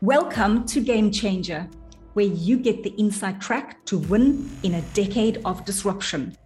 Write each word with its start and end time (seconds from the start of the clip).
Welcome 0.00 0.64
to 0.66 0.80
Game 0.80 1.10
Changer, 1.10 1.68
where 2.12 2.24
you 2.24 2.56
get 2.56 2.84
the 2.84 2.94
inside 3.00 3.40
track 3.40 3.84
to 3.86 3.98
win 3.98 4.48
in 4.62 4.74
a 4.74 4.82
decade 4.94 5.40
of 5.44 5.64
disruption. 5.64 6.36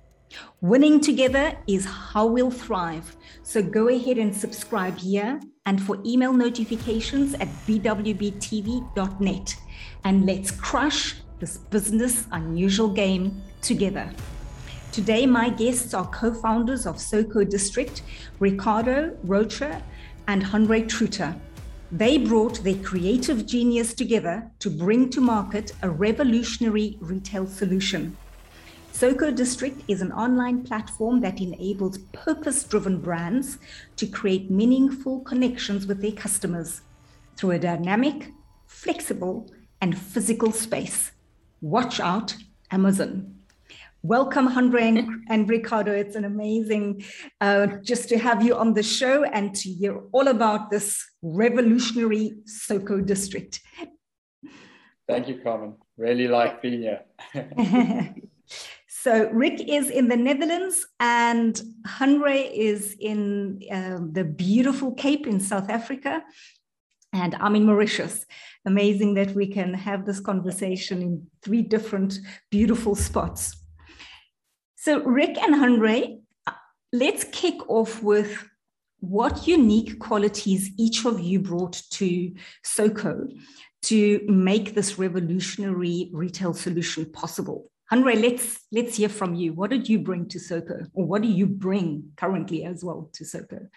Winning 0.62 1.00
together 1.00 1.54
is 1.66 1.84
how 1.84 2.24
we'll 2.24 2.50
thrive. 2.50 3.14
So 3.42 3.62
go 3.62 3.88
ahead 3.88 4.16
and 4.16 4.34
subscribe 4.34 4.96
here 4.96 5.38
and 5.66 5.82
for 5.82 5.98
email 6.06 6.32
notifications 6.32 7.34
at 7.34 7.48
bwbtv.net. 7.66 9.56
And 10.04 10.24
let's 10.24 10.50
crush 10.50 11.16
this 11.38 11.58
business 11.58 12.26
unusual 12.32 12.88
game 12.88 13.42
together. 13.60 14.10
Today, 14.92 15.26
my 15.26 15.50
guests 15.50 15.92
are 15.92 16.06
co 16.06 16.32
founders 16.32 16.86
of 16.86 16.98
SOCO 16.98 17.44
District, 17.44 18.00
Ricardo 18.40 19.14
Rocha 19.24 19.82
and 20.26 20.42
Henry 20.42 20.84
Truter. 20.84 21.36
They 21.94 22.16
brought 22.16 22.64
their 22.64 22.82
creative 22.82 23.44
genius 23.44 23.92
together 23.92 24.50
to 24.60 24.70
bring 24.70 25.10
to 25.10 25.20
market 25.20 25.72
a 25.82 25.90
revolutionary 25.90 26.96
retail 27.00 27.46
solution. 27.46 28.16
SOCO 28.92 29.30
District 29.30 29.78
is 29.88 30.00
an 30.00 30.10
online 30.10 30.62
platform 30.62 31.20
that 31.20 31.38
enables 31.38 31.98
purpose 32.14 32.64
driven 32.64 32.98
brands 32.98 33.58
to 33.96 34.06
create 34.06 34.50
meaningful 34.50 35.20
connections 35.20 35.86
with 35.86 36.00
their 36.00 36.12
customers 36.12 36.80
through 37.36 37.50
a 37.50 37.58
dynamic, 37.58 38.32
flexible, 38.66 39.52
and 39.82 39.98
physical 39.98 40.50
space. 40.50 41.12
Watch 41.60 42.00
out, 42.00 42.34
Amazon. 42.70 43.41
Welcome, 44.04 44.48
Andre 44.48 45.06
and, 45.28 45.48
Ricardo. 45.48 45.92
It's 45.92 46.16
an 46.16 46.24
amazing 46.24 47.04
uh, 47.40 47.68
just 47.84 48.08
to 48.08 48.18
have 48.18 48.44
you 48.44 48.56
on 48.56 48.74
the 48.74 48.82
show 48.82 49.22
and 49.22 49.54
to 49.54 49.68
hear 49.70 50.00
all 50.10 50.26
about 50.26 50.72
this 50.72 51.08
revolutionary 51.22 52.32
SOCO 52.44 53.00
district. 53.00 53.60
Thank 55.08 55.28
you, 55.28 55.40
Carmen. 55.40 55.76
Really 55.96 56.26
like 56.26 56.60
being 56.60 56.82
here. 56.82 57.02
so, 58.88 59.30
Rick 59.30 59.68
is 59.68 59.88
in 59.88 60.08
the 60.08 60.16
Netherlands 60.16 60.84
and 60.98 61.62
Henry 61.86 62.40
is 62.40 62.96
in 62.98 63.62
uh, 63.70 64.00
the 64.10 64.24
beautiful 64.24 64.94
Cape 64.94 65.28
in 65.28 65.38
South 65.38 65.70
Africa. 65.70 66.24
And 67.12 67.36
I'm 67.36 67.54
in 67.54 67.66
Mauritius. 67.66 68.26
Amazing 68.66 69.14
that 69.14 69.30
we 69.32 69.46
can 69.46 69.74
have 69.74 70.06
this 70.06 70.18
conversation 70.18 71.02
in 71.02 71.26
three 71.44 71.62
different 71.62 72.18
beautiful 72.50 72.96
spots. 72.96 73.61
So, 74.84 75.00
Rick 75.04 75.38
and 75.38 75.54
Henry, 75.54 76.22
uh, 76.44 76.50
let's 76.92 77.22
kick 77.22 77.70
off 77.70 78.02
with 78.02 78.44
what 78.98 79.46
unique 79.46 80.00
qualities 80.00 80.72
each 80.76 81.04
of 81.04 81.20
you 81.20 81.38
brought 81.38 81.80
to 81.90 82.34
SOCO 82.64 83.28
to 83.82 84.20
make 84.26 84.74
this 84.74 84.98
revolutionary 84.98 86.10
retail 86.12 86.52
solution 86.52 87.06
possible. 87.12 87.70
Henry, 87.90 88.16
let's 88.16 88.58
let's 88.72 88.96
hear 88.96 89.08
from 89.08 89.36
you. 89.36 89.52
What 89.52 89.70
did 89.70 89.88
you 89.88 90.00
bring 90.00 90.26
to 90.30 90.40
SOCO, 90.40 90.86
or 90.94 91.06
what 91.06 91.22
do 91.22 91.28
you 91.28 91.46
bring 91.46 92.10
currently 92.16 92.64
as 92.64 92.82
well 92.82 93.08
to 93.12 93.24
SOCO? 93.24 93.68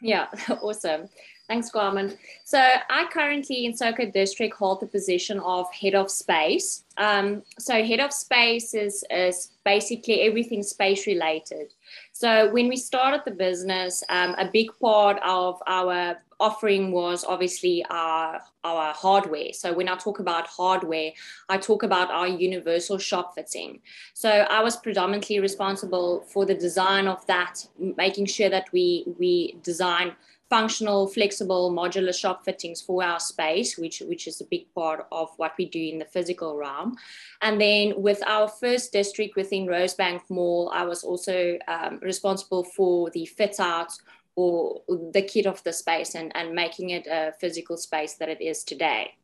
Yeah, 0.00 0.26
awesome. 0.62 1.08
Thanks, 1.48 1.68
Carmen. 1.68 2.16
So 2.44 2.58
I 2.58 3.06
currently 3.12 3.64
in 3.64 3.76
SOCO 3.76 4.12
District 4.12 4.54
hold 4.54 4.80
the 4.80 4.86
position 4.86 5.40
of 5.40 5.66
head 5.72 5.96
of 5.96 6.08
space. 6.08 6.84
Um, 6.96 7.42
so 7.58 7.84
head 7.84 7.98
of 7.98 8.12
space 8.12 8.72
is, 8.72 9.04
is 9.10 9.50
basically 9.64 10.20
everything 10.22 10.62
space 10.62 11.08
related. 11.08 11.72
So 12.20 12.50
when 12.50 12.68
we 12.68 12.76
started 12.76 13.22
the 13.24 13.30
business, 13.30 14.04
um, 14.10 14.34
a 14.36 14.44
big 14.44 14.68
part 14.78 15.18
of 15.24 15.58
our 15.66 16.18
offering 16.38 16.92
was 16.92 17.24
obviously 17.24 17.82
our, 17.88 18.42
our 18.62 18.92
hardware. 18.92 19.54
So 19.54 19.72
when 19.72 19.88
I 19.88 19.96
talk 19.96 20.18
about 20.18 20.46
hardware, 20.46 21.12
I 21.48 21.56
talk 21.56 21.82
about 21.82 22.10
our 22.10 22.28
universal 22.28 22.98
shop 22.98 23.34
fitting. 23.34 23.80
So 24.12 24.28
I 24.28 24.62
was 24.62 24.76
predominantly 24.76 25.40
responsible 25.40 26.26
for 26.30 26.44
the 26.44 26.54
design 26.54 27.08
of 27.08 27.26
that, 27.26 27.66
making 27.78 28.26
sure 28.26 28.50
that 28.50 28.66
we 28.70 29.06
we 29.18 29.56
design 29.62 30.12
functional, 30.50 31.06
flexible, 31.06 31.72
modular 31.72 32.14
shop 32.14 32.44
fittings 32.44 32.82
for 32.82 33.02
our 33.04 33.20
space, 33.20 33.78
which, 33.78 34.00
which 34.00 34.26
is 34.26 34.40
a 34.40 34.44
big 34.44 34.66
part 34.74 35.06
of 35.12 35.30
what 35.36 35.52
we 35.56 35.64
do 35.64 35.80
in 35.80 35.98
the 35.98 36.04
physical 36.04 36.56
realm. 36.56 36.96
And 37.40 37.60
then 37.60 37.94
with 37.96 38.20
our 38.26 38.48
first 38.48 38.92
district 38.92 39.36
within 39.36 39.66
Rosebank 39.66 40.28
Mall, 40.28 40.70
I 40.74 40.84
was 40.84 41.04
also 41.04 41.56
um, 41.68 42.00
responsible 42.02 42.64
for 42.64 43.10
the 43.10 43.26
fit 43.26 43.60
out 43.60 43.92
or 44.34 44.82
the 45.12 45.22
kit 45.22 45.46
of 45.46 45.62
the 45.62 45.72
space 45.72 46.16
and, 46.16 46.34
and 46.34 46.52
making 46.52 46.90
it 46.90 47.06
a 47.06 47.32
physical 47.40 47.76
space 47.76 48.14
that 48.14 48.28
it 48.28 48.40
is 48.40 48.64
today. 48.64 49.14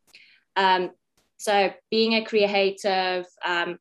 Um, 0.55 0.93
so 1.39 1.73
being 1.91 2.15
a 2.15 2.25
creative, 2.25 3.27
um, 3.45 3.79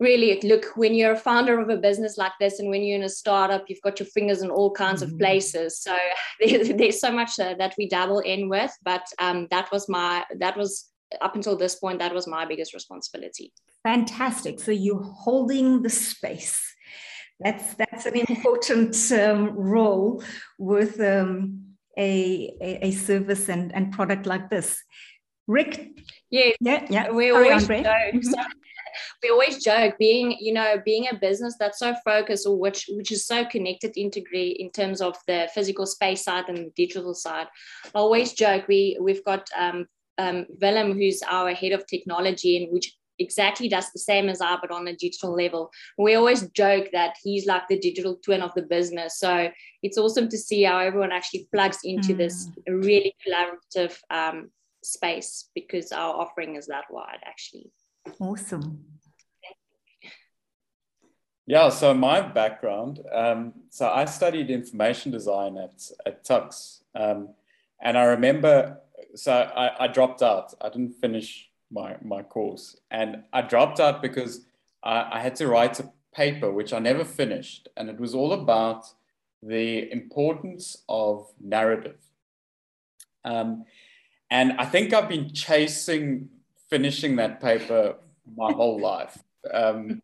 really 0.00 0.40
look 0.42 0.64
when 0.76 0.94
you're 0.94 1.12
a 1.12 1.16
founder 1.16 1.60
of 1.60 1.68
a 1.68 1.76
business 1.76 2.18
like 2.18 2.32
this 2.40 2.58
and 2.58 2.68
when 2.68 2.82
you're 2.82 2.96
in 2.96 3.04
a 3.04 3.08
startup 3.08 3.64
you've 3.68 3.80
got 3.82 4.00
your 4.00 4.08
fingers 4.08 4.42
in 4.42 4.50
all 4.50 4.70
kinds 4.70 5.02
mm-hmm. 5.02 5.14
of 5.14 5.18
places. 5.18 5.78
So 5.78 5.96
there's, 6.40 6.68
there's 6.70 7.00
so 7.00 7.12
much 7.12 7.38
uh, 7.38 7.54
that 7.58 7.74
we 7.78 7.88
dabble 7.88 8.20
in 8.20 8.48
with 8.48 8.72
but 8.82 9.06
um, 9.18 9.46
that 9.50 9.70
was 9.70 9.88
my 9.88 10.24
that 10.38 10.56
was 10.56 10.90
up 11.20 11.36
until 11.36 11.56
this 11.56 11.76
point 11.76 12.00
that 12.00 12.14
was 12.14 12.26
my 12.26 12.44
biggest 12.44 12.74
responsibility. 12.74 13.52
Fantastic. 13.84 14.58
So 14.60 14.72
you're 14.72 15.02
holding 15.02 15.82
the 15.82 15.90
space. 15.90 16.62
That's 17.40 17.74
that's 17.74 18.06
an 18.06 18.16
important 18.16 18.96
um, 19.12 19.50
role 19.50 20.22
with 20.58 21.00
um, 21.00 21.74
a, 21.98 22.54
a, 22.60 22.86
a 22.86 22.90
service 22.92 23.48
and, 23.48 23.74
and 23.74 23.92
product 23.92 24.26
like 24.26 24.50
this. 24.50 24.82
Rick? 25.46 25.90
Yeah 26.30 26.52
yeah 26.60 26.86
yeah. 26.88 27.10
We 27.10 27.30
always 27.30 27.66
so 27.66 27.82
we 29.22 29.30
always 29.30 29.62
joke 29.62 29.94
being 29.98 30.36
you 30.40 30.52
know 30.52 30.76
being 30.84 31.06
a 31.10 31.16
business 31.16 31.56
that's 31.58 31.78
so 31.78 31.94
focused 32.04 32.46
or 32.46 32.58
which 32.58 32.86
which 32.90 33.12
is 33.12 33.26
so 33.26 33.44
connected 33.44 33.96
integrate 33.96 34.56
in 34.58 34.70
terms 34.70 35.00
of 35.00 35.16
the 35.26 35.48
physical 35.54 35.86
space 35.86 36.24
side 36.24 36.44
and 36.48 36.58
the 36.58 36.72
digital 36.76 37.14
side 37.14 37.46
I 37.94 37.98
always 37.98 38.32
joke 38.32 38.66
we 38.68 38.98
we've 39.00 39.24
got 39.24 39.48
um, 39.56 39.86
um, 40.18 40.46
Willem 40.60 40.92
who's 40.92 41.22
our 41.28 41.52
head 41.52 41.72
of 41.72 41.86
technology 41.86 42.62
and 42.62 42.72
which 42.72 42.96
exactly 43.18 43.68
does 43.68 43.90
the 43.92 43.98
same 43.98 44.28
as 44.28 44.40
I, 44.40 44.56
but 44.60 44.70
on 44.70 44.88
a 44.88 44.96
digital 44.96 45.34
level. 45.34 45.70
We 45.98 46.14
always 46.14 46.48
joke 46.50 46.88
that 46.92 47.16
he's 47.22 47.46
like 47.46 47.68
the 47.68 47.78
digital 47.78 48.16
twin 48.24 48.42
of 48.42 48.52
the 48.54 48.62
business. 48.62 49.18
So 49.18 49.50
it's 49.82 49.98
awesome 49.98 50.28
to 50.28 50.38
see 50.38 50.62
how 50.62 50.78
everyone 50.78 51.12
actually 51.12 51.48
plugs 51.52 51.78
into 51.84 52.14
mm. 52.14 52.18
this 52.18 52.50
really 52.68 53.14
collaborative 53.26 53.96
um, 54.10 54.50
space 54.82 55.48
because 55.54 55.92
our 55.92 56.14
offering 56.14 56.56
is 56.56 56.66
that 56.66 56.84
wide, 56.90 57.20
actually. 57.24 57.70
Awesome. 58.20 58.84
Yeah, 61.46 61.68
so 61.68 61.92
my 61.92 62.22
background, 62.22 63.00
um, 63.12 63.52
so 63.68 63.90
I 63.90 64.06
studied 64.06 64.50
information 64.50 65.12
design 65.12 65.58
at, 65.58 65.90
at 66.06 66.24
Tuks. 66.24 66.84
Um, 66.94 67.30
and 67.82 67.98
I 67.98 68.04
remember, 68.04 68.80
so 69.14 69.32
I, 69.32 69.84
I, 69.84 69.88
dropped 69.88 70.22
out. 70.22 70.54
I 70.62 70.70
didn't 70.70 70.92
finish 70.92 71.50
my, 71.70 71.96
my 72.02 72.22
course. 72.22 72.78
And 72.90 73.24
I 73.32 73.42
dropped 73.42 73.78
out 73.78 74.00
because 74.00 74.46
I, 74.82 75.18
I 75.18 75.20
had 75.20 75.34
to 75.36 75.48
write 75.48 75.80
a 75.80 75.90
paper, 76.14 76.50
which 76.50 76.72
I 76.72 76.78
never 76.78 77.04
finished. 77.04 77.68
And 77.76 77.90
it 77.90 78.00
was 78.00 78.14
all 78.14 78.32
about 78.32 78.86
the 79.42 79.92
importance 79.92 80.78
of 80.88 81.30
narrative. 81.38 81.98
Um, 83.22 83.64
and 84.30 84.54
I 84.54 84.64
think 84.64 84.94
I've 84.94 85.08
been 85.08 85.32
chasing 85.32 86.30
finishing 86.74 87.14
that 87.14 87.40
paper 87.40 87.94
my 88.36 88.50
whole 88.52 88.80
life. 88.80 89.22
Um, 89.52 90.02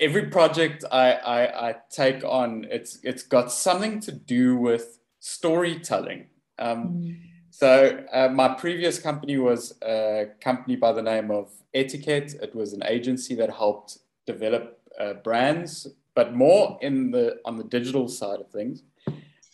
every 0.00 0.26
project 0.26 0.84
I, 0.92 1.06
I, 1.12 1.68
I, 1.68 1.76
take 1.90 2.22
on, 2.22 2.66
it's 2.70 2.92
it's 3.02 3.24
got 3.24 3.50
something 3.50 3.98
to 4.06 4.12
do 4.12 4.56
with 4.56 4.86
storytelling. 5.18 6.26
Um, 6.58 6.80
mm. 6.84 7.16
So 7.50 7.70
uh, 8.12 8.28
my 8.28 8.48
previous 8.64 9.00
company 9.00 9.38
was 9.38 9.62
a 9.82 10.28
company 10.40 10.76
by 10.76 10.92
the 10.92 11.02
name 11.02 11.32
of 11.32 11.50
Etiquette. 11.74 12.30
It 12.40 12.54
was 12.54 12.72
an 12.74 12.84
agency 12.96 13.34
that 13.40 13.50
helped 13.50 13.98
develop 14.24 14.64
uh, 15.00 15.14
brands, 15.26 15.88
but 16.14 16.32
more 16.44 16.78
in 16.80 17.10
the 17.10 17.26
on 17.44 17.56
the 17.56 17.64
digital 17.64 18.06
side 18.06 18.40
of 18.44 18.48
things. 18.50 18.84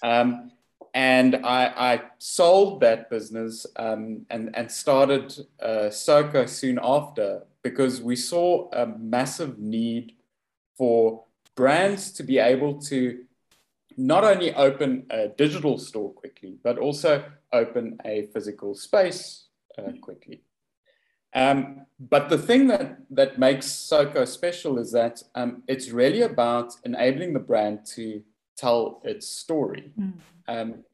Um, 0.02 0.50
and 0.94 1.34
I, 1.44 1.66
I, 1.76 2.02
sold 2.18 2.80
that 2.82 3.10
business 3.10 3.66
um, 3.76 4.24
and, 4.30 4.56
and 4.56 4.70
started 4.70 5.34
uh, 5.60 5.90
SOCO 5.90 6.46
soon 6.46 6.78
after 6.80 7.42
because 7.64 8.00
we 8.00 8.14
saw 8.14 8.70
a 8.72 8.86
massive 8.86 9.58
need 9.58 10.12
for 10.78 11.24
brands 11.56 12.12
to 12.12 12.22
be 12.22 12.38
able 12.38 12.80
to 12.82 13.24
not 13.96 14.22
only 14.22 14.54
open 14.54 15.06
a 15.10 15.28
digital 15.28 15.78
store 15.78 16.12
quickly, 16.12 16.58
but 16.62 16.78
also 16.78 17.24
open 17.52 17.98
a 18.04 18.28
physical 18.32 18.74
space 18.74 19.46
uh, 19.76 19.92
quickly. 20.00 20.42
Um, 21.34 21.86
but 21.98 22.28
the 22.28 22.38
thing 22.38 22.68
that, 22.68 22.98
that 23.10 23.38
makes 23.38 23.66
SOCO 23.66 24.24
special 24.24 24.78
is 24.78 24.92
that 24.92 25.22
um, 25.34 25.64
it's 25.66 25.90
really 25.90 26.22
about 26.22 26.74
enabling 26.84 27.32
the 27.32 27.40
brand 27.40 27.84
to 27.94 28.22
tell 28.56 29.00
its 29.04 29.28
story. 29.28 29.90
Mm. 29.98 30.12
Um, 30.48 30.84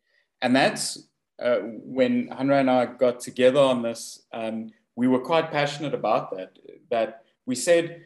and 0.42 0.54
that's 0.54 1.08
uh, 1.38 1.56
when 1.60 2.28
Hanré 2.28 2.60
and 2.60 2.70
I 2.70 2.86
got 2.86 3.20
together 3.20 3.60
on 3.60 3.82
this, 3.82 4.22
um, 4.32 4.70
we 4.96 5.08
were 5.08 5.20
quite 5.20 5.50
passionate 5.50 5.94
about 5.94 6.36
that. 6.36 6.58
That 6.90 7.24
we 7.46 7.54
said 7.54 8.04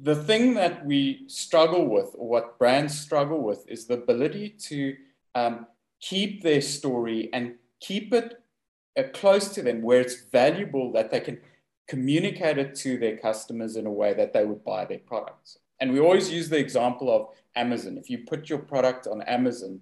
the 0.00 0.14
thing 0.14 0.54
that 0.54 0.84
we 0.86 1.24
struggle 1.26 1.86
with, 1.86 2.14
or 2.16 2.28
what 2.28 2.58
brands 2.58 2.98
struggle 2.98 3.42
with, 3.42 3.68
is 3.68 3.86
the 3.86 3.94
ability 3.94 4.50
to 4.50 4.96
um, 5.34 5.66
keep 6.00 6.42
their 6.42 6.60
story 6.60 7.28
and 7.32 7.54
keep 7.80 8.12
it 8.12 8.40
uh, 8.96 9.04
close 9.12 9.48
to 9.48 9.62
them 9.62 9.82
where 9.82 10.00
it's 10.00 10.22
valuable 10.30 10.92
that 10.92 11.10
they 11.10 11.20
can 11.20 11.40
communicate 11.88 12.58
it 12.58 12.74
to 12.76 12.98
their 12.98 13.16
customers 13.16 13.76
in 13.76 13.86
a 13.86 13.92
way 13.92 14.12
that 14.14 14.32
they 14.32 14.44
would 14.44 14.62
buy 14.64 14.84
their 14.84 14.98
products. 14.98 15.58
And 15.80 15.92
we 15.92 16.00
always 16.00 16.30
use 16.30 16.48
the 16.48 16.58
example 16.58 17.10
of 17.10 17.28
Amazon. 17.56 17.96
If 17.98 18.10
you 18.10 18.18
put 18.18 18.48
your 18.48 18.58
product 18.58 19.06
on 19.06 19.22
Amazon, 19.22 19.80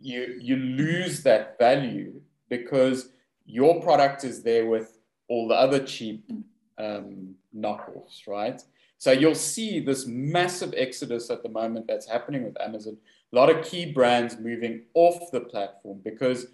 you, 0.00 0.38
you 0.40 0.56
lose 0.56 1.22
that 1.22 1.58
value 1.58 2.20
because 2.48 3.10
your 3.44 3.80
product 3.82 4.24
is 4.24 4.42
there 4.42 4.66
with 4.66 4.98
all 5.28 5.48
the 5.48 5.54
other 5.54 5.84
cheap 5.84 6.30
um, 6.78 7.34
knockoffs, 7.56 8.26
right? 8.26 8.62
So 8.98 9.12
you'll 9.12 9.34
see 9.34 9.80
this 9.80 10.06
massive 10.06 10.74
exodus 10.76 11.30
at 11.30 11.42
the 11.42 11.48
moment 11.48 11.86
that's 11.86 12.08
happening 12.08 12.44
with 12.44 12.60
Amazon. 12.60 12.96
A 13.32 13.36
lot 13.36 13.50
of 13.50 13.64
key 13.64 13.92
brands 13.92 14.38
moving 14.38 14.82
off 14.94 15.30
the 15.30 15.40
platform 15.40 16.00
because 16.02 16.46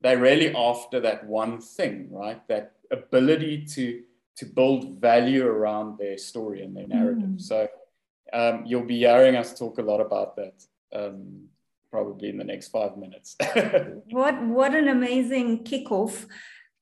they're 0.00 0.18
really 0.18 0.54
after 0.54 1.00
that 1.00 1.26
one 1.26 1.60
thing, 1.60 2.08
right? 2.10 2.46
That 2.48 2.72
ability 2.90 3.66
to 3.66 4.02
to 4.36 4.46
build 4.46 4.98
value 5.00 5.44
around 5.44 5.98
their 5.98 6.16
story 6.16 6.62
and 6.62 6.74
their 6.74 6.86
narrative. 6.86 7.28
Mm. 7.28 7.40
So 7.40 7.68
um, 8.32 8.64
you'll 8.64 8.86
be 8.86 8.98
hearing 8.98 9.36
us 9.36 9.58
talk 9.58 9.78
a 9.78 9.82
lot 9.82 10.00
about 10.00 10.34
that 10.36 10.54
um, 10.94 11.42
probably 11.90 12.28
in 12.28 12.38
the 12.38 12.44
next 12.44 12.68
five 12.68 12.96
minutes. 12.96 13.36
what 14.10 14.42
what 14.42 14.74
an 14.74 14.88
amazing 14.88 15.64
kickoff! 15.64 16.26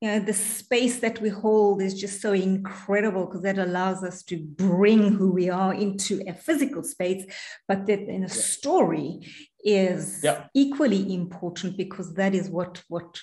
You 0.01 0.11
know, 0.11 0.19
the 0.21 0.33
space 0.33 1.01
that 1.01 1.21
we 1.21 1.29
hold 1.29 1.83
is 1.83 1.99
just 1.99 2.21
so 2.21 2.33
incredible 2.33 3.27
because 3.27 3.43
that 3.43 3.59
allows 3.59 4.05
us 4.05 4.23
to 4.25 4.39
bring 4.39 5.13
who 5.13 5.33
we 5.33 5.51
are 5.51 5.75
into 5.75 6.23
a 6.29 6.33
physical 6.33 6.85
space, 6.85 7.25
but 7.67 7.87
that 7.87 8.01
in 8.01 8.23
a 8.23 8.29
yeah. 8.29 8.33
story 8.33 9.21
is 9.65 10.21
yeah. 10.23 10.45
equally 10.55 11.13
important 11.13 11.77
because 11.77 12.15
that 12.15 12.35
is 12.35 12.49
what 12.49 12.83
what 12.89 13.21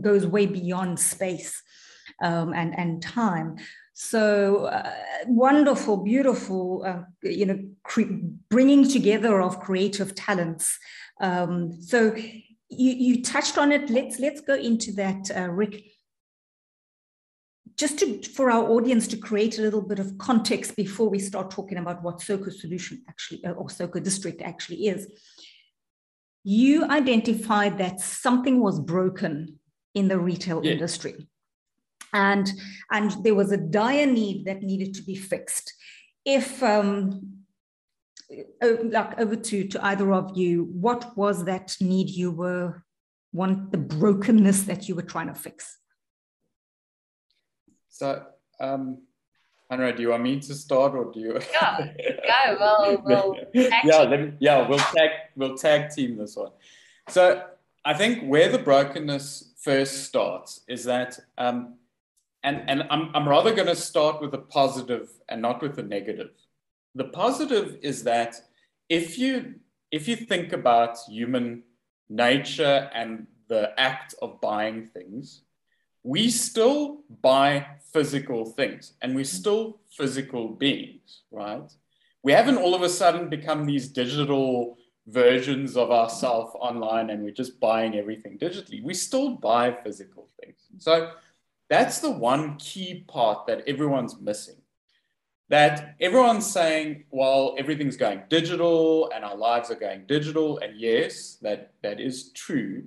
goes 0.00 0.26
way 0.26 0.46
beyond 0.46 1.00
space 1.00 1.62
um, 2.22 2.52
and 2.52 2.78
and 2.78 3.02
time. 3.02 3.56
So 3.98 4.66
uh, 4.66 4.92
wonderful, 5.26 5.96
beautiful, 5.96 6.84
uh, 6.86 7.02
you 7.22 7.46
know, 7.46 7.58
cre- 7.82 8.20
bringing 8.50 8.86
together 8.86 9.40
of 9.40 9.60
creative 9.60 10.14
talents. 10.14 10.78
Um, 11.20 11.80
so 11.80 12.14
you, 12.14 12.40
you 12.68 13.22
touched 13.22 13.58
on 13.58 13.72
it. 13.72 13.90
Let's 13.90 14.18
let's 14.18 14.40
go 14.40 14.54
into 14.54 14.92
that, 14.92 15.30
uh, 15.34 15.48
Rick. 15.50 15.84
Just 17.76 17.98
to 17.98 18.22
for 18.22 18.50
our 18.50 18.64
audience 18.64 19.06
to 19.08 19.16
create 19.16 19.58
a 19.58 19.62
little 19.62 19.82
bit 19.82 19.98
of 19.98 20.16
context 20.18 20.76
before 20.76 21.08
we 21.08 21.18
start 21.18 21.50
talking 21.50 21.78
about 21.78 22.02
what 22.02 22.20
Soco 22.20 22.52
Solution 22.52 23.02
actually 23.08 23.44
uh, 23.44 23.52
or 23.52 23.66
Soco 23.66 24.02
District 24.02 24.40
actually 24.42 24.88
is. 24.88 25.10
You 26.44 26.84
identified 26.84 27.78
that 27.78 28.00
something 28.00 28.60
was 28.60 28.78
broken 28.78 29.58
in 29.94 30.08
the 30.08 30.18
retail 30.18 30.64
yeah. 30.64 30.72
industry 30.72 31.28
and 32.12 32.52
and 32.90 33.12
there 33.22 33.34
was 33.34 33.52
a 33.52 33.56
dire 33.56 34.06
need 34.06 34.44
that 34.46 34.62
needed 34.62 34.94
to 34.94 35.02
be 35.02 35.14
fixed 35.14 35.72
if 36.24 36.62
um, 36.62 37.35
like 38.60 39.18
over 39.20 39.36
to 39.36 39.68
to 39.68 39.84
either 39.86 40.12
of 40.12 40.36
you 40.36 40.64
what 40.72 41.16
was 41.16 41.44
that 41.44 41.76
need 41.80 42.08
you 42.10 42.30
were 42.30 42.82
want 43.32 43.70
the 43.70 43.78
brokenness 43.78 44.62
that 44.64 44.88
you 44.88 44.94
were 44.94 45.02
trying 45.02 45.28
to 45.28 45.34
fix 45.34 45.78
so 47.88 48.24
um 48.60 48.98
Hanré, 49.70 49.96
do 49.96 50.02
you 50.02 50.10
want 50.10 50.22
me 50.22 50.38
to 50.38 50.54
start 50.54 50.94
or 50.94 51.12
do 51.12 51.18
you? 51.18 51.40
Yeah, 51.52 51.88
go. 52.06 52.56
Well, 52.60 53.02
well 53.04 53.36
yeah, 53.52 54.06
me, 54.06 54.32
yeah, 54.38 54.68
we'll 54.68 54.78
tag, 54.78 55.10
we'll 55.34 55.56
tag 55.56 55.90
team 55.90 56.16
this 56.16 56.36
one. 56.36 56.52
So 57.08 57.42
I 57.84 57.94
think 57.94 58.22
where 58.22 58.48
the 58.48 58.58
brokenness 58.58 59.54
first 59.58 60.04
starts 60.04 60.60
is 60.68 60.84
that 60.84 61.18
um, 61.36 61.74
and, 62.44 62.62
and 62.68 62.84
I'm, 62.90 63.10
I'm 63.12 63.28
rather 63.28 63.52
going 63.52 63.66
to 63.66 63.74
start 63.74 64.20
with 64.20 64.30
the 64.30 64.38
positive 64.38 65.08
and 65.28 65.42
not 65.42 65.60
with 65.60 65.74
the 65.74 65.82
negative. 65.82 66.30
The 66.96 67.04
positive 67.04 67.76
is 67.82 68.04
that 68.04 68.40
if 68.88 69.18
you 69.18 69.56
if 69.92 70.08
you 70.08 70.16
think 70.16 70.52
about 70.52 70.96
human 71.06 71.62
nature 72.08 72.90
and 72.94 73.26
the 73.48 73.78
act 73.78 74.14
of 74.22 74.40
buying 74.40 74.86
things, 74.86 75.42
we 76.02 76.30
still 76.30 77.02
buy 77.22 77.66
physical 77.92 78.46
things 78.46 78.94
and 79.02 79.14
we're 79.14 79.24
still 79.24 79.78
physical 79.90 80.48
beings, 80.48 81.22
right? 81.30 81.70
We 82.22 82.32
haven't 82.32 82.56
all 82.56 82.74
of 82.74 82.82
a 82.82 82.88
sudden 82.88 83.28
become 83.28 83.66
these 83.66 83.88
digital 83.88 84.78
versions 85.06 85.76
of 85.76 85.90
ourselves 85.90 86.52
online 86.58 87.10
and 87.10 87.22
we're 87.22 87.30
just 87.30 87.60
buying 87.60 87.94
everything 87.94 88.38
digitally. 88.38 88.82
We 88.82 88.94
still 88.94 89.36
buy 89.36 89.70
physical 89.84 90.30
things. 90.40 90.56
So 90.78 91.12
that's 91.68 91.98
the 92.00 92.10
one 92.10 92.56
key 92.56 93.04
part 93.06 93.46
that 93.46 93.62
everyone's 93.66 94.18
missing. 94.18 94.56
That 95.48 95.94
everyone's 96.00 96.46
saying, 96.46 97.04
well, 97.10 97.54
everything's 97.56 97.96
going 97.96 98.22
digital 98.28 99.10
and 99.14 99.24
our 99.24 99.36
lives 99.36 99.70
are 99.70 99.76
going 99.76 100.06
digital. 100.06 100.58
And 100.58 100.78
yes, 100.78 101.36
that, 101.42 101.72
that 101.82 102.00
is 102.00 102.32
true. 102.32 102.84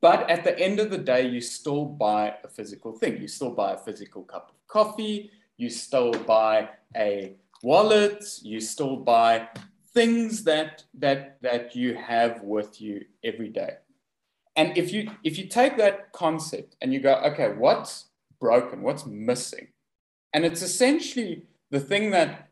But 0.00 0.30
at 0.30 0.44
the 0.44 0.58
end 0.58 0.80
of 0.80 0.90
the 0.90 0.98
day, 0.98 1.28
you 1.28 1.42
still 1.42 1.84
buy 1.84 2.36
a 2.42 2.48
physical 2.48 2.92
thing. 2.92 3.20
You 3.20 3.28
still 3.28 3.50
buy 3.50 3.72
a 3.72 3.76
physical 3.76 4.22
cup 4.22 4.50
of 4.50 4.66
coffee. 4.66 5.30
You 5.58 5.68
still 5.68 6.12
buy 6.12 6.70
a 6.96 7.34
wallet. 7.62 8.24
You 8.42 8.60
still 8.60 8.96
buy 8.96 9.48
things 9.92 10.42
that, 10.44 10.84
that, 10.94 11.36
that 11.42 11.76
you 11.76 11.94
have 11.96 12.42
with 12.42 12.80
you 12.80 13.04
every 13.22 13.50
day 13.50 13.74
and 14.56 14.76
if 14.76 14.92
you 14.92 15.10
if 15.22 15.38
you 15.38 15.46
take 15.46 15.76
that 15.76 16.12
concept 16.12 16.76
and 16.80 16.92
you 16.92 17.00
go 17.00 17.14
okay 17.16 17.48
what's 17.48 18.06
broken 18.40 18.82
what's 18.82 19.06
missing 19.06 19.68
and 20.32 20.44
it's 20.44 20.62
essentially 20.62 21.44
the 21.74 21.80
thing 21.80 22.10
that 22.10 22.50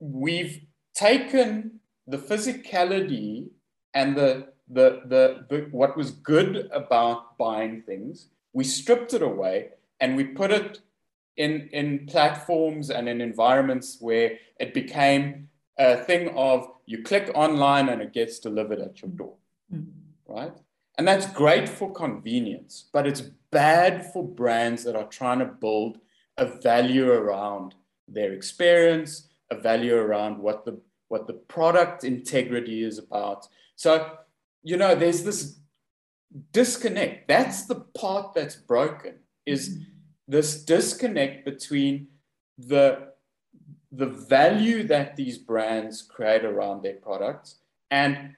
we've 0.00 0.56
taken 0.94 1.78
the 2.06 2.18
physicality 2.18 3.48
and 3.94 4.16
the 4.16 4.30
the, 4.70 4.88
the, 5.12 5.22
the 5.48 5.58
what 5.70 5.96
was 5.96 6.10
good 6.10 6.68
about 6.72 7.38
buying 7.38 7.80
things 7.82 8.28
we 8.52 8.64
stripped 8.64 9.14
it 9.14 9.22
away 9.22 9.56
and 10.00 10.16
we 10.16 10.24
put 10.24 10.50
it 10.50 10.80
in 11.36 11.52
in 11.72 12.06
platforms 12.06 12.90
and 12.90 13.08
in 13.08 13.20
environments 13.20 13.96
where 14.00 14.28
it 14.58 14.74
became 14.74 15.48
a 15.78 15.96
thing 16.08 16.28
of 16.48 16.68
you 16.86 17.02
click 17.10 17.30
online 17.34 17.88
and 17.88 18.02
it 18.02 18.12
gets 18.12 18.40
delivered 18.40 18.80
at 18.80 19.00
your 19.00 19.12
door 19.12 19.36
mm-hmm. 19.72 20.32
right 20.38 20.56
and 20.98 21.06
that's 21.06 21.26
great 21.26 21.68
for 21.68 21.92
convenience, 21.92 22.88
but 22.92 23.06
it's 23.06 23.20
bad 23.52 24.12
for 24.12 24.26
brands 24.26 24.82
that 24.82 24.96
are 24.96 25.06
trying 25.06 25.38
to 25.38 25.44
build 25.44 25.98
a 26.36 26.44
value 26.44 27.08
around 27.12 27.76
their 28.08 28.32
experience, 28.32 29.28
a 29.50 29.56
value 29.56 29.96
around 29.96 30.38
what 30.38 30.64
the 30.64 30.80
what 31.08 31.26
the 31.26 31.32
product 31.32 32.04
integrity 32.04 32.82
is 32.82 32.98
about. 32.98 33.48
So, 33.76 34.18
you 34.62 34.76
know, 34.76 34.94
there's 34.94 35.22
this 35.22 35.58
disconnect. 36.52 37.28
That's 37.28 37.64
the 37.64 37.76
part 37.76 38.34
that's 38.34 38.56
broken, 38.56 39.14
is 39.46 39.78
this 40.26 40.64
disconnect 40.64 41.44
between 41.44 42.08
the 42.58 43.08
the 43.90 44.06
value 44.06 44.82
that 44.86 45.16
these 45.16 45.38
brands 45.38 46.02
create 46.02 46.44
around 46.44 46.82
their 46.82 46.96
products 46.96 47.60
and 47.90 48.34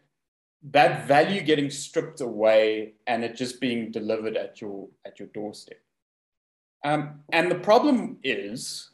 that 0.62 1.08
value 1.08 1.40
getting 1.40 1.70
stripped 1.70 2.20
away 2.20 2.92
and 3.06 3.24
it 3.24 3.34
just 3.34 3.60
being 3.60 3.90
delivered 3.90 4.36
at 4.36 4.60
your 4.60 4.88
at 5.04 5.18
your 5.18 5.28
doorstep. 5.28 5.80
Um, 6.84 7.20
and 7.30 7.50
the 7.50 7.58
problem 7.58 8.18
is, 8.22 8.89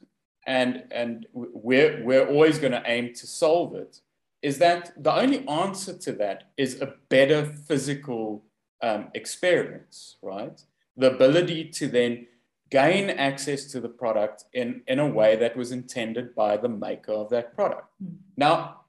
and 0.47 0.85
and 0.91 1.27
we're 1.33 2.03
we're 2.05 2.27
always 2.27 2.59
going 2.59 2.73
to 2.73 2.83
aim 2.87 3.13
to 3.15 3.27
solve 3.27 3.75
it, 3.75 4.01
is 4.43 4.59
that 4.59 4.93
the 5.03 5.13
only 5.13 5.47
answer 5.49 5.97
to 5.97 6.13
that 6.13 6.51
is 6.57 6.81
a 6.81 6.95
better 7.09 7.45
physical 7.45 8.45
um, 8.83 9.09
experience, 9.15 10.17
right? 10.23 10.63
The 10.97 11.15
ability 11.15 11.71
to 11.71 11.89
then 11.89 12.27
gain 12.71 13.11
access 13.11 13.65
to 13.67 13.81
the 13.81 13.89
product 13.89 14.45
in, 14.53 14.83
in 14.87 14.99
a 14.99 15.07
way 15.07 15.37
that 15.37 15.57
was 15.57 15.73
intended 15.73 16.35
by 16.35 16.57
the 16.57 16.69
maker 16.69 17.13
of 17.13 17.31
that 17.31 17.55
product. 17.55 17.89
Mm. 18.03 18.17
Now, 18.37 18.81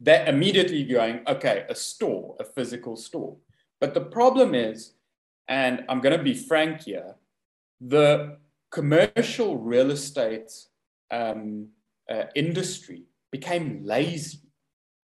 that 0.00 0.28
immediately 0.28 0.84
going, 0.84 1.20
okay, 1.28 1.64
a 1.68 1.74
store, 1.74 2.36
a 2.40 2.44
physical 2.44 2.96
store. 2.96 3.36
But 3.80 3.94
the 3.94 4.00
problem 4.00 4.54
is, 4.54 4.92
and 5.48 5.84
I'm 5.88 6.00
going 6.00 6.16
to 6.16 6.22
be 6.22 6.34
frank 6.34 6.82
here, 6.82 7.14
the 7.80 8.38
commercial 8.70 9.58
real 9.58 9.90
estate 9.90 10.50
um, 11.10 11.68
uh, 12.10 12.24
industry 12.34 13.02
became 13.30 13.84
lazy, 13.84 14.40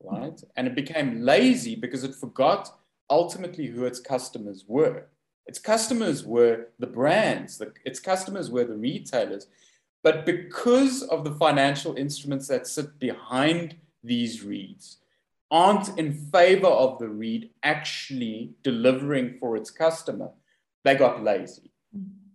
right? 0.02 0.40
And 0.56 0.66
it 0.66 0.74
became 0.74 1.22
lazy 1.22 1.74
because 1.74 2.04
it 2.04 2.14
forgot 2.14 2.78
ultimately 3.08 3.66
who 3.66 3.84
its 3.84 4.00
customers 4.00 4.64
were. 4.66 5.06
Its 5.46 5.58
customers 5.58 6.24
were 6.24 6.68
the 6.78 6.86
brands, 6.86 7.58
the, 7.58 7.72
its 7.84 7.98
customers 7.98 8.50
were 8.50 8.64
the 8.64 8.76
retailers. 8.76 9.46
But 10.02 10.24
because 10.24 11.02
of 11.02 11.24
the 11.24 11.32
financial 11.32 11.96
instruments 11.96 12.48
that 12.48 12.66
sit 12.66 12.98
behind 12.98 13.76
these 14.02 14.44
REITs, 14.44 14.96
aren't 15.50 15.98
in 15.98 16.12
favor 16.12 16.68
of 16.68 16.98
the 16.98 17.08
REIT 17.08 17.50
actually 17.62 18.52
delivering 18.62 19.36
for 19.38 19.56
its 19.56 19.70
customer, 19.70 20.30
they 20.84 20.94
got 20.94 21.22
lazy. 21.22 21.70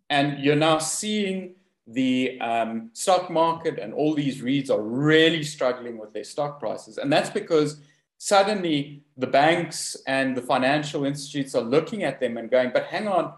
And 0.09 0.43
you're 0.43 0.55
now 0.55 0.79
seeing 0.79 1.55
the 1.87 2.39
um, 2.41 2.89
stock 2.93 3.29
market 3.29 3.77
and 3.79 3.93
all 3.93 4.15
these 4.15 4.41
REITs 4.41 4.69
are 4.69 4.81
really 4.81 5.43
struggling 5.43 5.97
with 5.97 6.13
their 6.13 6.23
stock 6.23 6.59
prices. 6.59 6.97
And 6.97 7.11
that's 7.11 7.29
because 7.29 7.79
suddenly 8.17 9.03
the 9.17 9.27
banks 9.27 9.95
and 10.07 10.35
the 10.35 10.41
financial 10.41 11.05
institutes 11.05 11.53
are 11.53 11.61
looking 11.61 12.03
at 12.03 12.19
them 12.19 12.37
and 12.37 12.49
going, 12.49 12.71
but 12.73 12.85
hang 12.85 13.07
on, 13.07 13.33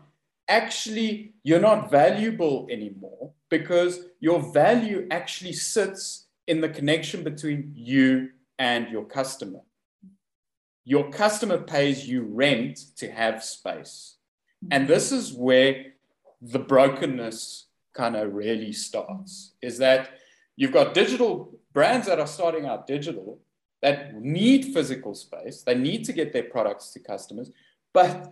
actually, 0.48 1.34
you're 1.44 1.60
not 1.60 1.92
valuable 1.92 2.68
anymore 2.72 3.32
because 3.50 4.00
your 4.20 4.40
value 4.54 5.08
actually 5.12 5.54
sits 5.54 6.28
in 6.48 6.62
the 6.62 6.70
connection 6.70 7.24
between 7.24 7.72
you 7.76 8.30
and 8.60 8.90
your 8.90 9.06
customer. 9.06 9.60
Your 10.86 11.12
customer 11.12 11.58
pays 11.58 12.08
you 12.08 12.24
rent 12.24 12.80
to 12.96 13.12
have 13.12 13.44
space. 13.44 14.16
And 14.72 14.88
this 14.88 15.12
is 15.12 15.34
where 15.34 15.94
the 16.42 16.60
brokenness 16.60 17.67
kind 17.98 18.16
of 18.16 18.34
really 18.34 18.72
starts 18.72 19.54
is 19.62 19.78
that 19.80 20.12
you've 20.56 20.78
got 20.80 20.94
digital 20.94 21.32
brands 21.74 22.08
that 22.08 22.20
are 22.20 22.28
starting 22.28 22.66
out 22.66 22.88
digital 22.88 23.40
that 23.82 24.00
need 24.22 24.74
physical 24.74 25.14
space. 25.14 25.64
They 25.64 25.76
need 25.76 26.06
to 26.06 26.14
get 26.14 26.34
their 26.34 26.44
products 26.44 26.92
to 26.94 27.00
customers, 27.00 27.52
but 27.94 28.32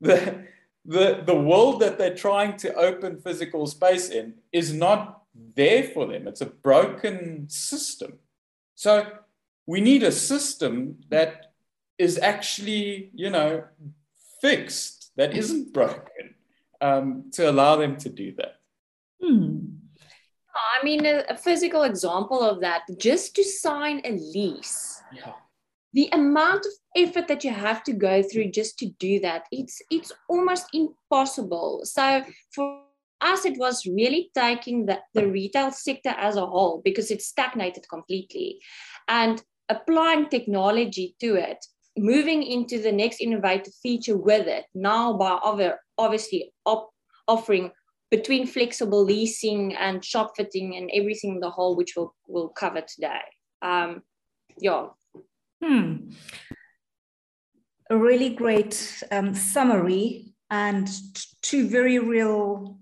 the, 0.00 0.44
the, 0.84 1.22
the 1.24 1.34
world 1.34 1.80
that 1.80 1.98
they're 1.98 2.14
trying 2.14 2.56
to 2.58 2.74
open 2.74 3.20
physical 3.20 3.66
space 3.66 4.10
in 4.10 4.34
is 4.52 4.72
not 4.72 5.22
there 5.54 5.84
for 5.84 6.06
them. 6.06 6.28
It's 6.28 6.40
a 6.40 6.46
broken 6.46 7.48
system. 7.48 8.18
So 8.74 9.06
we 9.66 9.80
need 9.80 10.02
a 10.02 10.12
system 10.12 10.96
that 11.08 11.52
is 11.98 12.18
actually, 12.18 13.10
you 13.14 13.30
know, 13.30 13.64
fixed, 14.40 15.12
that 15.16 15.34
isn't 15.34 15.72
broken, 15.72 16.34
um, 16.80 17.30
to 17.32 17.50
allow 17.50 17.76
them 17.76 17.96
to 17.98 18.08
do 18.08 18.32
that. 18.36 18.55
Hmm. 19.22 19.58
I 20.80 20.84
mean, 20.84 21.04
a, 21.04 21.24
a, 21.28 21.36
physical 21.36 21.82
example 21.82 22.42
of 22.42 22.60
that, 22.60 22.82
just 22.98 23.34
to 23.36 23.44
sign 23.44 24.00
a 24.04 24.12
lease. 24.12 25.02
Yeah. 25.12 25.32
The 25.92 26.08
amount 26.12 26.66
of 26.66 26.72
effort 26.96 27.28
that 27.28 27.44
you 27.44 27.50
have 27.50 27.82
to 27.84 27.92
go 27.92 28.22
through 28.22 28.50
just 28.50 28.78
to 28.78 28.86
do 28.98 29.20
that, 29.20 29.44
it's 29.50 29.80
it's 29.90 30.12
almost 30.28 30.66
impossible. 30.72 31.82
So 31.84 32.22
for 32.54 32.82
us, 33.20 33.44
it 33.44 33.58
was 33.58 33.86
really 33.86 34.30
taking 34.34 34.86
the, 34.86 35.00
the 35.14 35.26
retail 35.26 35.70
sector 35.70 36.10
as 36.10 36.36
a 36.36 36.46
whole 36.46 36.82
because 36.84 37.10
it 37.10 37.22
stagnated 37.22 37.88
completely. 37.88 38.60
And 39.08 39.42
applying 39.68 40.28
technology 40.28 41.16
to 41.20 41.34
it, 41.36 41.64
moving 41.96 42.42
into 42.42 42.78
the 42.80 42.92
next 42.92 43.20
innovative 43.20 43.74
feature 43.82 44.16
with 44.16 44.46
it, 44.46 44.66
now 44.74 45.16
by 45.16 45.30
other 45.42 45.78
obviously 45.98 46.52
op- 46.66 46.90
offering 47.26 47.70
between 48.10 48.46
flexible 48.46 49.04
leasing 49.04 49.74
and 49.74 50.04
shop 50.04 50.32
fitting 50.36 50.76
and 50.76 50.90
everything 50.94 51.34
in 51.34 51.40
the 51.40 51.50
whole 51.50 51.76
which 51.76 51.94
we'll, 51.96 52.14
we'll 52.28 52.48
cover 52.48 52.80
today. 52.80 53.20
Um, 53.62 54.02
yeah. 54.58 54.88
Hmm. 55.62 56.10
a 57.90 57.96
really 57.96 58.30
great 58.30 59.02
um, 59.10 59.34
summary 59.34 60.34
and 60.50 60.88
two 61.42 61.68
very 61.68 61.98
real 61.98 62.78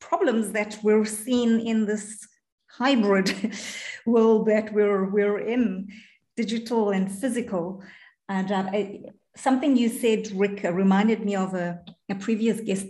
problems 0.00 0.52
that 0.52 0.78
we're 0.82 1.04
seeing 1.04 1.66
in 1.66 1.86
this 1.86 2.26
hybrid 2.70 3.54
world 4.06 4.46
that 4.46 4.72
we're 4.72 5.08
we're 5.10 5.38
in 5.38 5.88
digital 6.36 6.90
and 6.90 7.10
physical. 7.10 7.82
And 8.28 8.50
um, 8.50 8.68
I, 8.72 9.02
something 9.36 9.76
you 9.76 9.88
said 9.88 10.30
rick 10.34 10.62
reminded 10.64 11.24
me 11.24 11.36
of 11.36 11.54
a, 11.54 11.80
a 12.10 12.14
previous 12.14 12.60
guest 12.60 12.86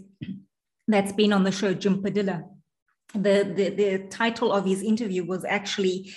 that's 0.88 1.12
been 1.12 1.32
on 1.32 1.44
the 1.44 1.52
show, 1.52 1.74
Jim 1.74 2.02
Padilla. 2.02 2.44
The, 3.14 3.52
the, 3.56 3.70
the 3.70 3.98
title 4.08 4.52
of 4.52 4.64
his 4.64 4.82
interview 4.82 5.24
was 5.24 5.44
actually 5.44 6.12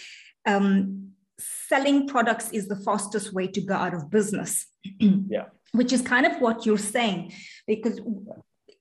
um, 0.45 1.11
Selling 1.39 2.07
Products 2.07 2.49
is 2.51 2.67
the 2.67 2.75
Fastest 2.75 3.33
Way 3.33 3.47
to 3.47 3.61
Go 3.61 3.75
Out 3.75 3.93
of 3.93 4.09
Business. 4.09 4.67
yeah. 4.99 5.45
Which 5.73 5.93
is 5.93 6.01
kind 6.01 6.25
of 6.25 6.39
what 6.41 6.65
you're 6.65 6.77
saying, 6.77 7.33
because 7.67 7.99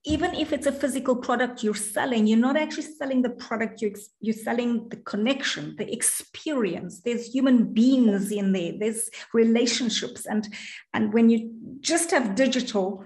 even 0.04 0.34
if 0.34 0.52
it's 0.52 0.68
a 0.68 0.72
physical 0.72 1.16
product 1.16 1.64
you're 1.64 1.74
selling, 1.74 2.28
you're 2.28 2.38
not 2.38 2.56
actually 2.56 2.84
selling 2.84 3.22
the 3.22 3.30
product, 3.30 3.82
you're, 3.82 3.90
you're 4.20 4.34
selling 4.34 4.88
the 4.88 4.96
connection, 4.98 5.74
the 5.76 5.92
experience. 5.92 7.02
There's 7.02 7.26
human 7.26 7.74
beings 7.74 8.30
in 8.30 8.52
there, 8.52 8.72
there's 8.78 9.10
relationships. 9.34 10.24
And, 10.24 10.46
and 10.94 11.12
when 11.12 11.28
you 11.28 11.52
just 11.80 12.12
have 12.12 12.36
digital, 12.36 13.04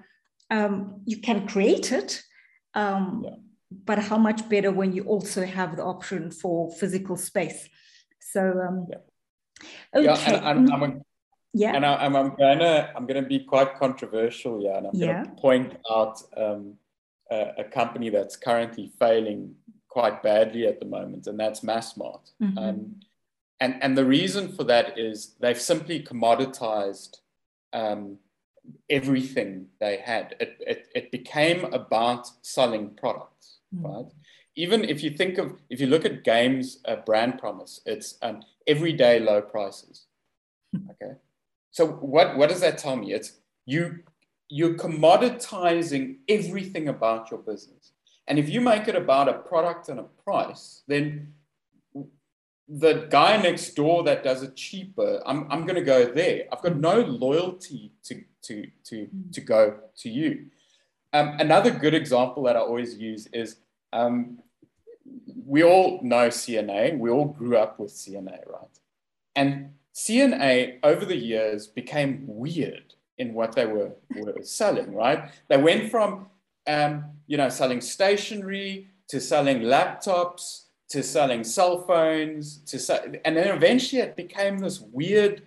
um, 0.50 1.00
you 1.06 1.20
can 1.20 1.48
create 1.48 1.90
it, 1.90 2.22
um, 2.74 3.22
yeah. 3.24 3.34
But 3.72 4.00
how 4.00 4.18
much 4.18 4.48
better 4.48 4.72
when 4.72 4.92
you 4.92 5.04
also 5.04 5.46
have 5.46 5.76
the 5.76 5.84
option 5.84 6.32
for 6.32 6.72
physical 6.72 7.16
space? 7.16 7.68
So, 8.18 8.40
um, 8.40 8.86
yeah. 8.90 8.98
Okay. 9.94 10.04
Yeah, 10.04 10.50
and, 10.50 10.58
and 10.58 10.72
I'm 10.72 10.82
a, 10.82 11.00
yeah. 11.52 11.74
And 11.74 11.84
I, 11.84 12.04
am 12.04 12.16
I'm 12.16 12.36
gonna 12.36 12.92
I'm 12.94 13.06
gonna 13.06 13.26
be 13.26 13.40
quite 13.40 13.76
controversial, 13.76 14.62
yeah, 14.62 14.78
and 14.78 14.86
I'm 14.86 14.94
yeah. 14.94 15.24
gonna 15.24 15.36
point 15.36 15.76
out 15.90 16.22
um, 16.36 16.74
a, 17.30 17.52
a, 17.58 17.64
company 17.64 18.08
that's 18.08 18.36
currently 18.36 18.92
failing 18.98 19.54
quite 19.88 20.22
badly 20.22 20.66
at 20.66 20.78
the 20.78 20.86
moment, 20.86 21.26
and 21.26 21.38
that's 21.38 21.60
Massmart. 21.60 22.30
Mm-hmm. 22.40 22.58
Um, 22.58 23.00
and 23.58 23.82
and 23.82 23.98
the 23.98 24.04
reason 24.04 24.48
for 24.52 24.64
that 24.64 24.98
is 24.98 25.34
they've 25.40 25.60
simply 25.60 26.02
commoditized 26.02 27.16
um, 27.72 28.18
everything 28.88 29.66
they 29.80 29.98
had. 29.98 30.36
It, 30.40 30.56
it, 30.60 30.88
it 30.94 31.10
became 31.10 31.64
about 31.72 32.28
selling 32.42 32.90
products, 32.90 33.58
mm. 33.74 33.84
right? 33.84 34.12
Even 34.56 34.84
if 34.84 35.02
you 35.02 35.10
think 35.10 35.38
of, 35.38 35.60
if 35.70 35.80
you 35.80 35.86
look 35.86 36.04
at 36.04 36.24
Game's 36.24 36.78
uh, 36.84 36.96
brand 36.96 37.38
promise, 37.38 37.80
it's 37.86 38.16
um, 38.22 38.42
everyday 38.66 39.20
low 39.20 39.40
prices. 39.40 40.06
Hmm. 40.74 40.90
Okay. 40.90 41.14
So 41.70 41.86
what, 41.86 42.36
what 42.36 42.48
does 42.50 42.60
that 42.60 42.76
tell 42.76 42.96
me? 42.96 43.12
It's 43.12 43.38
you, 43.64 44.00
you're 44.48 44.74
commoditizing 44.74 46.16
everything 46.28 46.88
about 46.88 47.30
your 47.30 47.40
business. 47.40 47.92
And 48.26 48.38
if 48.38 48.48
you 48.48 48.60
make 48.60 48.88
it 48.88 48.96
about 48.96 49.28
a 49.28 49.34
product 49.34 49.88
and 49.88 50.00
a 50.00 50.04
price, 50.24 50.82
then 50.86 51.32
the 52.70 53.08
guy 53.10 53.36
next 53.42 53.74
door 53.74 54.04
that 54.04 54.22
does 54.22 54.44
it 54.44 54.54
cheaper, 54.54 55.20
I'm, 55.26 55.50
I'm 55.50 55.62
going 55.62 55.74
to 55.74 55.82
go 55.82 56.06
there. 56.06 56.44
I've 56.52 56.62
got 56.62 56.76
no 56.76 57.00
loyalty 57.00 57.90
to, 58.04 58.22
to, 58.42 58.66
to, 58.84 58.96
mm. 58.96 59.32
to 59.32 59.40
go 59.40 59.78
to 59.98 60.08
you. 60.08 60.46
Um, 61.12 61.36
another 61.40 61.72
good 61.72 61.94
example 61.94 62.44
that 62.44 62.56
I 62.56 62.60
always 62.60 62.96
use 62.96 63.26
is 63.32 63.56
um, 63.92 64.38
we 65.44 65.64
all 65.64 65.98
know 66.04 66.28
CNA. 66.28 66.96
We 66.96 67.10
all 67.10 67.24
grew 67.24 67.56
up 67.56 67.80
with 67.80 67.90
CNA, 67.90 68.48
right? 68.48 68.78
And 69.34 69.74
CNA 69.92 70.78
over 70.84 71.04
the 71.04 71.16
years 71.16 71.66
became 71.66 72.22
weird 72.28 72.94
in 73.18 73.34
what 73.34 73.56
they 73.56 73.66
were, 73.66 73.90
were 74.14 74.36
selling, 74.42 74.94
right? 74.94 75.30
They 75.48 75.56
went 75.56 75.90
from, 75.90 76.26
um, 76.68 77.06
you 77.26 77.36
know, 77.36 77.48
selling 77.48 77.80
stationery 77.80 78.86
to 79.08 79.20
selling 79.20 79.62
laptops 79.62 80.66
to 80.90 81.02
selling 81.04 81.44
cell 81.44 81.82
phones 81.82 82.58
to 82.66 83.20
and 83.24 83.36
then 83.36 83.48
eventually 83.56 84.02
it 84.02 84.16
became 84.16 84.58
this 84.58 84.80
weird 84.80 85.42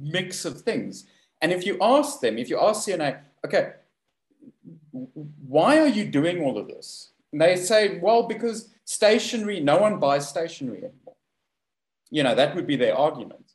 mix 0.00 0.44
of 0.44 0.62
things. 0.62 1.04
And 1.42 1.52
if 1.52 1.66
you 1.66 1.76
ask 1.80 2.20
them 2.20 2.38
if 2.38 2.48
you 2.48 2.58
ask 2.58 2.88
cna 2.88 3.20
okay 3.44 3.74
why 5.46 5.78
are 5.78 5.88
you 5.88 6.04
doing 6.04 6.42
all 6.42 6.56
of 6.58 6.68
this? 6.68 7.10
And 7.32 7.40
they 7.40 7.56
say 7.56 7.98
well 7.98 8.22
because 8.28 8.70
stationery 8.84 9.60
no 9.60 9.78
one 9.78 9.98
buys 9.98 10.28
stationery 10.28 10.78
anymore. 10.78 11.16
You 12.10 12.22
know 12.22 12.34
that 12.34 12.54
would 12.54 12.66
be 12.66 12.76
their 12.76 12.96
argument. 12.96 13.52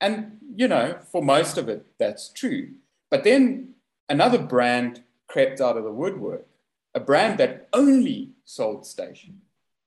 And 0.00 0.38
you 0.56 0.66
know 0.66 0.98
for 1.12 1.22
most 1.22 1.56
of 1.56 1.68
it 1.68 1.86
that's 1.98 2.30
true. 2.30 2.70
But 3.10 3.22
then 3.22 3.74
another 4.08 4.38
brand 4.38 5.04
crept 5.28 5.60
out 5.60 5.76
of 5.76 5.84
the 5.84 5.92
woodwork 5.92 6.46
a 6.92 6.98
brand 6.98 7.38
that 7.38 7.68
only 7.72 8.30
sold 8.44 8.84
stationery 8.84 9.38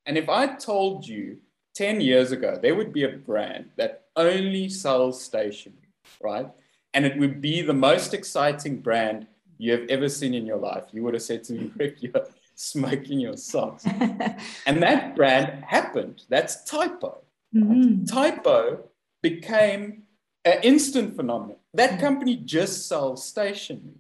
and 0.06 0.18
if 0.18 0.30
I 0.30 0.48
told 0.56 1.08
you 1.08 1.38
10 1.76 2.02
years 2.02 2.32
ago, 2.32 2.60
there 2.62 2.76
would 2.76 2.94
be 2.94 3.04
a 3.04 3.10
brand 3.10 3.70
that 3.78 4.06
only 4.16 4.70
sells 4.70 5.24
stationery, 5.24 5.90
right? 6.22 6.48
And 6.94 7.06
it 7.06 7.18
would 7.18 7.42
be 7.42 7.62
the 7.62 7.74
most 7.74 8.14
exciting 8.14 8.80
brand 8.82 9.28
you 9.58 9.72
have 9.72 9.88
ever 9.90 10.10
seen 10.10 10.34
in 10.34 10.46
your 10.46 10.58
life. 10.58 10.84
You 10.92 11.04
would 11.04 11.14
have 11.14 11.24
said 11.24 11.44
to 11.46 11.54
me, 11.54 11.72
Rick, 11.78 12.04
you're 12.04 12.28
smoking 12.56 13.20
your 13.20 13.38
socks. 13.38 13.86
and 14.66 14.84
that 14.84 15.16
brand 15.16 15.64
happened. 15.64 16.24
That's 16.30 16.64
Typo. 16.66 17.22
Mm-hmm. 17.56 18.06
Typo 18.06 18.84
became 19.22 20.04
an 20.46 20.60
instant 20.64 21.16
phenomenon. 21.16 21.58
That 21.74 22.00
company 22.00 22.36
just 22.36 22.88
sells 22.88 23.26
stationery. 23.26 23.98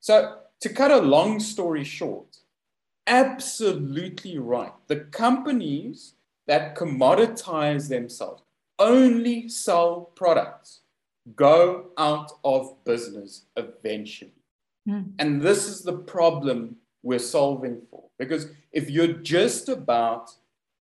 So, 0.00 0.38
to 0.60 0.68
cut 0.68 0.90
a 0.90 0.98
long 0.98 1.40
story 1.40 1.84
short, 1.84 2.38
absolutely 3.06 4.38
right. 4.38 4.72
The 4.88 5.00
companies 5.00 6.14
that 6.46 6.76
commoditize 6.76 7.88
themselves 7.88 8.42
only 8.78 9.48
sell 9.48 10.12
products 10.14 10.80
go 11.34 11.86
out 11.98 12.32
of 12.44 12.84
business 12.84 13.46
eventually. 13.56 14.32
Mm. 14.88 15.12
And 15.18 15.42
this 15.42 15.66
is 15.66 15.82
the 15.82 15.96
problem 15.96 16.76
we're 17.02 17.18
solving 17.18 17.82
for. 17.90 18.04
Because 18.18 18.48
if 18.72 18.90
you're 18.90 19.08
just 19.08 19.68
about 19.68 20.30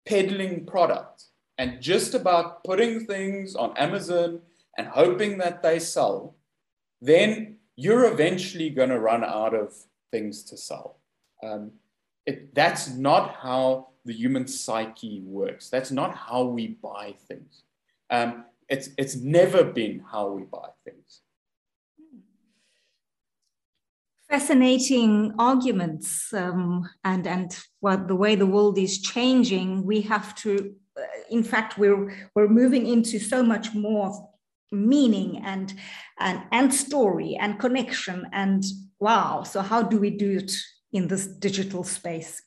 peddling 0.07 0.65
product 0.65 1.25
and 1.59 1.81
just 1.83 2.15
about 2.15 2.65
putting 2.65 3.07
things 3.07 3.55
on 3.55 3.77
Amazon 3.77 4.41
and 4.79 4.89
hoping 4.89 5.39
that 5.39 5.63
they 5.63 5.79
sell, 5.79 6.35
then 7.03 7.57
you're 7.77 8.11
eventually 8.11 8.71
going 8.71 8.89
to 8.89 8.99
run 8.99 9.25
out 9.25 9.55
of 9.55 9.75
things 10.11 10.43
to 10.45 10.57
sell. 10.57 10.97
Um, 11.43 11.73
it, 12.31 12.55
that's 12.55 12.89
not 12.95 13.35
how 13.43 13.89
the 14.05 14.13
human 14.13 14.47
psyche 14.47 15.23
works. 15.25 15.69
That's 15.69 15.91
not 15.91 16.15
how 16.15 16.45
we 16.45 16.79
buy 16.91 17.15
things. 17.29 17.63
Um, 18.09 18.45
it's, 18.69 18.91
it's 18.97 19.17
never 19.17 19.65
been 19.65 20.05
how 20.13 20.29
we 20.29 20.43
buy 20.45 20.69
things. 20.85 21.23
Fascinating 24.29 25.35
arguments, 25.41 26.33
um, 26.33 26.89
and 27.03 27.27
and 27.27 27.51
what 27.81 28.07
the 28.07 28.15
way 28.15 28.37
the 28.37 28.47
world 28.47 28.79
is 28.79 29.03
changing, 29.03 29.85
we 29.85 30.03
have 30.03 30.37
to. 30.37 30.73
Uh, 30.97 31.03
in 31.31 31.43
fact, 31.43 31.79
we're 31.79 32.03
we're 32.37 32.47
moving 32.47 32.87
into 32.87 33.19
so 33.19 33.43
much 33.43 33.75
more 33.75 34.31
meaning 34.71 35.43
and 35.45 35.75
and 36.21 36.43
and 36.53 36.73
story 36.73 37.37
and 37.41 37.59
connection 37.59 38.25
and 38.33 38.63
wow. 39.01 39.43
So 39.43 39.63
how 39.63 39.83
do 39.83 39.99
we 39.99 40.11
do 40.11 40.39
it 40.39 40.53
in 40.93 41.09
this 41.09 41.27
digital 41.27 41.85
space? 41.85 42.43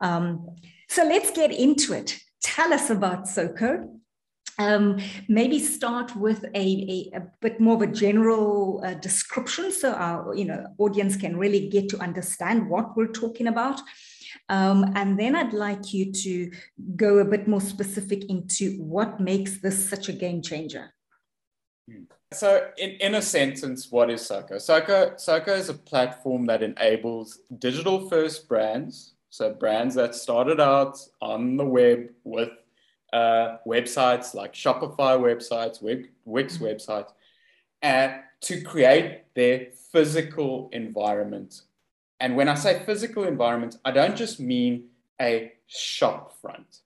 Um, 0.00 0.56
so 0.88 1.04
let's 1.04 1.30
get 1.30 1.52
into 1.52 1.92
it. 1.92 2.18
Tell 2.42 2.72
us 2.72 2.90
about 2.90 3.28
SOCO 3.28 3.88
um, 4.58 4.98
maybe 5.28 5.58
start 5.58 6.14
with 6.14 6.44
a, 6.54 7.10
a, 7.14 7.16
a, 7.16 7.22
bit 7.40 7.60
more 7.60 7.76
of 7.76 7.82
a 7.82 7.86
general 7.86 8.82
uh, 8.84 8.94
description 8.94 9.72
so 9.72 9.92
our 9.92 10.34
you 10.34 10.44
know 10.44 10.66
audience 10.78 11.16
can 11.16 11.36
really 11.36 11.68
get 11.68 11.88
to 11.90 11.98
understand 11.98 12.68
what 12.68 12.96
we're 12.96 13.12
talking 13.12 13.46
about 13.46 13.80
um, 14.48 14.92
and 14.94 15.18
then 15.18 15.34
i'd 15.34 15.52
like 15.52 15.92
you 15.92 16.12
to 16.12 16.50
go 16.96 17.18
a 17.18 17.24
bit 17.24 17.48
more 17.48 17.60
specific 17.60 18.24
into 18.30 18.82
what 18.82 19.20
makes 19.20 19.60
this 19.60 19.88
such 19.88 20.08
a 20.08 20.12
game 20.12 20.42
changer 20.42 20.92
so 22.34 22.68
in, 22.78 22.90
in 23.00 23.14
a 23.14 23.22
sentence 23.22 23.90
what 23.90 24.10
is 24.10 24.22
soco 24.22 24.52
soco 24.52 25.14
soco 25.14 25.56
is 25.56 25.68
a 25.68 25.74
platform 25.74 26.46
that 26.46 26.62
enables 26.62 27.38
digital 27.58 28.08
first 28.08 28.48
brands 28.48 29.14
so 29.30 29.52
brands 29.52 29.94
that 29.94 30.14
started 30.14 30.60
out 30.60 30.98
on 31.20 31.56
the 31.56 31.64
web 31.64 32.10
with 32.24 32.50
uh, 33.12 33.58
websites 33.66 34.34
like 34.34 34.54
Shopify 34.54 35.18
websites, 35.18 35.82
Web, 35.82 36.04
Wix 36.24 36.56
mm-hmm. 36.56 36.64
websites, 36.64 37.10
and 37.82 38.14
to 38.42 38.60
create 38.62 39.22
their 39.34 39.68
physical 39.92 40.68
environment. 40.72 41.62
And 42.20 42.36
when 42.36 42.48
I 42.48 42.54
say 42.54 42.82
physical 42.84 43.24
environment, 43.24 43.76
I 43.84 43.90
don't 43.90 44.16
just 44.16 44.40
mean 44.40 44.88
a 45.20 45.52
shop 45.66 46.40
front. 46.40 46.80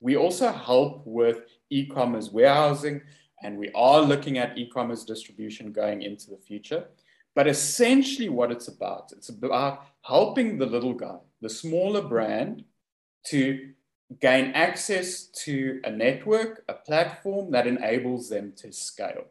We 0.00 0.16
also 0.16 0.50
help 0.50 1.02
with 1.06 1.42
e-commerce 1.68 2.30
warehousing, 2.30 3.02
and 3.42 3.58
we 3.58 3.70
are 3.74 4.00
looking 4.00 4.38
at 4.38 4.58
e-commerce 4.58 5.04
distribution 5.04 5.72
going 5.72 6.02
into 6.02 6.30
the 6.30 6.36
future. 6.36 6.84
But 7.34 7.46
essentially, 7.46 8.28
what 8.28 8.50
it's 8.50 8.68
about, 8.68 9.12
it's 9.12 9.28
about 9.28 9.86
helping 10.02 10.58
the 10.58 10.66
little 10.66 10.94
guy, 10.94 11.18
the 11.40 11.48
smaller 11.48 12.02
brand, 12.02 12.64
to 13.28 13.70
gain 14.20 14.46
access 14.52 15.24
to 15.44 15.80
a 15.84 15.90
network, 15.90 16.64
a 16.68 16.74
platform 16.74 17.52
that 17.52 17.66
enables 17.66 18.28
them 18.28 18.52
to 18.56 18.72
scale. 18.72 19.26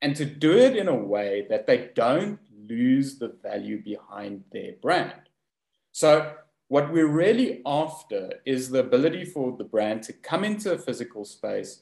And 0.00 0.14
to 0.16 0.24
do 0.24 0.56
it 0.56 0.76
in 0.76 0.88
a 0.88 0.94
way 0.94 1.46
that 1.50 1.66
they 1.66 1.90
don't 1.94 2.38
lose 2.68 3.18
the 3.18 3.34
value 3.42 3.82
behind 3.82 4.44
their 4.52 4.72
brand. 4.80 5.28
So, 5.92 6.34
what 6.68 6.92
we're 6.92 7.06
really 7.06 7.62
after 7.66 8.40
is 8.44 8.70
the 8.70 8.80
ability 8.80 9.24
for 9.24 9.56
the 9.56 9.64
brand 9.64 10.02
to 10.04 10.12
come 10.12 10.44
into 10.44 10.72
a 10.72 10.78
physical 10.78 11.24
space 11.24 11.80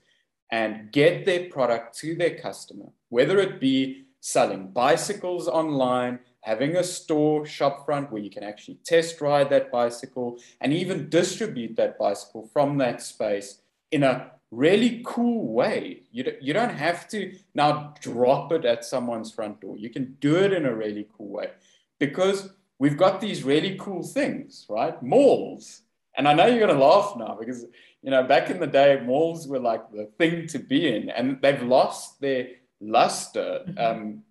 and 0.53 0.93
get 0.93 1.25
their 1.25 1.49
product 1.49 1.99
to 1.99 2.15
their 2.15 2.39
customer, 2.39 2.91
whether 3.09 3.39
it 3.41 3.59
be 3.59 4.05
selling 4.21 4.69
bicycles 4.69 5.49
online, 5.49 6.21
having 6.43 6.77
a 6.77 6.85
store 6.85 7.45
shop 7.47 7.85
front 7.85 8.13
where 8.13 8.23
you 8.23 8.31
can 8.31 8.45
actually 8.45 8.79
test 8.85 9.21
ride 9.21 9.49
that 9.51 9.73
bicycle 9.73 10.39
and 10.61 10.73
even 10.73 11.09
distribute 11.09 11.75
that 11.75 11.99
bicycle 11.99 12.49
from 12.53 12.79
that 12.79 13.03
space 13.03 13.63
in 13.91 14.05
a 14.05 14.31
really 14.51 15.03
cool 15.07 15.53
way. 15.53 16.03
You, 16.13 16.37
you 16.41 16.53
don't 16.53 16.75
have 16.75 17.09
to 17.09 17.35
now 17.55 17.95
drop 18.01 18.53
it 18.53 18.65
at 18.65 18.85
someone's 18.85 19.33
front 19.33 19.61
door. 19.61 19.77
You 19.79 19.89
can 19.89 20.17
do 20.21 20.37
it 20.37 20.53
in 20.53 20.67
a 20.67 20.75
really 20.75 21.09
cool 21.17 21.29
way 21.29 21.51
because 21.99 22.51
we've 22.79 22.99
got 22.99 23.21
these 23.21 23.43
really 23.43 23.77
cool 23.81 24.03
things, 24.03 24.67
right? 24.69 25.03
Malls. 25.03 25.83
And 26.15 26.29
I 26.29 26.35
know 26.35 26.47
you're 26.47 26.59
going 26.67 26.79
to 26.79 26.85
laugh 26.85 27.17
now 27.17 27.37
because, 27.41 27.65
you 28.03 28.11
know, 28.11 28.25
back 28.25 28.51
in 28.51 28.59
the 28.59 28.67
day, 28.67 29.01
malls 29.05 29.47
were 29.47 29.61
like 29.61 29.91
the 29.93 30.07
thing 30.19 30.47
to 30.49 30.59
be 30.59 30.95
in 30.95 31.09
and 31.09 31.41
they've 31.41 31.63
lost 31.63 32.21
their 32.21 32.49
luster 32.81 33.61
mm-hmm. 33.67 33.79
um, 33.79 34.23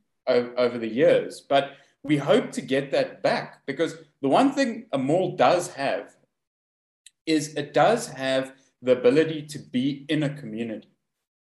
over 0.58 0.78
the 0.78 0.88
years. 0.88 1.42
But 1.42 1.72
we 2.04 2.18
hope 2.18 2.52
to 2.52 2.62
get 2.62 2.92
that 2.92 3.24
back 3.24 3.66
because 3.66 3.96
the 4.22 4.28
one 4.28 4.52
thing 4.52 4.88
a 4.92 4.98
mall 4.98 5.36
does 5.36 5.74
have 5.74 6.16
is 7.26 7.56
it 7.56 7.74
does 7.74 8.08
have 8.08 8.54
the 8.82 8.94
ability 8.94 9.44
to 9.44 9.60
be 9.60 10.06
in 10.10 10.24
a 10.24 10.30
community, 10.30 10.90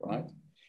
right? 0.01 0.27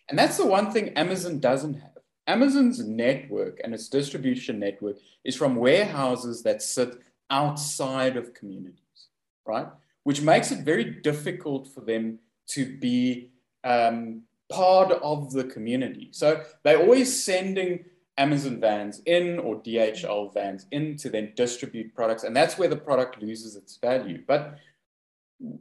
And 0.09 0.17
that's 0.17 0.37
the 0.37 0.45
one 0.45 0.71
thing 0.71 0.89
Amazon 0.89 1.39
doesn't 1.39 1.75
have. 1.75 1.91
Amazon's 2.27 2.79
network 2.85 3.59
and 3.63 3.73
its 3.73 3.89
distribution 3.89 4.59
network 4.59 4.97
is 5.23 5.35
from 5.35 5.55
warehouses 5.55 6.43
that 6.43 6.61
sit 6.61 6.95
outside 7.29 8.15
of 8.15 8.33
communities, 8.33 9.07
right? 9.45 9.67
Which 10.03 10.21
makes 10.21 10.51
it 10.51 10.65
very 10.65 10.85
difficult 10.85 11.67
for 11.67 11.81
them 11.81 12.19
to 12.49 12.77
be 12.77 13.31
um, 13.63 14.23
part 14.51 14.91
of 14.91 15.31
the 15.31 15.43
community. 15.43 16.09
So 16.11 16.43
they're 16.63 16.81
always 16.81 17.23
sending 17.23 17.85
Amazon 18.17 18.59
vans 18.59 19.01
in 19.05 19.39
or 19.39 19.61
DHL 19.61 20.33
vans 20.33 20.65
in 20.71 20.97
to 20.97 21.09
then 21.09 21.33
distribute 21.35 21.95
products. 21.95 22.23
And 22.23 22.35
that's 22.35 22.57
where 22.57 22.67
the 22.67 22.75
product 22.75 23.21
loses 23.21 23.55
its 23.55 23.77
value. 23.77 24.23
But 24.27 24.57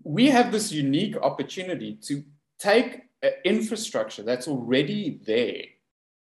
we 0.03 0.27
have 0.27 0.53
this 0.53 0.73
unique 0.73 1.17
opportunity 1.17 1.95
to 2.03 2.25
take 2.59 3.03
infrastructure 3.45 4.23
that's 4.23 4.49
already 4.49 5.21
there, 5.27 5.63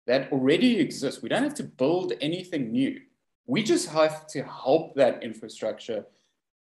that 0.08 0.32
already 0.32 0.80
exists. 0.80 1.22
We 1.22 1.30
don't 1.30 1.44
have 1.44 1.56
to 1.56 1.64
build 1.64 2.14
anything 2.22 2.72
new. 2.72 3.00
We 3.48 3.64
just 3.64 3.90
have 3.90 4.28
to 4.28 4.44
help 4.44 4.96
that 4.96 5.24
infrastructure 5.24 6.06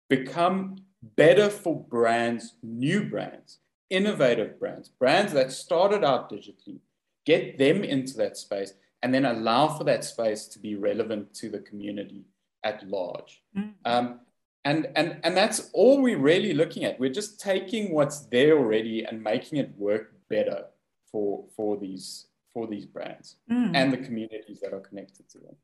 become 0.08 0.76
better 1.02 1.48
for 1.48 1.84
brands, 1.84 2.54
new 2.62 3.04
brands, 3.04 3.58
innovative 3.90 4.58
brands, 4.58 4.88
brands 4.88 5.32
that 5.32 5.52
started 5.52 6.04
out 6.04 6.30
digitally, 6.30 6.80
get 7.24 7.58
them 7.58 7.84
into 7.84 8.16
that 8.16 8.36
space 8.36 8.74
and 9.02 9.14
then 9.14 9.24
allow 9.24 9.68
for 9.68 9.84
that 9.84 10.04
space 10.04 10.46
to 10.46 10.58
be 10.58 10.74
relevant 10.74 11.32
to 11.34 11.48
the 11.48 11.60
community 11.60 12.24
at 12.64 12.86
large. 12.88 13.42
Mm. 13.56 13.74
Um, 13.84 14.20
and, 14.64 14.88
and, 14.96 15.20
and 15.22 15.36
that's 15.36 15.70
all 15.72 16.02
we're 16.02 16.18
really 16.18 16.52
looking 16.52 16.84
at. 16.84 16.98
We're 16.98 17.12
just 17.12 17.40
taking 17.40 17.92
what's 17.92 18.26
there 18.26 18.58
already 18.58 19.04
and 19.04 19.22
making 19.22 19.58
it 19.58 19.72
work 19.76 20.14
better 20.28 20.64
for, 21.10 21.44
for, 21.56 21.78
these, 21.78 22.26
for 22.52 22.66
these 22.66 22.84
brands 22.84 23.36
mm. 23.50 23.70
and 23.74 23.92
the 23.92 23.98
communities 23.98 24.60
that 24.60 24.74
are 24.74 24.80
connected 24.80 25.28
to 25.30 25.38
them. 25.38 25.56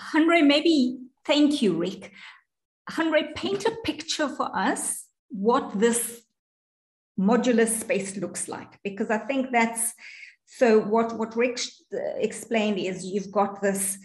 Hanré, 0.00 0.44
maybe, 0.44 0.98
thank 1.26 1.60
you, 1.60 1.74
Rick. 1.74 2.12
Hanré, 2.90 3.34
paint 3.34 3.64
a 3.64 3.76
picture 3.84 4.28
for 4.28 4.54
us 4.56 5.04
what 5.28 5.78
this 5.78 6.22
modular 7.18 7.68
space 7.68 8.16
looks 8.16 8.48
like, 8.48 8.78
because 8.82 9.10
I 9.10 9.18
think 9.18 9.50
that's 9.52 9.92
so 10.46 10.80
what, 10.80 11.16
what 11.18 11.34
Rick 11.34 11.60
explained 12.18 12.78
is 12.78 13.06
you've 13.06 13.32
got 13.32 13.62
this 13.62 13.96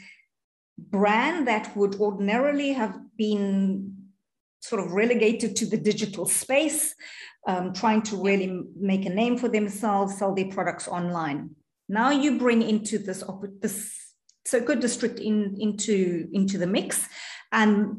brand 0.78 1.48
that 1.48 1.76
would 1.76 1.96
ordinarily 1.96 2.72
have 2.72 2.98
been 3.18 3.94
sort 4.62 4.84
of 4.84 4.94
relegated 4.94 5.56
to 5.58 5.66
the 5.66 5.78
digital 5.78 6.26
space, 6.26 6.96
um, 7.48 7.74
trying 7.74 8.02
to 8.04 8.22
really 8.22 8.64
make 8.80 9.06
a 9.06 9.10
name 9.10 9.38
for 9.38 9.50
themselves, 9.50 10.18
sell 10.18 10.34
their 10.34 10.48
products 10.48 10.88
online. 10.88 11.50
Now 11.90 12.12
you 12.12 12.38
bring 12.38 12.62
into 12.62 12.98
this, 12.98 13.24
this 13.62 13.94
SOCO 14.46 14.76
district 14.76 15.20
in, 15.20 15.58
into, 15.60 16.30
into 16.32 16.58
the 16.58 16.68
mix 16.68 17.08
and 17.52 17.98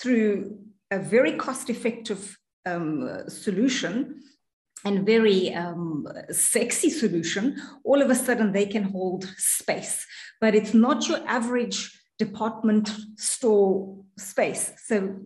through 0.00 0.58
a 0.90 0.98
very 0.98 1.32
cost 1.32 1.70
effective 1.70 2.38
um, 2.66 3.28
solution, 3.28 4.22
and 4.84 5.04
very 5.04 5.52
um, 5.54 6.06
sexy 6.30 6.88
solution, 6.88 7.60
all 7.84 8.00
of 8.00 8.10
a 8.10 8.14
sudden 8.14 8.52
they 8.52 8.66
can 8.66 8.84
hold 8.84 9.24
space. 9.36 10.06
But 10.40 10.54
it's 10.54 10.72
not 10.72 11.08
your 11.08 11.18
average 11.26 12.00
department 12.18 12.90
store 13.16 14.04
space. 14.16 14.72
So 14.84 15.16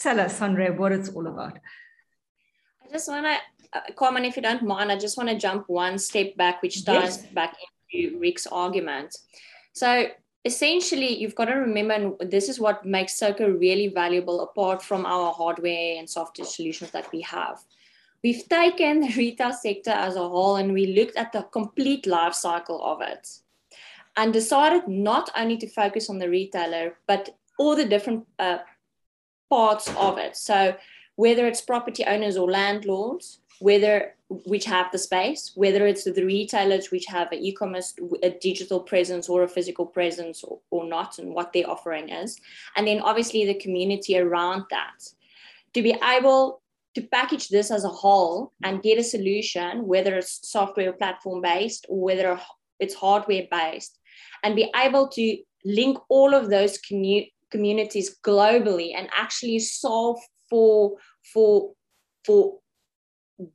tell 0.00 0.18
us, 0.18 0.40
Andre, 0.40 0.70
what 0.70 0.92
it's 0.92 1.10
all 1.10 1.26
about. 1.26 1.58
I 2.84 2.92
just 2.92 3.08
want 3.08 3.26
to, 3.26 3.78
uh, 3.78 3.82
Carmen, 3.96 4.24
if 4.24 4.36
you 4.36 4.42
don't 4.42 4.62
mind, 4.62 4.90
I 4.90 4.96
just 4.96 5.18
want 5.18 5.28
to 5.28 5.36
jump 5.36 5.64
one 5.66 5.98
step 5.98 6.36
back, 6.36 6.62
which 6.62 6.84
ties 6.84 7.22
yes. 7.22 7.26
back 7.32 7.54
into 7.92 8.18
Rick's 8.18 8.46
argument. 8.46 9.14
So 9.74 10.06
essentially, 10.46 11.18
you've 11.20 11.34
got 11.34 11.46
to 11.46 11.54
remember, 11.54 11.94
and 11.94 12.30
this 12.30 12.48
is 12.48 12.60
what 12.60 12.86
makes 12.86 13.18
SOCO 13.18 13.48
really 13.48 13.88
valuable 13.88 14.40
apart 14.42 14.80
from 14.82 15.04
our 15.04 15.32
hardware 15.32 15.98
and 15.98 16.08
software 16.08 16.46
solutions 16.46 16.92
that 16.92 17.10
we 17.12 17.20
have. 17.22 17.58
We've 18.22 18.48
taken 18.48 19.00
the 19.00 19.12
retail 19.16 19.52
sector 19.52 19.90
as 19.90 20.16
a 20.16 20.28
whole 20.28 20.56
and 20.56 20.72
we 20.72 20.86
looked 20.98 21.16
at 21.16 21.32
the 21.32 21.42
complete 21.42 22.06
life 22.06 22.34
cycle 22.34 22.82
of 22.84 23.00
it 23.02 23.28
and 24.16 24.32
decided 24.32 24.88
not 24.88 25.30
only 25.36 25.56
to 25.58 25.68
focus 25.68 26.08
on 26.08 26.18
the 26.18 26.30
retailer, 26.30 26.96
but 27.06 27.36
all 27.58 27.76
the 27.76 27.84
different 27.84 28.26
uh, 28.38 28.58
parts 29.50 29.88
of 29.96 30.18
it. 30.18 30.36
So 30.36 30.76
whether 31.16 31.46
it's 31.46 31.60
property 31.60 32.04
owners 32.04 32.36
or 32.36 32.50
landlords, 32.50 33.40
whether 33.60 34.14
which 34.28 34.64
have 34.64 34.90
the 34.90 34.98
space, 34.98 35.52
whether 35.54 35.86
it's 35.86 36.04
the 36.04 36.24
retailers 36.24 36.90
which 36.90 37.06
have 37.06 37.30
an 37.30 37.38
e-commerce, 37.38 37.94
a 38.22 38.30
digital 38.30 38.80
presence 38.80 39.28
or 39.28 39.44
a 39.44 39.48
physical 39.48 39.86
presence 39.86 40.42
or, 40.42 40.58
or 40.70 40.84
not, 40.84 41.18
and 41.18 41.32
what 41.32 41.52
their 41.52 41.70
offering 41.70 42.08
is, 42.08 42.38
and 42.76 42.86
then 42.86 43.00
obviously 43.00 43.44
the 43.44 43.54
community 43.54 44.18
around 44.18 44.64
that. 44.70 44.98
To 45.74 45.82
be 45.82 45.96
able 46.02 46.60
to 46.96 47.02
package 47.02 47.48
this 47.48 47.70
as 47.70 47.84
a 47.84 47.88
whole 47.88 48.52
and 48.64 48.82
get 48.82 48.98
a 48.98 49.04
solution, 49.04 49.86
whether 49.86 50.16
it's 50.16 50.50
software 50.50 50.92
platform 50.92 51.42
based 51.42 51.86
or 51.88 52.00
whether 52.00 52.40
it's 52.80 52.94
hardware 52.94 53.46
based, 53.50 53.98
and 54.42 54.56
be 54.56 54.70
able 54.74 55.08
to 55.08 55.36
link 55.64 55.98
all 56.08 56.34
of 56.34 56.48
those 56.48 56.78
commu- 56.78 57.30
communities 57.50 58.16
globally 58.24 58.92
and 58.96 59.08
actually 59.16 59.58
solve 59.58 60.18
for 60.48 60.96
for 61.32 61.72
for 62.24 62.58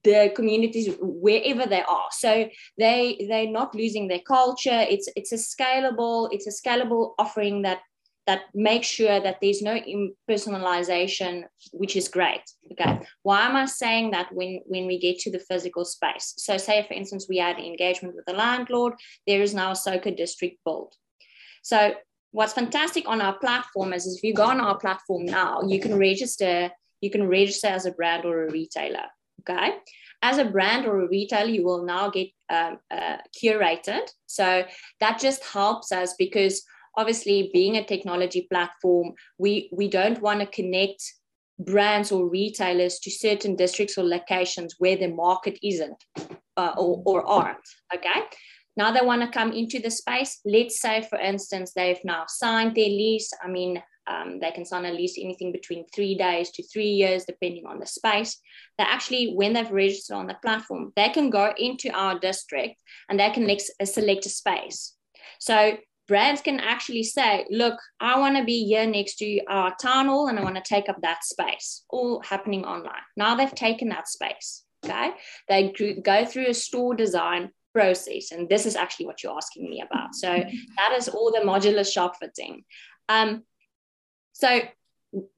the 0.04 0.32
communities 0.36 0.96
wherever 1.00 1.66
they 1.66 1.82
are. 1.82 2.08
So 2.12 2.50
they 2.78 3.26
they're 3.28 3.50
not 3.50 3.76
losing 3.76 4.08
their 4.08 4.20
culture. 4.20 4.86
It's 4.90 5.10
it's 5.16 5.32
a 5.32 5.36
scalable 5.36 6.30
it's 6.32 6.48
a 6.48 6.52
scalable 6.52 7.14
offering 7.18 7.64
that 7.64 7.80
that 8.28 8.42
makes 8.54 8.88
sure 8.88 9.20
that 9.20 9.38
there's 9.42 9.64
no 9.64 9.80
impersonalization 9.80 11.44
which 11.74 11.96
is 11.96 12.08
great. 12.08 12.44
Okay. 12.72 13.00
Why 13.24 13.42
am 13.48 13.56
i 13.56 13.66
saying 13.66 14.12
that 14.12 14.32
when 14.32 14.62
when 14.66 14.86
we 14.86 15.00
get 15.00 15.20
to 15.20 15.32
the 15.32 15.40
physical 15.40 15.86
space? 15.86 16.34
So 16.38 16.58
say 16.58 16.86
for 16.88 16.94
instance 16.94 17.26
we 17.28 17.38
had 17.38 17.58
engagement 17.58 18.16
with 18.16 18.26
the 18.26 18.34
landlord. 18.34 18.94
There 19.26 19.42
is 19.42 19.54
now 19.54 19.72
a 19.72 19.76
SOCO 19.76 20.12
district 20.12 20.60
built. 20.64 20.96
So 21.64 21.96
what's 22.32 22.54
fantastic 22.54 23.08
on 23.08 23.22
our 23.22 23.38
platform 23.40 23.94
is, 23.94 24.06
is 24.06 24.18
if 24.18 24.24
you 24.24 24.34
go 24.34 24.46
on 24.46 24.62
our 24.62 24.78
platform 24.78 25.26
now 25.26 25.62
you 25.64 25.80
can 25.80 25.98
register 25.98 26.72
you 27.02 27.10
can 27.10 27.28
register 27.28 27.68
as 27.68 27.86
a 27.86 27.92
brand 27.92 28.26
or 28.26 28.46
a 28.46 28.52
retailer 28.52 29.08
okay? 29.42 29.76
As 30.22 30.38
a 30.38 30.46
brand 30.46 30.86
or 30.86 31.02
a 31.02 31.08
retailer 31.08 31.50
you 31.50 31.64
will 31.64 31.86
now 31.86 32.10
get 32.10 32.30
um, 32.50 32.80
uh, 32.90 33.18
curated. 33.42 34.08
So 34.28 34.64
that 35.00 35.20
just 35.20 35.44
helps 35.46 35.92
us 35.92 36.16
because 36.18 36.64
obviously 36.96 37.50
being 37.54 37.78
a 37.78 37.86
technology 37.86 38.48
platform 38.52 39.14
we 39.38 39.70
we 39.72 39.88
don't 39.88 40.22
want 40.22 40.40
to 40.42 40.46
connect 40.46 41.02
brands 41.60 42.12
or 42.12 42.28
retailers 42.28 43.00
to 43.00 43.12
certain 43.12 43.56
districts 43.56 43.98
or 43.98 44.04
locations 44.04 44.76
where 44.80 44.98
the 44.98 45.08
market 45.08 45.60
isn't 45.64 46.04
uh, 46.58 46.74
or, 46.78 47.02
or 47.06 47.26
aren't 47.26 47.58
okay? 47.96 48.24
Now 48.78 48.92
they 48.92 49.06
want 49.06 49.22
to 49.22 49.28
come 49.28 49.52
into 49.52 49.80
the 49.80 49.92
space. 49.92 50.40
Let's 50.46 50.80
say 50.82 51.06
for 51.10 51.20
instance 51.20 51.74
they've 51.74 52.04
now 52.04 52.26
signed 52.28 52.76
their 52.76 52.86
lease. 52.86 53.32
I 53.44 53.48
mean 53.48 53.82
um, 54.08 54.40
they 54.40 54.52
can 54.52 54.66
sign 54.66 54.86
a 54.86 54.92
lease 54.92 55.18
anything 55.20 55.52
between 55.52 55.86
three 55.94 56.16
days 56.16 56.52
to 56.52 56.64
three 56.64 56.90
years, 56.90 57.26
depending 57.26 57.66
on 57.66 57.80
the 57.80 57.86
space. 57.86 58.38
They 58.78 58.84
actually, 58.84 59.34
when 59.34 59.54
they've 59.54 59.70
registered 59.72 60.18
on 60.18 60.28
the 60.28 60.38
platform, 60.42 60.92
they 60.96 61.10
can 61.10 61.30
go 61.30 61.54
into 61.58 61.90
our 61.92 62.20
district 62.20 62.82
and 63.10 63.20
they 63.20 63.30
can 63.30 63.48
select 63.86 64.26
a 64.26 64.30
space. 64.30 64.96
So 65.40 65.78
brands 66.08 66.42
can 66.42 66.60
actually 66.60 67.04
say, 67.04 67.46
look, 67.50 67.80
I 68.00 68.20
want 68.20 68.38
to 68.38 68.44
be 68.44 68.66
here 68.66 68.86
next 68.86 69.16
to 69.18 69.42
our 69.48 69.76
town 69.76 70.08
hall 70.08 70.28
and 70.28 70.40
I 70.40 70.44
want 70.44 70.56
to 70.56 70.62
take 70.62 70.90
up 70.90 71.02
that 71.02 71.24
space, 71.24 71.84
all 71.90 72.22
happening 72.22 72.66
online. 72.66 73.04
Now 73.16 73.36
they've 73.36 73.54
taken 73.54 73.90
that 73.90 74.08
space. 74.08 74.64
Okay. 74.84 75.12
They 75.48 75.72
go 76.04 76.26
through 76.26 76.48
a 76.48 76.54
store 76.56 76.96
design 76.96 77.52
process. 77.74 78.32
And 78.32 78.50
this 78.50 78.66
is 78.66 78.76
actually 78.76 79.06
what 79.06 79.24
you're 79.24 79.36
asking 79.36 79.70
me 79.70 79.82
about. 79.82 80.16
So 80.16 80.28
that 80.28 80.94
is 80.98 81.08
all 81.08 81.32
the 81.32 81.46
modular 81.46 81.90
shop 81.90 82.16
fitting. 82.20 82.64
Um, 83.10 83.44
so 84.34 84.62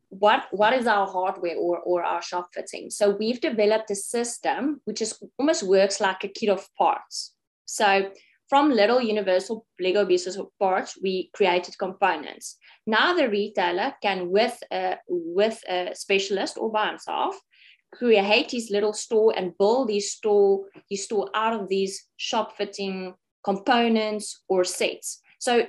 what 0.10 0.46
what 0.52 0.74
is 0.74 0.88
our 0.88 1.08
hardware 1.08 1.56
or, 1.58 1.80
or 1.80 2.04
our 2.04 2.22
shop 2.22 2.50
fitting? 2.54 2.90
So 2.90 3.10
we've 3.10 3.42
developed 3.42 3.90
a 3.92 3.96
system 3.96 4.82
which 4.86 5.02
is 5.02 5.22
almost 5.38 5.64
works 5.64 6.00
like 6.00 6.24
a 6.24 6.28
kit 6.28 6.50
of 6.50 6.68
parts. 6.78 7.34
So 7.66 8.12
from 8.48 8.70
little 8.70 9.02
universal 9.02 9.66
lego 9.80 10.06
pieces 10.06 10.38
of 10.38 10.48
parts 10.60 10.98
we 11.02 11.32
created 11.34 11.78
components. 11.78 12.58
Now 12.86 13.14
the 13.14 13.30
retailer 13.30 13.94
can 14.02 14.30
with 14.30 14.62
a 14.72 14.98
with 15.08 15.60
a 15.68 15.96
specialist 15.96 16.58
or 16.58 16.72
by 16.72 16.90
himself 16.90 17.36
create 17.94 18.52
his 18.52 18.70
little 18.70 18.94
store 18.94 19.34
and 19.36 19.58
build 19.58 19.90
his 19.90 20.12
store 20.12 20.66
his 20.90 21.04
store 21.06 21.30
out 21.34 21.60
of 21.60 21.70
these 21.70 22.08
shop 22.18 22.56
fitting 22.58 23.14
components 23.44 24.44
or 24.48 24.64
sets. 24.64 25.22
So 25.40 25.66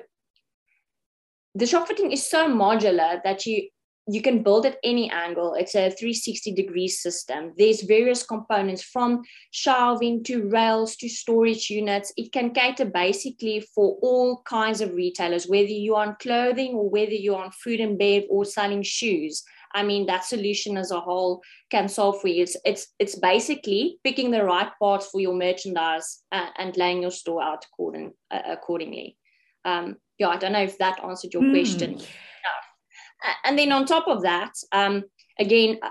the 1.54 1.66
shop 1.66 1.86
fitting 1.88 2.12
is 2.12 2.28
so 2.28 2.48
modular 2.48 3.22
that 3.22 3.46
you 3.46 3.68
you 4.06 4.20
can 4.20 4.42
build 4.42 4.66
at 4.66 4.76
any 4.84 5.10
angle. 5.10 5.54
It's 5.54 5.74
a 5.74 5.88
360 5.88 6.52
degree 6.52 6.88
system. 6.88 7.52
There's 7.56 7.82
various 7.82 8.22
components 8.22 8.82
from 8.82 9.22
shelving 9.50 10.22
to 10.24 10.46
rails 10.48 10.96
to 10.96 11.08
storage 11.08 11.70
units. 11.70 12.12
It 12.16 12.30
can 12.30 12.52
cater 12.52 12.84
basically 12.84 13.60
for 13.74 13.96
all 14.02 14.42
kinds 14.42 14.82
of 14.82 14.92
retailers, 14.92 15.46
whether 15.46 15.68
you're 15.68 15.96
on 15.96 16.16
clothing 16.20 16.74
or 16.74 16.90
whether 16.90 17.12
you're 17.12 17.42
on 17.42 17.50
food 17.52 17.80
and 17.80 17.98
bev 17.98 18.24
or 18.28 18.44
selling 18.44 18.82
shoes. 18.82 19.42
I 19.72 19.82
mean, 19.82 20.06
that 20.06 20.24
solution 20.24 20.76
as 20.76 20.90
a 20.90 21.00
whole 21.00 21.40
can 21.70 21.88
solve 21.88 22.20
for 22.20 22.28
you. 22.28 22.42
It's, 22.42 22.56
it's, 22.64 22.88
it's 22.98 23.18
basically 23.18 23.98
picking 24.04 24.30
the 24.30 24.44
right 24.44 24.68
parts 24.78 25.06
for 25.06 25.20
your 25.20 25.34
merchandise 25.34 26.22
and, 26.30 26.50
and 26.58 26.76
laying 26.76 27.02
your 27.02 27.10
store 27.10 27.42
out 27.42 27.64
according, 27.72 28.12
uh, 28.30 28.42
accordingly. 28.46 29.16
Um, 29.64 29.96
yeah, 30.18 30.28
I 30.28 30.36
don't 30.36 30.52
know 30.52 30.62
if 30.62 30.78
that 30.78 31.02
answered 31.02 31.32
your 31.34 31.42
mm. 31.42 31.52
question. 31.52 32.00
And 33.44 33.58
then 33.58 33.72
on 33.72 33.86
top 33.86 34.06
of 34.06 34.22
that, 34.22 34.52
um, 34.72 35.04
again, 35.38 35.78
uh, 35.82 35.88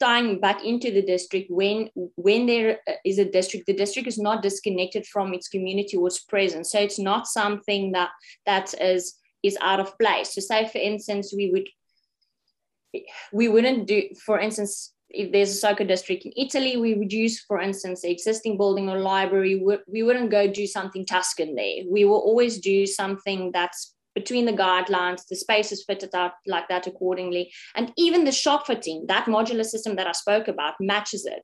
tying 0.00 0.40
back 0.40 0.64
into 0.64 0.90
the 0.90 1.02
district, 1.02 1.50
when 1.50 1.88
when 2.16 2.46
there 2.46 2.80
is 3.04 3.18
a 3.18 3.24
district, 3.24 3.66
the 3.66 3.74
district 3.74 4.08
is 4.08 4.18
not 4.18 4.42
disconnected 4.42 5.06
from 5.06 5.32
its 5.32 5.48
community 5.48 5.96
or 5.96 6.08
its 6.08 6.18
presence. 6.18 6.72
So 6.72 6.80
it's 6.80 6.98
not 6.98 7.26
something 7.26 7.92
that 7.92 8.10
that 8.46 8.74
is 8.80 9.14
is 9.42 9.56
out 9.60 9.80
of 9.80 9.96
place. 9.98 10.34
So 10.34 10.40
say, 10.40 10.68
for 10.68 10.78
instance, 10.78 11.32
we 11.34 11.50
would 11.50 11.68
we 13.32 13.48
wouldn't 13.48 13.86
do, 13.86 14.02
for 14.24 14.40
instance, 14.40 14.92
if 15.10 15.32
there's 15.32 15.50
a 15.50 15.54
SOCO 15.54 15.84
district 15.84 16.24
in 16.24 16.32
Italy, 16.36 16.76
we 16.76 16.94
would 16.94 17.12
use, 17.12 17.40
for 17.40 17.60
instance, 17.60 18.02
the 18.02 18.10
existing 18.10 18.56
building 18.56 18.88
or 18.88 18.98
library. 18.98 19.62
We 19.86 20.02
wouldn't 20.02 20.30
go 20.30 20.46
do 20.46 20.66
something 20.66 21.06
Tuscan 21.06 21.54
there. 21.54 21.82
We 21.88 22.04
will 22.04 22.18
always 22.18 22.58
do 22.58 22.86
something 22.86 23.50
that's 23.52 23.94
between 24.16 24.46
the 24.46 24.52
guidelines, 24.52 25.26
the 25.28 25.36
space 25.36 25.70
is 25.70 25.84
fitted 25.84 26.14
out 26.14 26.32
like 26.46 26.68
that 26.68 26.86
accordingly. 26.86 27.52
And 27.74 27.92
even 27.98 28.24
the 28.24 28.32
shop 28.32 28.66
fitting, 28.66 29.04
that 29.08 29.26
modular 29.26 29.64
system 29.64 29.94
that 29.96 30.06
I 30.06 30.12
spoke 30.12 30.48
about, 30.48 30.74
matches 30.80 31.26
it. 31.26 31.42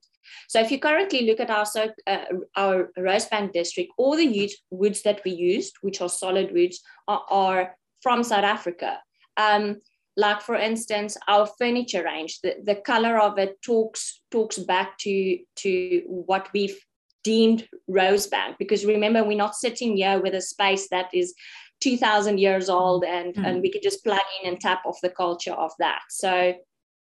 So 0.48 0.58
if 0.58 0.70
you 0.70 0.78
currently 0.80 1.26
look 1.26 1.38
at 1.38 1.50
our, 1.50 1.66
uh, 2.06 2.24
our 2.56 2.90
Rosebank 2.98 3.52
district, 3.52 3.92
all 3.98 4.16
the 4.16 4.50
woods 4.70 5.02
that 5.02 5.20
we 5.22 5.32
used, 5.32 5.74
which 5.82 6.00
are 6.00 6.08
solid 6.08 6.50
woods, 6.52 6.80
are, 7.06 7.22
are 7.28 7.76
from 8.00 8.22
South 8.22 8.44
Africa. 8.44 9.00
Um, 9.36 9.82
like 10.16 10.42
for 10.42 10.54
instance 10.54 11.16
our 11.28 11.46
furniture 11.58 12.04
range 12.04 12.40
the, 12.42 12.56
the 12.64 12.74
color 12.74 13.18
of 13.18 13.38
it 13.38 13.60
talks 13.62 14.20
talks 14.30 14.58
back 14.58 14.98
to 14.98 15.38
to 15.56 16.02
what 16.06 16.48
we've 16.52 16.78
deemed 17.24 17.66
rosebank 17.88 18.56
because 18.58 18.84
remember 18.84 19.22
we're 19.24 19.36
not 19.36 19.54
sitting 19.54 19.96
here 19.96 20.20
with 20.20 20.34
a 20.34 20.40
space 20.40 20.88
that 20.88 21.06
is 21.14 21.34
2000 21.80 22.38
years 22.38 22.68
old 22.68 23.04
and 23.04 23.34
mm. 23.34 23.46
and 23.46 23.62
we 23.62 23.70
could 23.70 23.82
just 23.82 24.04
plug 24.04 24.20
in 24.42 24.50
and 24.50 24.60
tap 24.60 24.82
off 24.84 24.98
the 25.02 25.08
culture 25.08 25.52
of 25.52 25.72
that 25.78 26.02
so 26.10 26.54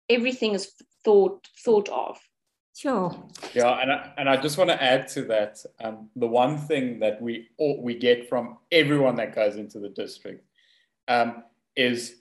everything 0.09 0.55
is 0.55 0.73
thought 1.05 1.47
thought 1.65 1.89
of 1.89 2.19
Sure. 2.81 3.15
Yeah, 3.53 3.79
and 3.79 3.93
I, 3.93 4.13
and 4.17 4.27
I 4.27 4.39
just 4.39 4.57
want 4.57 4.71
to 4.71 4.83
add 4.83 5.07
to 5.09 5.23
that. 5.25 5.63
Um, 5.85 6.09
the 6.17 6.27
one 6.27 6.57
thing 6.57 7.01
that 7.01 7.21
we 7.21 7.49
all, 7.59 7.83
we 7.83 7.95
get 7.95 8.27
from 8.27 8.57
everyone 8.73 9.17
that 9.17 9.35
goes 9.35 9.57
into 9.57 9.81
the 9.81 9.91
district 9.91 10.47
um, 11.07 11.45
is 11.77 12.20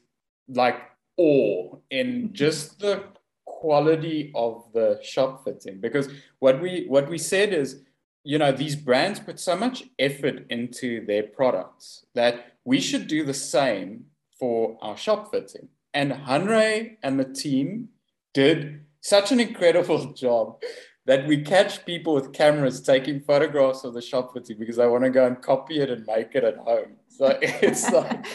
like 0.49 0.81
awe 1.17 1.75
in 1.89 2.07
mm-hmm. 2.07 2.33
just 2.33 2.79
the 2.79 3.03
quality 3.45 4.31
of 4.35 4.63
the 4.73 4.99
shop 5.03 5.43
fitting 5.43 5.79
because 5.81 6.09
what 6.39 6.61
we 6.61 6.85
what 6.87 7.09
we 7.09 7.17
said 7.17 7.53
is 7.53 7.81
you 8.23 8.37
know 8.37 8.51
these 8.51 8.75
brands 8.75 9.19
put 9.19 9.39
so 9.39 9.55
much 9.55 9.83
effort 9.97 10.45
into 10.49 11.05
their 11.05 11.23
products 11.23 12.05
that 12.15 12.53
we 12.63 12.79
should 12.79 13.07
do 13.07 13.25
the 13.25 13.33
same 13.33 14.05
for 14.39 14.77
our 14.81 14.95
shop 14.95 15.31
fitting. 15.31 15.67
And 15.93 16.11
Hanré 16.11 16.97
and 17.03 17.19
the 17.19 17.25
team 17.25 17.89
did 18.33 18.85
such 19.01 19.31
an 19.31 19.39
incredible 19.39 20.13
job 20.13 20.61
that 21.05 21.27
we 21.27 21.41
catch 21.41 21.85
people 21.85 22.13
with 22.13 22.31
cameras 22.31 22.81
taking 22.81 23.21
photographs 23.21 23.83
of 23.83 23.93
the 23.93 24.01
shop 24.01 24.33
fitting 24.33 24.57
because 24.59 24.75
they 24.75 24.87
want 24.87 25.03
to 25.03 25.09
go 25.09 25.25
and 25.25 25.41
copy 25.41 25.79
it 25.79 25.89
and 25.89 26.05
make 26.05 26.35
it 26.35 26.43
at 26.43 26.57
home. 26.57 26.95
So 27.09 27.37
it's 27.41 27.89
like, 27.91 28.25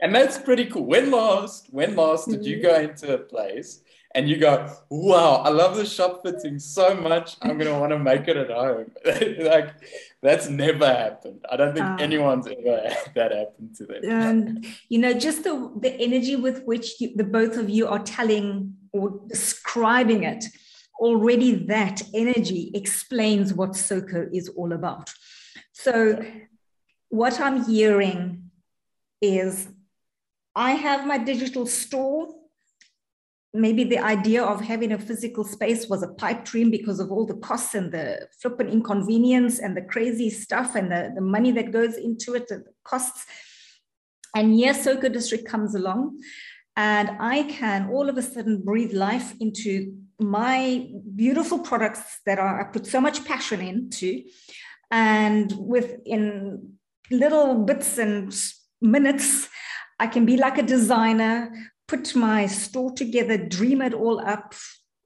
and 0.00 0.14
that's 0.14 0.38
pretty 0.38 0.66
cool. 0.66 0.86
When 0.86 1.10
last, 1.10 1.68
when 1.70 1.96
last 1.96 2.28
did 2.28 2.44
you 2.44 2.62
go 2.62 2.74
into 2.76 3.14
a 3.14 3.18
place 3.18 3.82
and 4.14 4.28
you 4.28 4.38
go, 4.38 4.72
wow, 4.88 5.36
I 5.36 5.50
love 5.50 5.76
the 5.76 5.86
shop 5.86 6.22
fitting 6.24 6.58
so 6.58 6.94
much. 6.94 7.36
I'm 7.42 7.58
going 7.58 7.72
to 7.72 7.78
want 7.78 7.92
to 7.92 7.98
make 7.98 8.26
it 8.26 8.36
at 8.36 8.50
home. 8.50 8.90
like 9.44 9.74
that's 10.22 10.48
never 10.48 10.86
happened. 10.86 11.44
I 11.50 11.56
don't 11.56 11.74
think 11.74 11.86
uh, 11.86 11.96
anyone's 12.00 12.46
ever 12.46 12.88
had 12.88 13.14
that 13.14 13.32
happen 13.32 13.72
to 13.76 13.86
them. 13.86 14.00
And, 14.04 14.66
you 14.88 14.98
know, 14.98 15.12
just 15.12 15.44
the, 15.44 15.72
the 15.80 15.92
energy 16.00 16.36
with 16.36 16.64
which 16.64 17.00
you, 17.00 17.14
the 17.14 17.24
both 17.24 17.56
of 17.56 17.70
you 17.70 17.86
are 17.86 18.00
telling 18.00 18.74
or 18.92 19.20
describing 19.28 20.24
it, 20.24 20.44
already 20.98 21.54
that 21.66 22.02
energy 22.12 22.70
explains 22.74 23.54
what 23.54 23.76
SOCO 23.76 24.28
is 24.32 24.48
all 24.50 24.72
about. 24.72 25.12
So 25.72 26.22
what 27.10 27.38
I'm 27.40 27.64
hearing 27.64 28.50
is 29.20 29.68
I 30.54 30.72
have 30.72 31.06
my 31.06 31.18
digital 31.18 31.66
store 31.66 32.34
maybe 33.52 33.84
the 33.84 33.98
idea 33.98 34.42
of 34.42 34.60
having 34.60 34.92
a 34.92 34.98
physical 34.98 35.44
space 35.44 35.88
was 35.88 36.02
a 36.02 36.08
pipe 36.08 36.44
dream 36.44 36.70
because 36.70 37.00
of 37.00 37.10
all 37.10 37.26
the 37.26 37.34
costs 37.34 37.74
and 37.74 37.92
the 37.92 38.28
flipping 38.40 38.68
inconvenience 38.68 39.58
and 39.58 39.76
the 39.76 39.82
crazy 39.82 40.30
stuff 40.30 40.76
and 40.76 40.90
the, 40.90 41.12
the 41.14 41.20
money 41.20 41.50
that 41.50 41.72
goes 41.72 41.96
into 41.96 42.34
it, 42.34 42.46
the 42.48 42.64
costs. 42.84 43.26
And 44.36 44.56
yes, 44.56 44.84
SOCO 44.84 45.08
District 45.08 45.44
comes 45.44 45.74
along, 45.74 46.20
and 46.76 47.10
I 47.18 47.42
can 47.44 47.90
all 47.90 48.08
of 48.08 48.16
a 48.16 48.22
sudden 48.22 48.62
breathe 48.62 48.92
life 48.92 49.34
into 49.40 49.96
my 50.20 50.88
beautiful 51.16 51.58
products 51.58 52.20
that 52.26 52.38
are 52.38 52.60
I 52.60 52.64
put 52.70 52.86
so 52.86 53.00
much 53.00 53.24
passion 53.24 53.60
into, 53.60 54.22
and 54.92 55.52
within 55.58 56.74
little 57.10 57.64
bits 57.64 57.98
and 57.98 58.34
minutes, 58.80 59.48
I 59.98 60.06
can 60.06 60.24
be 60.24 60.36
like 60.36 60.58
a 60.58 60.62
designer 60.62 61.52
put 61.90 62.14
my 62.14 62.46
store 62.46 62.92
together, 62.92 63.36
dream 63.36 63.82
it 63.82 63.92
all 63.92 64.20
up, 64.20 64.54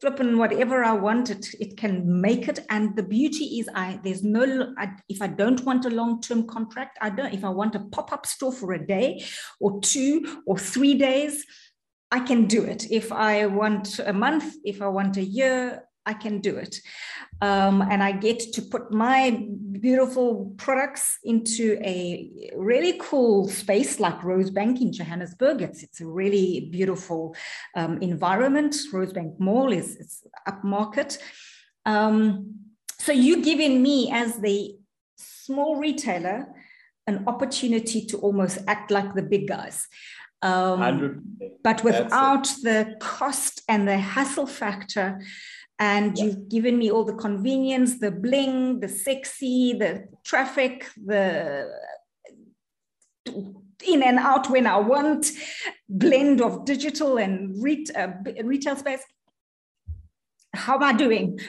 flipping 0.03 0.37
whatever 0.37 0.85
I 0.85 0.93
want, 0.93 1.31
it, 1.31 1.47
it 1.59 1.79
can 1.79 2.21
make 2.21 2.47
it. 2.47 2.59
And 2.69 2.95
the 2.95 3.03
beauty 3.03 3.59
is 3.59 3.71
I 3.75 3.99
there's 4.05 4.23
no 4.23 4.75
I, 4.77 4.91
if 5.09 5.23
I 5.23 5.29
don't 5.29 5.65
want 5.65 5.87
a 5.87 5.91
long-term 5.91 6.47
contract, 6.47 6.99
I 7.01 7.09
don't 7.09 7.33
if 7.33 7.43
I 7.43 7.49
want 7.49 7.75
a 7.75 7.81
pop-up 7.81 8.27
store 8.27 8.53
for 8.53 8.75
a 8.75 8.87
day 8.87 9.25
or 9.61 9.81
two 9.81 10.43
or 10.47 10.59
three 10.59 10.95
days, 10.95 11.47
I 12.11 12.21
can 12.21 12.45
do 12.45 12.63
it. 12.65 12.91
If 12.91 13.13
I 13.13 13.47
want 13.47 13.99
a 13.99 14.13
month, 14.13 14.55
if 14.63 14.83
I 14.83 14.89
want 14.89 15.17
a 15.17 15.25
year, 15.25 15.85
I 16.07 16.15
can 16.15 16.41
do 16.41 16.57
it. 16.57 16.81
Um, 17.41 17.83
and 17.83 18.03
I 18.03 18.13
get 18.13 18.53
to 18.55 18.63
put 18.63 18.93
my 18.93 19.47
beautiful 19.81 20.55
products 20.57 21.19
into 21.25 21.79
a 21.83 22.53
really 22.57 22.99
cool 23.01 23.49
space 23.49 24.01
like 24.01 24.21
Rosebank 24.21 24.81
in 24.81 24.93
Johannesburg. 24.93 25.63
It's, 25.63 25.83
it's 25.83 26.01
a 26.01 26.07
really 26.07 26.69
beautiful 26.71 27.35
um, 27.75 27.99
environment. 27.99 28.75
Rosebank 28.93 29.39
Mall 29.41 29.73
is 29.73 29.97
it's 29.97 30.27
upmarket. 30.49 31.19
Um, 31.87 32.55
so 32.99 33.13
you 33.13 33.43
giving 33.43 33.83
me 33.83 34.11
as 34.13 34.39
the 34.39 34.77
small 35.17 35.77
retailer 35.77 36.47
an 37.07 37.25
opportunity 37.27 38.07
to 38.07 38.17
almost 38.19 38.59
act 38.67 38.91
like 38.91 39.15
the 39.15 39.23
big 39.23 39.47
guys. 39.47 39.87
Um, 40.41 41.23
but 41.63 41.83
without 41.85 42.45
the 42.63 42.97
cost 43.01 43.63
and 43.69 43.89
the 43.89 43.97
hassle 43.97 44.47
factor 44.47 45.21
and 45.79 46.17
yeah. 46.17 46.25
you've 46.25 46.49
given 46.49 46.79
me 46.79 46.91
all 46.91 47.05
the 47.05 47.15
convenience 47.15 47.99
the 47.99 48.11
bling 48.11 48.81
the 48.81 48.89
sexy 48.89 49.73
the 49.73 50.07
traffic 50.25 50.89
the 51.05 51.69
in 53.87 54.03
and 54.03 54.19
out 54.19 54.49
when 54.51 54.67
i 54.67 54.77
want 54.77 55.27
blend 55.89 56.41
of 56.41 56.65
digital 56.65 57.19
and 57.19 57.63
re- 57.63 57.87
uh, 57.97 58.09
retail 58.45 58.77
space. 58.77 59.03
How 60.55 60.77
am 60.77 60.83
i 60.83 60.93
doing? 60.93 61.41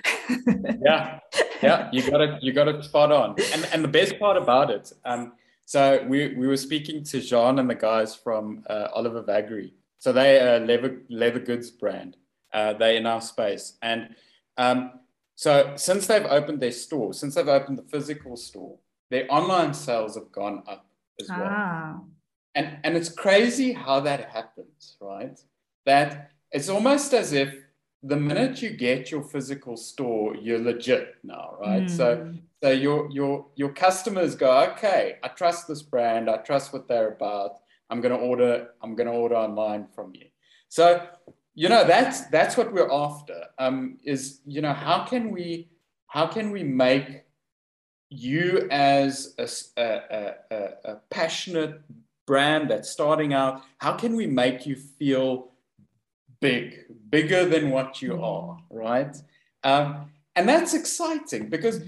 Yeah. 0.81 1.19
Yeah 1.61 1.89
you 1.91 2.09
got 2.09 2.21
it 2.21 2.43
you 2.43 2.51
got 2.53 2.67
it 2.67 2.83
spot 2.83 3.11
on. 3.11 3.35
And 3.53 3.65
and 3.71 3.83
the 3.83 3.88
best 3.88 4.19
part 4.19 4.38
about 4.38 4.71
it 4.71 4.91
um 5.05 5.33
so 5.65 6.03
we 6.07 6.35
we 6.35 6.47
were 6.47 6.57
speaking 6.57 7.03
to 7.03 7.19
jean 7.19 7.59
and 7.59 7.69
the 7.69 7.75
guys 7.75 8.15
from 8.15 8.63
uh, 8.69 8.88
oliver 8.93 9.21
vagary 9.21 9.73
so 9.99 10.11
they 10.11 10.39
are 10.39 10.57
a 10.57 10.59
leather 10.59 11.01
leather 11.09 11.39
goods 11.39 11.71
brand 11.71 12.17
uh, 12.56 12.74
they're 12.74 12.96
in 12.96 13.06
our 13.06 13.22
space. 13.22 13.78
And 13.82 14.15
um, 14.58 15.00
so 15.36 15.74
since 15.76 16.08
they've 16.08 16.26
opened 16.26 16.62
their 16.62 16.72
store, 16.72 17.13
since 17.13 17.36
they've 17.36 17.48
opened 17.48 17.78
the 17.78 17.84
physical 17.84 18.38
store, 18.38 18.78
their 19.12 19.28
online 19.30 19.74
sales 19.74 20.15
have 20.15 20.32
gone 20.32 20.63
up 20.65 20.88
as 21.22 21.30
well. 21.30 21.50
Ah. 21.52 22.00
And, 22.56 22.78
and 22.86 22.96
it's 22.96 23.10
crazy 23.10 23.74
how 23.74 24.00
that 24.00 24.30
happens, 24.30 24.96
right? 25.02 25.38
That 25.86 26.32
it's 26.52 26.70
almost 26.70 27.13
as 27.13 27.34
if 27.34 27.54
the 28.02 28.15
minute 28.15 28.62
you 28.62 28.70
get 28.70 29.12
your 29.12 29.24
physical 29.24 29.76
store, 29.76 30.36
you're 30.36 30.60
legit 30.60 31.15
now, 31.24 31.58
right? 31.60 31.84
Mm. 31.84 31.89
So 31.89 32.15
hmm. 32.18 32.38
so 32.63 32.70
your 32.72 33.10
your 33.12 33.48
your 33.56 33.74
customers 33.74 34.36
go, 34.36 34.52
okay, 34.72 35.18
I 35.24 35.28
trust 35.30 35.68
this 35.68 35.82
brand, 35.82 36.30
I 36.30 36.38
trust 36.38 36.72
what 36.72 36.88
they're 36.88 37.10
about. 37.10 37.58
I'm 37.89 38.02
gonna 38.02 38.15
order, 38.15 38.70
I'm 38.82 38.96
gonna 38.96 39.12
order 39.12 39.36
online 39.36 39.88
from 39.94 40.13
you. 40.13 40.28
So 40.70 41.08
you 41.56 41.70
know 41.70 41.86
that's 41.88 42.28
that's 42.28 42.58
what 42.58 42.72
we're 42.72 42.91
after 42.91 43.46
um, 43.58 43.98
is 44.04 44.41
you 44.46 44.62
know 44.62 44.74
how 44.74 45.06
can 45.06 45.32
we 45.32 45.70
how 46.08 46.28
can 46.28 46.52
we 46.52 46.63
make 46.63 47.24
you 48.10 48.68
as 48.70 49.34
a, 49.39 49.82
a, 49.82 50.34
a, 50.52 50.70
a, 50.86 50.96
passionate 51.10 51.82
brand 52.28 52.70
that's 52.70 52.89
starting 52.89 53.34
out 53.34 53.63
how 53.80 53.94
can 53.94 54.15
we 54.15 54.28
make 54.28 54.65
you 54.65 54.76
feel 54.76 55.52
big 56.39 56.86
bigger 57.10 57.46
than 57.46 57.72
what 57.72 58.02
you 58.02 58.12
mm-hmm. 58.12 58.24
are 58.24 58.58
right 58.70 59.18
um, 59.63 60.12
and 60.36 60.48
that's 60.48 60.74
exciting 60.74 61.50
because 61.50 61.82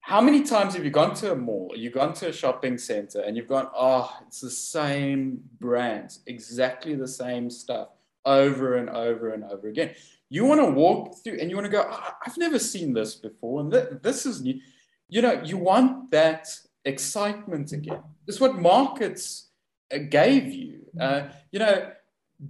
how 0.00 0.20
many 0.20 0.44
times 0.44 0.74
have 0.74 0.84
you 0.84 0.90
gone 0.90 1.14
to 1.14 1.32
a 1.32 1.36
mall 1.36 1.72
you've 1.74 1.94
gone 1.94 2.12
to 2.12 2.28
a 2.28 2.32
shopping 2.32 2.78
center 2.78 3.20
and 3.20 3.36
you've 3.36 3.48
gone 3.48 3.68
oh 3.74 4.14
it's 4.26 4.40
the 4.40 4.50
same 4.50 5.42
brands 5.58 6.20
exactly 6.26 6.94
the 6.94 7.08
same 7.08 7.50
stuff 7.50 7.88
over 8.26 8.74
and 8.74 8.90
over 8.90 9.30
and 9.30 9.44
over 9.44 9.68
again. 9.68 9.94
You 10.28 10.44
want 10.44 10.60
to 10.60 10.66
walk 10.66 11.22
through 11.22 11.38
and 11.40 11.48
you 11.48 11.56
want 11.56 11.66
to 11.66 11.72
go, 11.72 11.86
oh, 11.88 12.10
I've 12.26 12.36
never 12.36 12.58
seen 12.58 12.92
this 12.92 13.14
before. 13.14 13.60
And 13.60 13.70
th- 13.70 13.88
this 14.02 14.26
is 14.26 14.42
new. 14.42 14.60
You 15.08 15.22
know, 15.22 15.40
you 15.44 15.56
want 15.56 16.10
that 16.10 16.48
excitement 16.84 17.72
again. 17.72 18.02
Is 18.26 18.40
what 18.40 18.58
markets 18.58 19.50
uh, 19.94 19.98
gave 19.98 20.52
you. 20.52 20.80
Uh, 21.00 21.28
you 21.52 21.60
know, 21.60 21.92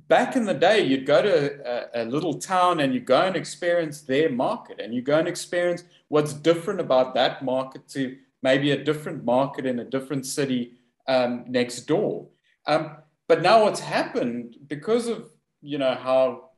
back 0.08 0.36
in 0.36 0.44
the 0.44 0.54
day, 0.54 0.80
you'd 0.80 1.06
go 1.06 1.20
to 1.20 1.94
a, 1.94 2.02
a, 2.02 2.04
little 2.04 2.34
town 2.34 2.80
and 2.80 2.94
you 2.94 3.00
go 3.00 3.22
and 3.22 3.36
experience 3.36 4.00
their 4.00 4.30
market 4.30 4.80
and 4.80 4.94
you 4.94 5.02
go 5.02 5.18
and 5.18 5.28
experience 5.28 5.84
what's 6.08 6.32
different 6.32 6.80
about 6.80 7.14
that 7.14 7.44
market 7.44 7.86
to 7.88 8.16
maybe 8.42 8.70
a 8.70 8.84
different 8.84 9.24
market 9.24 9.66
in 9.66 9.80
a 9.80 9.84
different 9.84 10.24
city 10.24 10.74
um, 11.08 11.44
next 11.46 11.80
door. 11.82 12.28
Um, 12.66 12.96
but 13.28 13.42
now 13.42 13.64
what's 13.64 13.80
happened 13.80 14.56
because 14.66 15.08
of 15.08 15.30
you 15.66 15.78
know 15.78 15.94
how 15.94 16.50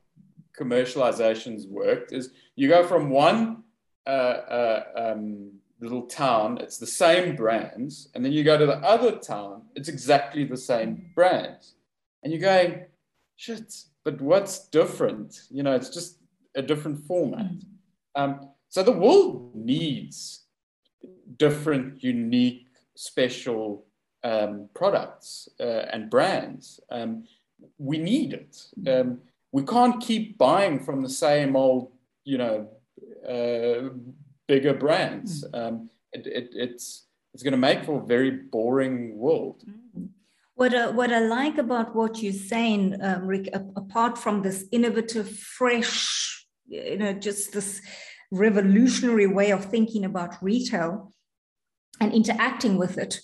commercializations 0.59 1.67
worked 1.67 2.11
is 2.11 2.31
you 2.55 2.67
go 2.67 2.85
from 2.85 3.09
one 3.09 3.63
uh, 4.05 4.09
uh, 4.09 4.83
um, 4.95 5.51
little 5.79 6.03
town, 6.03 6.57
it's 6.59 6.77
the 6.77 6.87
same 6.87 7.35
brands, 7.35 8.09
and 8.13 8.23
then 8.23 8.31
you 8.31 8.43
go 8.43 8.57
to 8.57 8.65
the 8.65 8.77
other 8.77 9.17
town, 9.17 9.63
it's 9.75 9.87
exactly 9.87 10.43
the 10.43 10.57
same 10.57 11.11
brands, 11.15 11.75
and 12.21 12.33
you're 12.33 12.41
going, 12.41 12.85
shit, 13.35 13.73
but 14.03 14.19
what's 14.21 14.67
different? 14.69 15.41
You 15.49 15.63
know, 15.63 15.73
it's 15.73 15.89
just 15.89 16.17
a 16.55 16.61
different 16.61 17.05
format. 17.05 17.51
Um, 18.15 18.49
so 18.67 18.83
the 18.83 18.91
world 18.91 19.55
needs 19.55 20.43
different, 21.37 22.03
unique, 22.03 22.67
special 22.95 23.85
um, 24.23 24.69
products 24.73 25.47
uh, 25.59 25.85
and 25.93 26.09
brands. 26.09 26.79
Um, 26.91 27.23
we 27.77 27.97
need 27.97 28.33
it. 28.33 28.67
Um, 28.87 29.19
we 29.51 29.63
can't 29.63 30.01
keep 30.01 30.37
buying 30.37 30.79
from 30.79 31.01
the 31.01 31.09
same 31.09 31.55
old, 31.55 31.91
you 32.23 32.37
know, 32.37 32.69
uh, 33.27 33.89
bigger 34.47 34.73
brands. 34.73 35.43
Mm. 35.43 35.67
Um, 35.67 35.89
it, 36.11 36.27
it, 36.27 36.49
it's 36.53 37.05
it's 37.33 37.43
going 37.43 37.51
to 37.51 37.57
make 37.57 37.85
for 37.85 38.01
a 38.01 38.05
very 38.05 38.31
boring 38.31 39.17
world. 39.17 39.63
Mm. 39.97 40.09
What, 40.55 40.73
uh, 40.73 40.91
what 40.91 41.13
I 41.13 41.19
like 41.19 41.57
about 41.57 41.95
what 41.95 42.21
you're 42.21 42.33
saying, 42.33 42.97
um, 43.01 43.25
Rick, 43.25 43.49
apart 43.53 44.17
from 44.17 44.41
this 44.41 44.65
innovative, 44.71 45.29
fresh, 45.29 46.45
you 46.67 46.97
know, 46.97 47.13
just 47.13 47.53
this 47.53 47.81
revolutionary 48.29 49.27
way 49.27 49.51
of 49.51 49.63
thinking 49.63 50.03
about 50.03 50.35
retail 50.43 51.13
and 52.01 52.13
interacting 52.13 52.77
with 52.77 52.97
it, 52.97 53.21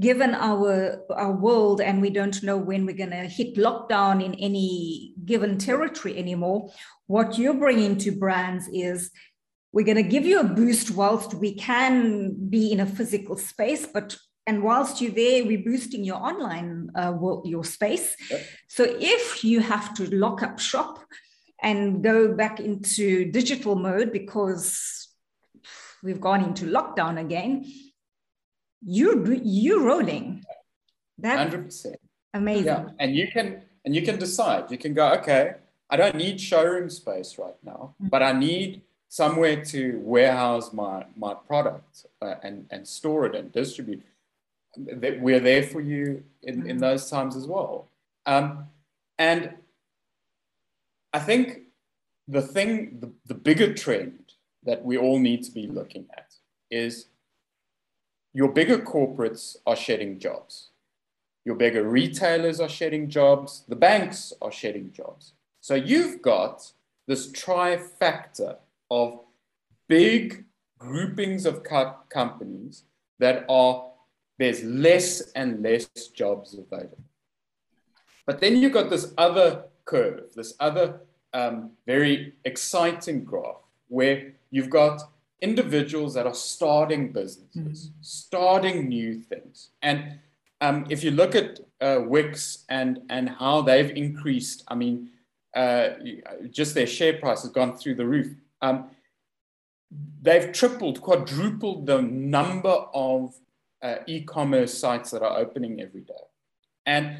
given 0.00 0.34
our 0.34 1.02
our 1.10 1.32
world 1.32 1.80
and 1.80 2.00
we 2.00 2.10
don't 2.10 2.42
know 2.42 2.56
when 2.56 2.86
we're 2.86 2.96
going 2.96 3.10
to 3.10 3.26
hit 3.26 3.56
lockdown 3.56 4.24
in 4.24 4.34
any 4.34 5.12
given 5.24 5.58
territory 5.58 6.16
anymore 6.16 6.70
what 7.06 7.38
you're 7.38 7.54
bringing 7.54 7.96
to 7.96 8.12
brands 8.12 8.68
is 8.72 9.10
we're 9.72 9.84
going 9.84 9.96
to 9.96 10.02
give 10.02 10.24
you 10.24 10.40
a 10.40 10.44
boost 10.44 10.90
whilst 10.92 11.34
we 11.34 11.54
can 11.54 12.34
be 12.48 12.72
in 12.72 12.80
a 12.80 12.86
physical 12.86 13.36
space 13.36 13.86
but 13.86 14.16
and 14.46 14.62
whilst 14.62 15.00
you're 15.00 15.10
there 15.12 15.44
we're 15.44 15.64
boosting 15.64 16.04
your 16.04 16.16
online 16.16 16.90
uh, 16.94 17.12
world, 17.12 17.46
your 17.46 17.64
space 17.64 18.16
yep. 18.30 18.44
so 18.68 18.84
if 18.86 19.44
you 19.44 19.60
have 19.60 19.94
to 19.94 20.14
lock 20.14 20.42
up 20.42 20.58
shop 20.58 21.00
and 21.60 22.04
go 22.04 22.34
back 22.34 22.60
into 22.60 23.30
digital 23.32 23.74
mode 23.74 24.12
because 24.12 25.08
we've 26.04 26.20
gone 26.20 26.44
into 26.44 26.66
lockdown 26.66 27.20
again 27.20 27.64
you 28.84 29.40
you 29.42 29.84
rolling. 29.84 30.44
That 31.18 31.50
100%. 31.50 31.94
Amazing. 32.34 32.66
Yeah. 32.66 32.88
And 32.98 33.16
you 33.16 33.28
can 33.28 33.62
and 33.84 33.94
you 33.94 34.02
can 34.02 34.18
decide. 34.18 34.70
You 34.70 34.78
can 34.78 34.94
go, 34.94 35.12
okay, 35.14 35.54
I 35.90 35.96
don't 35.96 36.16
need 36.16 36.40
showroom 36.40 36.90
space 36.90 37.38
right 37.38 37.56
now, 37.64 37.94
mm-hmm. 37.94 38.08
but 38.08 38.22
I 38.22 38.32
need 38.32 38.82
somewhere 39.08 39.64
to 39.64 40.00
warehouse 40.04 40.72
my 40.72 41.06
my 41.16 41.34
product 41.34 42.06
uh, 42.22 42.34
and 42.42 42.66
and 42.70 42.86
store 42.86 43.26
it 43.26 43.34
and 43.34 43.50
distribute. 43.52 44.02
That 44.76 45.20
we're 45.20 45.40
there 45.40 45.64
for 45.64 45.80
you 45.80 46.22
in, 46.42 46.58
mm-hmm. 46.58 46.70
in 46.70 46.78
those 46.78 47.10
times 47.10 47.34
as 47.34 47.46
well. 47.46 47.88
Um, 48.26 48.66
and 49.18 49.54
I 51.12 51.18
think 51.18 51.62
the 52.28 52.42
thing, 52.42 52.98
the, 53.00 53.10
the 53.26 53.34
bigger 53.34 53.74
trend 53.74 54.34
that 54.64 54.84
we 54.84 54.98
all 54.98 55.18
need 55.18 55.42
to 55.44 55.50
be 55.50 55.66
looking 55.66 56.06
at 56.16 56.34
is 56.70 57.06
your 58.38 58.52
bigger 58.52 58.78
corporates 58.78 59.56
are 59.66 59.74
shedding 59.74 60.16
jobs. 60.16 60.68
Your 61.44 61.56
bigger 61.56 61.82
retailers 61.82 62.60
are 62.60 62.68
shedding 62.68 63.10
jobs. 63.10 63.64
The 63.66 63.74
banks 63.74 64.32
are 64.40 64.52
shedding 64.52 64.92
jobs. 64.92 65.32
So 65.60 65.74
you've 65.74 66.22
got 66.22 66.70
this 67.08 67.32
trifecta 67.32 68.58
of 68.92 69.18
big 69.88 70.44
groupings 70.78 71.46
of 71.46 71.64
co- 71.64 71.96
companies 72.10 72.84
that 73.18 73.44
are, 73.48 73.90
there's 74.38 74.62
less 74.62 75.32
and 75.32 75.60
less 75.60 75.88
jobs 76.14 76.54
available. 76.54 77.02
But 78.24 78.40
then 78.40 78.54
you've 78.54 78.72
got 78.72 78.88
this 78.88 79.14
other 79.18 79.64
curve, 79.84 80.30
this 80.36 80.54
other 80.60 81.00
um, 81.34 81.72
very 81.86 82.34
exciting 82.44 83.24
graph 83.24 83.56
where 83.88 84.34
you've 84.52 84.70
got 84.70 85.02
individuals 85.40 86.14
that 86.14 86.26
are 86.26 86.34
starting 86.34 87.12
businesses, 87.12 87.88
mm-hmm. 87.88 87.98
starting 88.00 88.88
new 88.88 89.20
things. 89.20 89.70
And 89.82 90.18
um, 90.60 90.86
if 90.88 91.04
you 91.04 91.12
look 91.12 91.34
at 91.34 91.60
uh, 91.80 92.00
Wix 92.04 92.64
and, 92.68 93.02
and 93.08 93.28
how 93.28 93.62
they've 93.62 93.90
increased, 93.90 94.64
I 94.68 94.74
mean, 94.74 95.10
uh, 95.54 95.90
just 96.50 96.74
their 96.74 96.86
share 96.86 97.14
price 97.14 97.42
has 97.42 97.50
gone 97.50 97.76
through 97.76 97.94
the 97.94 98.06
roof. 98.06 98.34
Um, 98.60 98.90
they've 100.20 100.52
tripled, 100.52 101.00
quadrupled 101.00 101.86
the 101.86 102.02
number 102.02 102.76
of 102.92 103.34
uh, 103.82 103.96
e 104.06 104.22
commerce 104.22 104.76
sites 104.76 105.10
that 105.12 105.22
are 105.22 105.38
opening 105.38 105.80
every 105.80 106.00
day. 106.00 106.14
And 106.84 107.18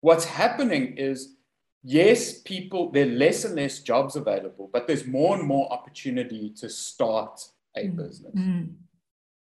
what's 0.00 0.24
happening 0.24 0.96
is 0.96 1.34
yes, 1.82 2.40
people, 2.40 2.90
there 2.90 3.06
are 3.06 3.10
less 3.10 3.44
and 3.44 3.56
less 3.56 3.80
jobs 3.80 4.16
available, 4.16 4.68
but 4.72 4.86
there's 4.86 5.06
more 5.06 5.36
and 5.36 5.46
more 5.46 5.72
opportunity 5.72 6.50
to 6.50 6.68
start 6.68 7.48
a 7.76 7.84
mm. 7.84 7.96
business. 7.96 8.34
Mm. 8.34 8.74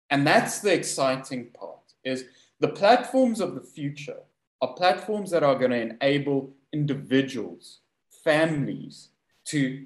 And 0.09 0.27
that's 0.27 0.59
the 0.59 0.73
exciting 0.73 1.47
part 1.57 1.93
is 2.03 2.25
the 2.59 2.67
platforms 2.69 3.41
of 3.41 3.55
the 3.55 3.61
future 3.61 4.19
are 4.61 4.73
platforms 4.73 5.31
that 5.31 5.43
are 5.43 5.55
going 5.55 5.71
to 5.71 5.81
enable 5.81 6.53
individuals, 6.71 7.79
families 8.23 9.09
to 9.45 9.85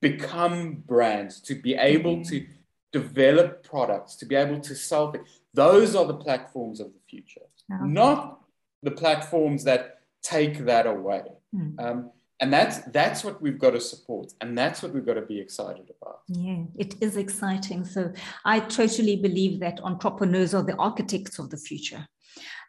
become 0.00 0.82
brands, 0.86 1.40
to 1.40 1.54
be 1.54 1.74
able 1.74 2.18
mm. 2.18 2.28
to 2.28 2.46
develop 2.92 3.62
products, 3.62 4.16
to 4.16 4.26
be 4.26 4.34
able 4.34 4.60
to 4.60 4.74
sell 4.74 5.12
things. 5.12 5.28
Those 5.52 5.94
are 5.94 6.06
the 6.06 6.14
platforms 6.14 6.80
of 6.80 6.88
the 6.88 7.00
future, 7.08 7.42
okay. 7.72 7.84
not 7.84 8.40
the 8.82 8.90
platforms 8.90 9.64
that 9.64 10.00
take 10.22 10.64
that 10.64 10.86
away. 10.86 11.22
Mm. 11.54 11.78
Um, 11.78 12.10
and 12.40 12.52
that's 12.52 12.78
that's 12.92 13.24
what 13.24 13.40
we've 13.40 13.58
got 13.58 13.70
to 13.70 13.80
support 13.80 14.32
and 14.40 14.56
that's 14.56 14.82
what 14.82 14.92
we've 14.92 15.06
got 15.06 15.14
to 15.14 15.22
be 15.22 15.40
excited 15.40 15.90
about. 16.00 16.20
Yeah 16.28 16.64
it 16.78 16.94
is 17.00 17.16
exciting. 17.16 17.84
So 17.84 18.12
i 18.44 18.60
totally 18.60 19.16
believe 19.16 19.60
that 19.60 19.80
entrepreneurs 19.82 20.54
are 20.54 20.62
the 20.62 20.76
architects 20.76 21.38
of 21.38 21.50
the 21.50 21.56
future. 21.56 22.06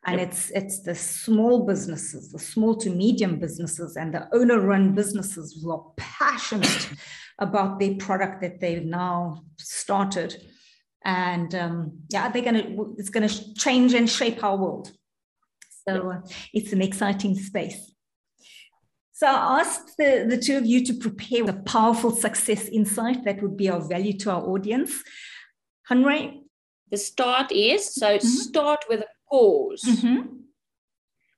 And 0.05 0.19
yep. 0.19 0.29
it's 0.29 0.51
it's 0.51 0.79
the 0.83 0.95
small 0.95 1.65
businesses 1.65 2.31
the 2.31 2.39
small 2.39 2.75
to 2.77 2.89
medium 2.89 3.39
businesses 3.39 3.97
and 3.97 4.13
the 4.13 4.27
owner 4.33 4.59
run 4.61 4.95
businesses 4.95 5.59
who 5.61 5.71
are 5.71 5.85
passionate 5.97 6.89
about 7.39 7.79
their 7.79 7.95
product 7.95 8.41
that 8.41 8.59
they've 8.61 8.85
now 8.85 9.43
started. 9.57 10.41
And 11.03 11.53
um, 11.55 11.99
yeah 12.09 12.29
they're 12.29 12.41
gonna 12.41 12.67
it's 12.97 13.09
gonna 13.09 13.29
change 13.29 13.93
and 13.93 14.09
shape 14.09 14.43
our 14.45 14.55
world. 14.55 14.93
So 15.85 16.11
uh, 16.11 16.21
it's 16.53 16.71
an 16.71 16.81
exciting 16.81 17.35
space 17.35 17.91
so 19.17 19.25
I 19.25 19.61
asked 19.61 19.97
the, 19.97 20.27
the 20.29 20.37
two 20.37 20.57
of 20.57 20.67
you 20.67 20.85
to 20.85 20.93
prepare 20.93 21.49
a 21.49 21.53
powerful 21.53 22.11
success 22.11 22.67
insight 22.67 23.23
that 23.23 23.41
would 23.41 23.57
be 23.57 23.67
of 23.67 23.89
value 23.89 24.15
to 24.19 24.29
our 24.29 24.43
audience. 24.43 25.03
Henry? 25.87 26.43
The 26.91 26.97
start 26.97 27.51
is 27.51 27.95
so 27.95 28.17
mm-hmm. 28.17 28.27
start 28.27 28.85
with 28.87 28.99
a 28.99 29.07
pause 29.27 29.81
mm-hmm. 29.81 30.35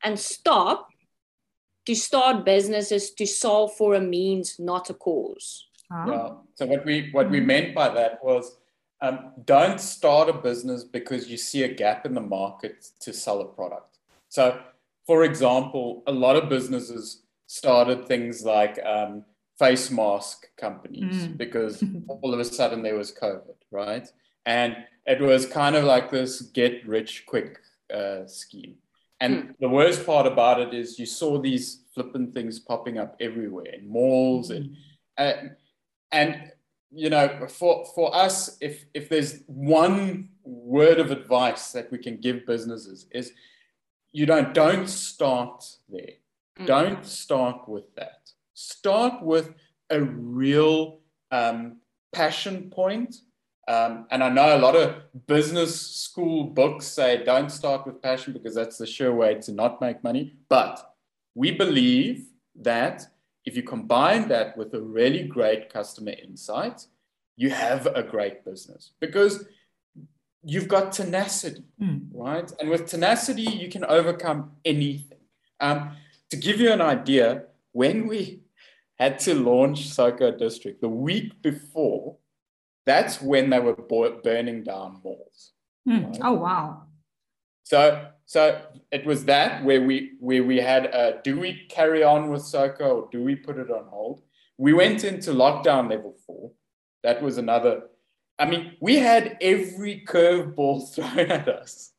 and 0.04 0.20
stop 0.20 0.90
to 1.86 1.96
start 1.96 2.44
businesses 2.44 3.12
to 3.12 3.26
solve 3.26 3.74
for 3.78 3.94
a 3.94 4.02
means, 4.02 4.60
not 4.60 4.90
a 4.90 4.94
cause. 4.94 5.66
Ah. 5.90 6.06
Well, 6.06 6.48
so 6.56 6.66
what 6.66 6.84
we 6.84 7.08
what 7.14 7.30
we 7.30 7.40
meant 7.40 7.74
by 7.74 7.88
that 7.94 8.22
was 8.22 8.58
um, 9.00 9.32
don't 9.46 9.80
start 9.80 10.28
a 10.28 10.34
business 10.34 10.84
because 10.84 11.30
you 11.30 11.38
see 11.38 11.64
a 11.64 11.74
gap 11.74 12.06
in 12.06 12.14
the 12.14 12.28
market 12.40 12.90
to 13.00 13.14
sell 13.14 13.40
a 13.40 13.46
product. 13.46 14.00
So, 14.28 14.60
for 15.08 15.24
example, 15.24 16.04
a 16.08 16.12
lot 16.12 16.36
of 16.36 16.50
businesses 16.50 17.22
started 17.50 18.08
things 18.08 18.46
like 18.46 18.78
um, 18.86 19.26
face 19.58 19.90
mask 19.90 20.46
companies 20.56 21.26
mm. 21.26 21.36
because 21.36 21.84
all 22.08 22.32
of 22.32 22.40
a 22.40 22.46
sudden 22.46 22.84
there 22.84 22.96
was 22.96 23.12
COVID, 23.12 23.56
right? 23.72 24.08
And 24.46 24.78
it 25.08 25.20
was 25.20 25.48
kind 25.48 25.76
of 25.76 25.84
like 25.84 26.12
this 26.12 26.44
get 26.44 26.88
rich 26.88 27.26
quick 27.26 27.58
uh, 27.92 28.28
scheme. 28.28 28.76
And 29.20 29.34
mm. 29.34 29.54
the 29.60 29.68
worst 29.68 30.06
part 30.06 30.28
about 30.28 30.62
it 30.62 30.76
is 30.76 31.00
you 31.00 31.08
saw 31.08 31.42
these 31.42 31.86
flippant 31.96 32.36
things 32.36 32.60
popping 32.60 33.00
up 33.00 33.16
everywhere 33.20 33.74
in 33.74 33.90
malls 33.90 34.52
mm. 34.52 34.58
and, 34.58 34.76
uh, 35.18 35.50
and 36.12 36.52
you 36.92 37.10
know 37.10 37.46
for 37.48 37.86
for 37.94 38.16
us 38.16 38.58
if 38.62 38.86
if 38.96 39.10
there's 39.10 39.44
one 39.46 40.30
word 40.44 41.00
of 41.00 41.12
advice 41.12 41.72
that 41.72 41.92
we 41.92 42.00
can 42.00 42.18
give 42.18 42.48
businesses 42.48 43.06
is 43.12 43.32
you 44.12 44.26
don't 44.26 44.56
don't 44.56 44.88
start 44.88 45.64
there 45.88 46.14
Mm. 46.60 46.66
Don't 46.66 47.06
start 47.06 47.68
with 47.68 47.94
that. 47.96 48.32
Start 48.54 49.24
with 49.24 49.54
a 49.90 50.02
real 50.02 51.00
um, 51.32 51.78
passion 52.14 52.70
point. 52.70 53.16
Um, 53.68 54.08
and 54.10 54.24
I 54.24 54.30
know 54.30 54.58
a 54.58 54.60
lot 54.60 54.76
of 54.76 54.96
business 55.28 55.80
school 55.80 56.46
books 56.46 56.88
say 56.88 57.24
don't 57.24 57.52
start 57.52 57.86
with 57.86 58.02
passion 58.02 58.34
because 58.34 58.56
that's 58.56 58.80
the 58.80 58.88
sure 58.88 59.14
way 59.14 59.36
to 59.36 59.52
not 59.52 59.80
make 59.80 60.04
money. 60.04 60.38
But 60.50 60.96
we 61.36 61.52
believe 61.52 62.26
that 62.56 63.06
if 63.46 63.56
you 63.56 63.64
combine 63.64 64.28
that 64.30 64.58
with 64.58 64.74
a 64.74 64.82
really 64.82 65.24
great 65.24 65.72
customer 65.72 66.12
insight, 66.12 66.86
you 67.38 67.52
have 67.52 67.86
a 67.86 68.04
great 68.04 68.44
business 68.44 68.92
because 69.00 69.46
you've 70.44 70.68
got 70.68 70.92
tenacity, 70.92 71.64
mm. 71.82 72.08
right? 72.12 72.52
And 72.60 72.70
with 72.70 72.88
tenacity, 72.88 73.44
you 73.44 73.70
can 73.70 73.86
overcome 73.86 74.52
anything. 74.66 75.20
Um, 75.60 75.92
to 76.30 76.38
give 76.38 76.60
you 76.60 76.72
an 76.72 76.82
idea, 76.82 77.44
when 77.72 78.08
we 78.08 78.42
had 78.98 79.20
to 79.20 79.34
launch 79.34 79.88
SOCO 79.88 80.38
District, 80.38 80.82
the 80.82 80.90
week 80.90 81.42
before, 81.42 82.18
that's 82.86 83.22
when 83.22 83.50
they 83.50 83.60
were 83.60 83.76
burning 83.76 84.64
down 84.64 85.02
malls. 85.04 85.54
Mm. 85.88 86.08
Right? 86.08 86.20
Oh 86.24 86.34
wow! 86.34 86.84
So 87.64 88.08
so 88.26 88.62
it 88.92 89.06
was 89.06 89.26
that 89.26 89.64
where 89.64 89.82
we 89.82 90.14
where 90.20 90.44
we 90.44 90.58
had 90.58 90.86
a, 90.86 91.20
do 91.24 91.40
we 91.40 91.66
carry 91.70 92.04
on 92.04 92.30
with 92.30 92.44
SOCO 92.44 93.02
or 93.02 93.10
do 93.12 93.24
we 93.24 93.36
put 93.36 93.58
it 93.58 93.72
on 93.72 93.86
hold? 93.86 94.22
We 94.58 94.74
went 94.74 95.04
into 95.04 95.32
lockdown 95.32 95.90
level 95.90 96.16
four. 96.26 96.52
That 97.04 97.22
was 97.22 97.38
another. 97.38 97.84
I 98.38 98.46
mean, 98.46 98.74
we 98.82 98.98
had 98.98 99.38
every 99.42 100.04
curveball 100.08 100.90
thrown 100.94 101.32
at 101.32 101.48
us 101.48 101.92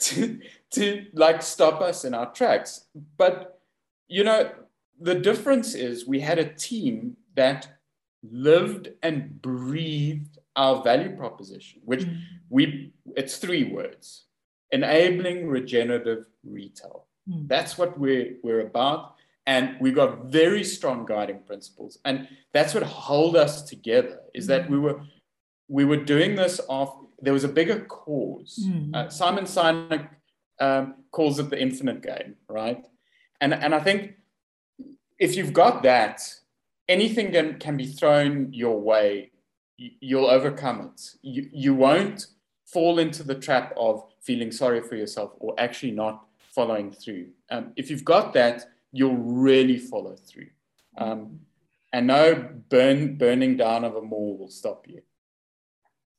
to 0.00 0.40
to 0.72 1.06
like 1.12 1.42
stop 1.42 1.80
us 1.80 2.04
in 2.04 2.14
our 2.14 2.32
tracks, 2.32 2.86
but 3.16 3.55
you 4.08 4.24
know, 4.24 4.50
the 5.00 5.14
difference 5.14 5.74
is 5.74 6.06
we 6.06 6.20
had 6.20 6.38
a 6.38 6.52
team 6.54 7.16
that 7.34 7.68
lived 8.22 8.88
and 9.02 9.40
breathed 9.42 10.38
our 10.56 10.82
value 10.82 11.14
proposition, 11.16 11.80
which 11.84 12.04
mm. 12.04 12.20
we, 12.48 12.92
it's 13.16 13.36
three 13.36 13.64
words 13.64 14.24
enabling 14.72 15.46
regenerative 15.46 16.26
retail. 16.44 17.06
Mm. 17.30 17.46
That's 17.46 17.78
what 17.78 17.98
we're, 17.98 18.34
we're 18.42 18.66
about. 18.66 19.14
And 19.46 19.76
we 19.80 19.92
got 19.92 20.24
very 20.24 20.64
strong 20.64 21.06
guiding 21.06 21.40
principles. 21.46 21.98
And 22.04 22.26
that's 22.52 22.74
what 22.74 22.82
hold 22.82 23.36
us 23.36 23.62
together 23.62 24.20
is 24.34 24.46
mm. 24.46 24.48
that 24.48 24.70
we 24.70 24.78
were 24.78 25.00
we 25.68 25.84
were 25.84 25.96
doing 25.96 26.36
this 26.36 26.60
off 26.68 26.96
there 27.20 27.32
was 27.32 27.44
a 27.44 27.48
bigger 27.48 27.80
cause. 27.80 28.64
Mm. 28.66 28.94
Uh, 28.94 29.08
Simon 29.08 29.44
Sinek 29.44 30.08
um, 30.60 30.94
calls 31.10 31.38
it 31.38 31.50
the 31.50 31.60
infinite 31.60 32.02
game, 32.02 32.36
right? 32.48 32.84
And 33.40 33.54
and 33.54 33.74
I 33.74 33.80
think 33.80 34.14
if 35.18 35.36
you've 35.36 35.52
got 35.52 35.82
that, 35.82 36.22
anything 36.88 37.32
can, 37.32 37.58
can 37.58 37.76
be 37.76 37.86
thrown 37.86 38.52
your 38.52 38.78
way. 38.80 39.32
You'll 39.78 40.26
overcome 40.26 40.92
it. 40.92 41.16
You, 41.22 41.48
you 41.52 41.74
won't 41.74 42.26
fall 42.64 42.98
into 42.98 43.22
the 43.22 43.34
trap 43.34 43.74
of 43.76 44.04
feeling 44.20 44.50
sorry 44.50 44.80
for 44.80 44.96
yourself 44.96 45.32
or 45.38 45.54
actually 45.58 45.92
not 45.92 46.24
following 46.54 46.90
through. 46.90 47.28
Um, 47.50 47.72
if 47.76 47.90
you've 47.90 48.04
got 48.04 48.32
that, 48.34 48.64
you'll 48.92 49.16
really 49.16 49.78
follow 49.78 50.16
through. 50.16 50.48
Um, 50.96 51.40
and 51.92 52.06
no 52.06 52.48
burn, 52.68 53.16
burning 53.16 53.56
down 53.56 53.84
of 53.84 53.96
a 53.96 54.02
mall 54.02 54.36
will 54.38 54.50
stop 54.50 54.86
you. 54.88 55.02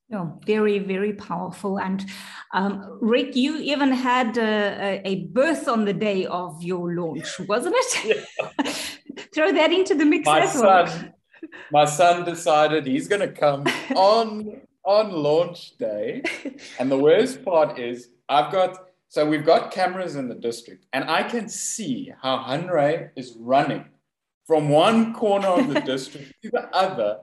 No, 0.10 0.40
very, 0.46 0.80
very 0.80 1.14
powerful. 1.14 1.80
And 1.80 2.06
um, 2.54 2.98
Rick, 3.02 3.36
you 3.36 3.58
even 3.58 3.92
had 3.92 4.38
a, 4.38 5.02
a, 5.04 5.26
birth 5.26 5.68
on 5.68 5.84
the 5.84 5.94
day 5.94 6.26
of 6.26 6.64
your 6.64 6.94
launch, 6.94 7.40
wasn't 7.42 7.76
it? 7.78 8.26
Yeah. 8.38 8.74
Throw 9.34 9.52
that 9.52 9.72
into 9.72 9.96
the 9.96 10.06
mix 10.06 10.26
my 10.26 10.46
son, 10.46 11.14
My 11.72 11.86
son 11.86 12.24
decided 12.24 12.86
he's 12.86 13.08
going 13.08 13.22
to 13.22 13.28
come 13.28 13.66
on 13.96 14.62
on 14.84 15.12
launch 15.12 15.78
day. 15.78 16.24
And 16.80 16.90
the 16.90 16.98
worst 16.98 17.44
part 17.44 17.78
is, 17.78 18.10
I've 18.30 18.52
got 18.52 18.88
so 19.10 19.28
we've 19.28 19.46
got 19.46 19.72
cameras 19.72 20.16
in 20.16 20.30
the 20.30 20.36
district, 20.36 20.86
and 20.94 21.10
I 21.10 21.24
can 21.24 21.50
see 21.50 22.14
how 22.22 22.38
Hanré 22.40 23.10
is 23.16 23.36
running 23.40 23.86
from 24.46 24.70
one 24.70 25.14
corner 25.14 25.48
of 25.48 25.68
the 25.74 25.82
district 25.82 26.34
to 26.44 26.50
the 26.52 26.70
other 26.76 27.20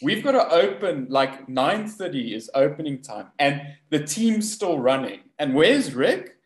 We've 0.00 0.24
got 0.24 0.32
to 0.32 0.48
open 0.50 1.06
like 1.10 1.46
9:30 1.48 2.34
is 2.34 2.50
opening 2.54 3.02
time, 3.02 3.28
and 3.38 3.62
the 3.90 4.04
team's 4.04 4.52
still 4.52 4.78
running. 4.78 5.20
And 5.38 5.54
where's 5.54 5.94
Rick? 5.94 6.36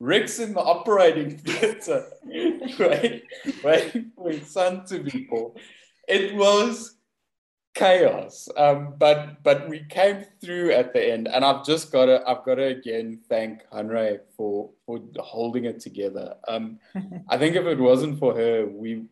Rick's 0.00 0.40
in 0.40 0.52
the 0.52 0.60
operating 0.60 1.38
theater, 1.38 2.04
waiting, 2.24 3.20
waiting 3.62 4.12
for 4.16 4.30
his 4.32 4.50
son 4.50 4.84
to 4.86 4.98
be 4.98 5.26
born. 5.30 5.52
It 6.08 6.34
was 6.34 6.96
chaos, 7.74 8.48
um, 8.56 8.94
but 8.98 9.42
but 9.42 9.68
we 9.68 9.84
came 9.88 10.24
through 10.40 10.72
at 10.72 10.92
the 10.92 11.12
end, 11.12 11.28
and 11.28 11.44
I've 11.44 11.64
just 11.64 11.92
got 11.92 12.06
to 12.06 12.22
I've 12.26 12.44
got 12.44 12.56
to 12.56 12.64
again 12.64 13.20
thank 13.28 13.62
Hanré 13.72 14.18
for 14.36 14.70
for 14.86 15.00
holding 15.18 15.64
it 15.66 15.80
together. 15.80 16.34
Um, 16.48 16.78
I 17.28 17.38
think 17.38 17.56
if 17.56 17.64
it 17.64 17.78
wasn't 17.78 18.18
for 18.18 18.34
her, 18.34 18.66
we 18.66 19.04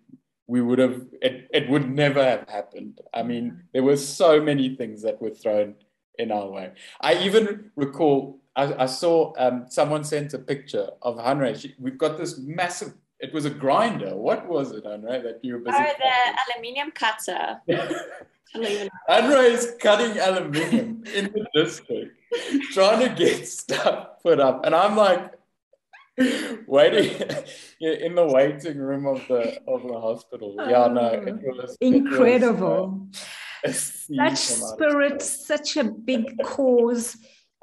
we 0.51 0.61
would 0.61 0.80
have 0.80 1.01
it, 1.22 1.48
it 1.53 1.70
would 1.70 1.88
never 1.88 2.22
have 2.22 2.44
happened. 2.48 3.01
I 3.14 3.22
mean 3.22 3.62
there 3.72 3.84
were 3.84 3.96
so 3.96 4.40
many 4.51 4.74
things 4.74 5.01
that 5.03 5.22
were 5.22 5.30
thrown 5.42 5.76
in 6.18 6.32
our 6.32 6.48
way. 6.48 6.72
I 7.01 7.12
even 7.26 7.70
recall 7.76 8.40
i, 8.57 8.64
I 8.84 8.86
saw 8.86 9.32
um, 9.38 9.66
someone 9.68 10.03
sent 10.03 10.34
a 10.34 10.38
picture 10.38 10.88
of 11.03 11.16
Hanré. 11.18 11.53
we've 11.78 11.98
got 12.05 12.18
this 12.18 12.38
massive 12.38 12.94
it 13.20 13.34
was 13.34 13.44
a 13.44 13.51
grinder. 13.51 14.16
What 14.16 14.48
was 14.48 14.72
it 14.72 14.84
Hanré, 14.84 15.22
that 15.22 15.38
you 15.42 15.53
were 15.55 15.61
busy 15.61 15.76
oh 15.78 15.92
the 16.07 16.14
aluminium 16.42 16.90
cutter. 16.90 17.61
Hanré 19.09 19.44
is 19.57 19.76
cutting 19.78 20.18
aluminium 20.18 21.05
in 21.14 21.24
the 21.34 21.46
district 21.55 22.16
trying 22.72 23.01
to 23.07 23.14
get 23.14 23.46
stuff 23.61 24.22
put 24.22 24.40
up. 24.40 24.64
And 24.66 24.74
i'm 24.74 24.96
like 24.96 25.32
waiting 26.66 27.28
in 27.80 28.14
the 28.14 28.26
waiting 28.26 28.78
room 28.78 29.06
of 29.06 29.26
the 29.28 29.60
of 29.66 29.82
the 29.82 30.00
hospital. 30.00 30.56
Yeah, 30.70 30.88
no, 30.88 31.06
it 31.06 31.34
oh, 31.46 31.56
was 31.56 31.76
incredible. 31.80 33.08
It 33.64 33.68
was, 33.68 34.06
uh, 34.18 34.34
such 34.34 34.38
spirit, 34.38 35.22
such 35.22 35.76
a 35.76 35.84
big 35.84 36.24
cause, 36.42 37.16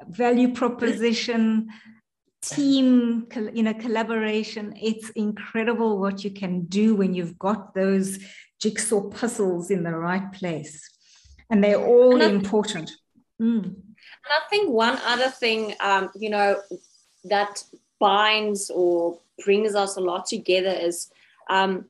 value 0.08 0.52
proposition, 0.52 1.68
team, 2.42 3.26
you 3.52 3.62
know, 3.62 3.74
collaboration. 3.74 4.74
It's 4.80 5.10
incredible 5.10 5.98
what 5.98 6.24
you 6.24 6.30
can 6.30 6.64
do 6.66 6.94
when 6.94 7.14
you've 7.14 7.38
got 7.38 7.74
those 7.74 8.18
jigsaw 8.60 9.08
puzzles 9.08 9.70
in 9.70 9.84
the 9.84 9.96
right 9.96 10.32
place, 10.32 10.88
and 11.50 11.62
they're 11.62 11.84
all 11.84 12.20
and 12.20 12.34
important. 12.34 12.90
Mm. 13.40 13.64
And 13.64 14.32
I 14.32 14.48
think 14.50 14.70
one 14.70 14.98
other 15.04 15.30
thing, 15.30 15.74
um, 15.80 16.10
you 16.16 16.30
know, 16.30 16.60
that 17.24 17.62
binds 17.98 18.70
or 18.70 19.18
brings 19.44 19.74
us 19.74 19.96
a 19.96 20.00
lot 20.00 20.26
together 20.26 20.70
is 20.70 21.10
um, 21.50 21.86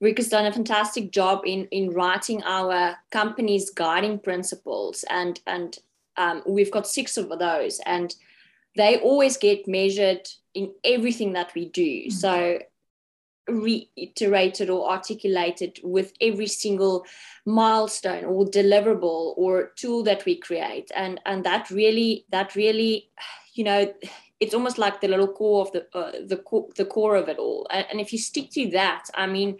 Rick 0.00 0.18
has 0.18 0.28
done 0.28 0.46
a 0.46 0.52
fantastic 0.52 1.12
job 1.12 1.42
in 1.46 1.66
in 1.66 1.90
writing 1.90 2.42
our 2.42 2.96
company's 3.10 3.70
guiding 3.70 4.18
principles, 4.18 5.04
and 5.08 5.40
and 5.46 5.78
um, 6.16 6.42
we've 6.44 6.72
got 6.72 6.88
six 6.88 7.16
of 7.16 7.28
those, 7.38 7.80
and 7.86 8.14
they 8.76 8.98
always 8.98 9.36
get 9.36 9.68
measured 9.68 10.28
in 10.54 10.72
everything 10.84 11.34
that 11.34 11.54
we 11.54 11.68
do. 11.68 11.82
Mm-hmm. 11.82 12.10
So 12.10 12.58
reiterated 13.48 14.70
or 14.70 14.90
articulated 14.90 15.78
with 15.82 16.12
every 16.20 16.46
single 16.46 17.04
milestone 17.44 18.24
or 18.24 18.44
deliverable 18.46 19.34
or 19.36 19.72
tool 19.76 20.04
that 20.04 20.24
we 20.24 20.36
create 20.36 20.92
and 20.94 21.20
and 21.26 21.42
that 21.42 21.68
really 21.68 22.24
that 22.30 22.54
really 22.54 23.08
you 23.54 23.64
know 23.64 23.92
it's 24.42 24.54
almost 24.54 24.76
like 24.76 25.00
the 25.00 25.06
little 25.06 25.28
core 25.28 25.62
of 25.62 25.70
the 25.70 25.86
uh, 25.96 26.12
the 26.26 26.36
core, 26.36 26.68
the 26.76 26.84
core 26.84 27.14
of 27.14 27.28
it 27.28 27.38
all. 27.38 27.66
And, 27.70 27.86
and, 27.90 28.00
if 28.00 28.12
you 28.12 28.18
stick 28.18 28.50
to 28.50 28.70
that, 28.70 29.04
I 29.14 29.26
mean, 29.28 29.58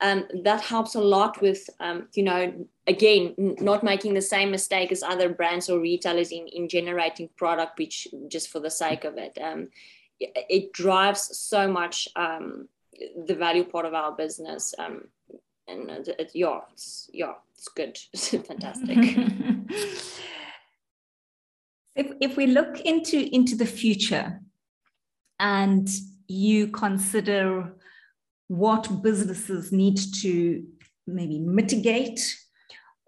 um, 0.00 0.24
that 0.44 0.60
helps 0.60 0.94
a 0.94 1.00
lot 1.00 1.42
with 1.42 1.68
um, 1.80 2.06
you 2.14 2.22
know 2.22 2.54
again 2.86 3.34
n- 3.36 3.56
not 3.60 3.82
making 3.82 4.14
the 4.14 4.22
same 4.22 4.52
mistake 4.52 4.92
as 4.92 5.02
other 5.02 5.28
brands 5.28 5.68
or 5.68 5.80
retailers 5.80 6.30
in 6.30 6.46
in 6.46 6.68
generating 6.68 7.28
product 7.36 7.76
which 7.78 8.06
just 8.28 8.48
for 8.50 8.60
the 8.60 8.70
sake 8.70 9.04
of 9.04 9.18
it. 9.18 9.36
Um, 9.42 9.68
it, 10.20 10.46
it 10.48 10.72
drives 10.72 11.36
so 11.36 11.66
much 11.66 12.08
um, 12.14 12.68
the 13.26 13.34
value 13.34 13.64
part 13.64 13.84
of 13.84 13.94
our 13.94 14.12
business. 14.12 14.74
Um, 14.78 15.08
and 15.66 15.90
it, 15.90 16.08
it, 16.18 16.30
yeah, 16.34 16.60
it's, 16.72 17.10
yeah, 17.12 17.34
it's 17.54 17.68
good. 17.68 17.98
It's 18.12 18.28
fantastic. 18.28 18.98
If, 21.96 22.12
if 22.20 22.36
we 22.36 22.46
look 22.46 22.80
into, 22.80 23.34
into 23.34 23.56
the 23.56 23.66
future 23.66 24.40
and 25.38 25.88
you 26.28 26.68
consider 26.68 27.74
what 28.48 29.02
businesses 29.02 29.72
need 29.72 29.98
to 30.22 30.64
maybe 31.06 31.38
mitigate 31.38 32.20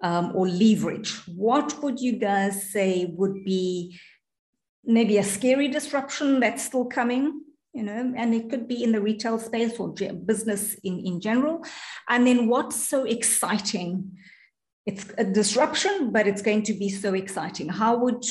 um, 0.02 0.32
or 0.34 0.48
leverage, 0.48 1.14
what 1.28 1.82
would 1.82 2.00
you 2.00 2.18
guys 2.18 2.70
say 2.70 3.12
would 3.16 3.44
be 3.44 3.98
maybe 4.84 5.18
a 5.18 5.24
scary 5.24 5.68
disruption 5.68 6.40
that's 6.40 6.64
still 6.64 6.84
coming? 6.84 7.40
You 7.72 7.84
know, 7.84 8.12
and 8.16 8.34
it 8.34 8.50
could 8.50 8.68
be 8.68 8.84
in 8.84 8.92
the 8.92 9.00
retail 9.00 9.38
space 9.38 9.78
or 9.78 9.94
business 10.26 10.74
in, 10.84 10.98
in 11.06 11.20
general. 11.20 11.64
And 12.08 12.26
then 12.26 12.46
what's 12.46 12.76
so 12.76 13.04
exciting? 13.04 14.12
It's 14.84 15.06
a 15.16 15.24
disruption, 15.24 16.12
but 16.12 16.26
it's 16.26 16.42
going 16.42 16.64
to 16.64 16.74
be 16.74 16.90
so 16.90 17.14
exciting. 17.14 17.68
How 17.68 17.96
would 17.96 18.24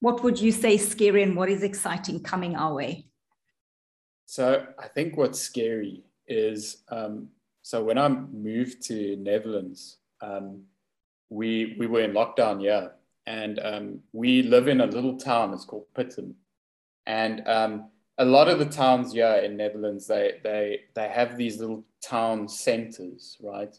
what 0.00 0.22
would 0.22 0.40
you 0.40 0.50
say 0.50 0.74
is 0.74 0.88
scary 0.88 1.22
and 1.22 1.36
what 1.36 1.48
is 1.48 1.62
exciting 1.62 2.20
coming 2.22 2.56
our 2.56 2.74
way? 2.74 3.06
So 4.26 4.66
I 4.78 4.88
think 4.88 5.16
what's 5.16 5.40
scary 5.40 6.04
is 6.26 6.82
um, 6.88 7.28
so 7.62 7.84
when 7.84 7.98
I 7.98 8.08
moved 8.08 8.82
to 8.86 9.16
Netherlands, 9.16 9.98
um, 10.20 10.62
we 11.28 11.76
we 11.78 11.86
were 11.86 12.02
in 12.02 12.12
lockdown, 12.12 12.62
yeah, 12.62 12.88
and 13.26 13.60
um, 13.62 14.00
we 14.12 14.42
live 14.42 14.68
in 14.68 14.80
a 14.80 14.86
little 14.86 15.16
town. 15.16 15.52
It's 15.52 15.64
called 15.64 15.86
Putten, 15.94 16.34
and 17.06 17.46
um, 17.46 17.90
a 18.18 18.24
lot 18.24 18.48
of 18.48 18.58
the 18.58 18.66
towns, 18.66 19.14
yeah, 19.14 19.40
in 19.40 19.56
Netherlands, 19.56 20.06
they 20.06 20.40
they 20.42 20.80
they 20.94 21.08
have 21.08 21.36
these 21.36 21.58
little 21.58 21.84
town 22.02 22.48
centers, 22.48 23.36
right? 23.42 23.74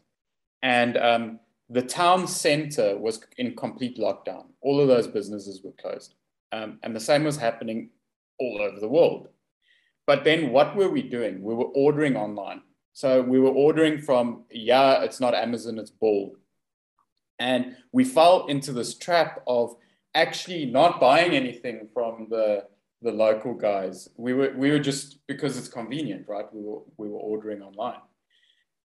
And 0.61 0.97
um, 0.97 1.39
the 1.71 1.81
town 1.81 2.27
center 2.27 2.97
was 2.97 3.21
in 3.37 3.55
complete 3.55 3.97
lockdown. 3.97 4.43
All 4.59 4.81
of 4.81 4.89
those 4.89 5.07
businesses 5.07 5.61
were 5.63 5.71
closed. 5.71 6.15
Um, 6.51 6.79
and 6.83 6.93
the 6.93 6.99
same 6.99 7.23
was 7.23 7.37
happening 7.37 7.91
all 8.39 8.61
over 8.61 8.79
the 8.79 8.89
world. 8.89 9.29
But 10.05 10.25
then 10.25 10.51
what 10.51 10.75
were 10.75 10.89
we 10.89 11.01
doing? 11.01 11.41
We 11.41 11.53
were 11.53 11.71
ordering 11.73 12.17
online. 12.17 12.61
So 12.91 13.21
we 13.21 13.39
were 13.39 13.51
ordering 13.51 14.01
from, 14.01 14.43
yeah, 14.51 15.01
it's 15.01 15.21
not 15.21 15.33
Amazon, 15.33 15.79
it's 15.79 15.91
Bol. 15.91 16.35
And 17.39 17.77
we 17.93 18.03
fell 18.03 18.47
into 18.47 18.73
this 18.73 18.97
trap 18.97 19.41
of 19.47 19.75
actually 20.13 20.65
not 20.65 20.99
buying 20.99 21.31
anything 21.31 21.87
from 21.93 22.27
the, 22.29 22.65
the 23.01 23.13
local 23.13 23.53
guys. 23.53 24.09
We 24.17 24.33
were, 24.33 24.53
we 24.57 24.71
were 24.71 24.79
just, 24.79 25.25
because 25.25 25.57
it's 25.57 25.69
convenient, 25.69 26.27
right? 26.27 26.53
We 26.53 26.63
were, 26.63 26.81
we 26.97 27.07
were 27.07 27.19
ordering 27.19 27.61
online. 27.61 28.01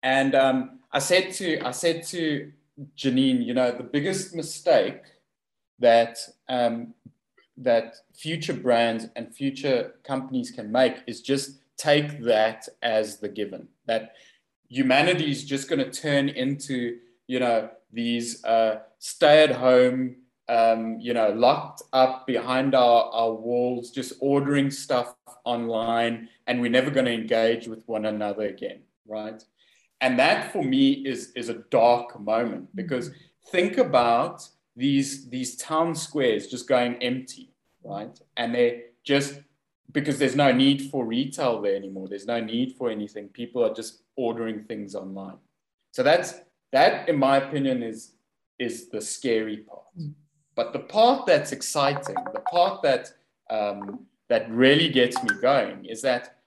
And 0.04 0.36
um, 0.36 0.78
I 0.92 1.00
said 1.00 1.32
to, 1.32 1.60
I 1.66 1.72
said 1.72 2.04
to 2.08 2.52
Janine, 2.96 3.44
you 3.44 3.54
know, 3.54 3.70
the 3.70 3.82
biggest 3.82 4.34
mistake 4.34 5.02
that 5.78 6.18
um, 6.48 6.94
that 7.56 7.96
future 8.14 8.52
brands 8.52 9.06
and 9.16 9.34
future 9.34 9.94
companies 10.04 10.50
can 10.50 10.70
make 10.70 10.96
is 11.06 11.20
just 11.20 11.58
take 11.76 12.22
that 12.22 12.66
as 12.82 13.18
the 13.18 13.28
given 13.28 13.68
that 13.86 14.14
humanity 14.68 15.30
is 15.30 15.44
just 15.44 15.68
going 15.68 15.78
to 15.78 15.90
turn 15.90 16.28
into 16.28 16.98
you 17.26 17.38
know 17.38 17.68
these 17.92 18.44
uh, 18.44 18.80
stay 18.98 19.44
at 19.44 19.52
home 19.52 20.16
um, 20.48 20.98
you 21.00 21.14
know 21.14 21.30
locked 21.30 21.82
up 21.92 22.26
behind 22.26 22.74
our, 22.74 23.04
our 23.12 23.32
walls 23.32 23.90
just 23.90 24.14
ordering 24.20 24.70
stuff 24.70 25.14
online 25.44 26.28
and 26.46 26.60
we're 26.60 26.70
never 26.70 26.90
going 26.90 27.06
to 27.06 27.12
engage 27.12 27.68
with 27.68 27.86
one 27.86 28.06
another 28.06 28.46
again 28.46 28.80
right 29.06 29.42
and 30.00 30.18
that 30.18 30.52
for 30.52 30.62
me 30.62 30.92
is 30.92 31.32
is 31.36 31.48
a 31.48 31.62
dark 31.70 32.18
moment 32.20 32.74
because 32.74 33.10
think 33.50 33.78
about 33.78 34.46
these 34.76 35.28
these 35.28 35.56
town 35.56 35.94
squares 35.94 36.46
just 36.46 36.68
going 36.68 36.94
empty 37.02 37.52
right? 37.86 38.20
And 38.36 38.54
they're 38.54 38.80
just 39.04 39.40
because 39.92 40.18
there's 40.18 40.36
no 40.36 40.52
need 40.52 40.90
for 40.90 41.06
retail 41.06 41.60
there 41.62 41.76
anymore. 41.76 42.08
There's 42.08 42.26
no 42.26 42.40
need 42.40 42.74
for 42.76 42.90
anything. 42.90 43.28
People 43.28 43.64
are 43.64 43.72
just 43.72 44.02
ordering 44.16 44.64
things 44.64 44.94
online. 44.94 45.38
So 45.92 46.02
that's 46.02 46.34
that 46.72 47.08
in 47.08 47.18
my 47.18 47.38
opinion 47.38 47.82
is 47.82 48.12
is 48.58 48.88
the 48.88 49.00
scary 49.00 49.58
part. 49.58 49.82
Mm. 49.98 50.14
but 50.54 50.72
the 50.72 50.78
part 50.78 51.26
that's 51.26 51.52
exciting 51.52 52.16
the 52.32 52.40
part 52.40 52.82
that 52.82 53.12
um, 53.50 54.06
that 54.28 54.50
really 54.50 54.88
gets 54.88 55.22
me 55.22 55.30
going 55.40 55.84
is 55.84 56.02
that 56.02 56.38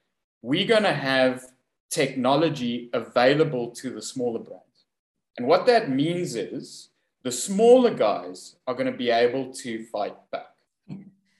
we're 0.41 0.67
going 0.67 0.83
to 0.83 0.93
have 0.93 1.45
technology 1.89 2.89
available 2.93 3.71
to 3.71 3.89
the 3.89 4.01
smaller 4.01 4.39
brands. 4.39 4.63
And 5.37 5.47
what 5.47 5.65
that 5.65 5.89
means 5.89 6.35
is 6.35 6.89
the 7.23 7.31
smaller 7.31 7.93
guys 7.93 8.55
are 8.67 8.73
going 8.73 8.91
to 8.91 8.97
be 8.97 9.09
able 9.09 9.53
to 9.53 9.85
fight 9.85 10.15
back. 10.31 10.45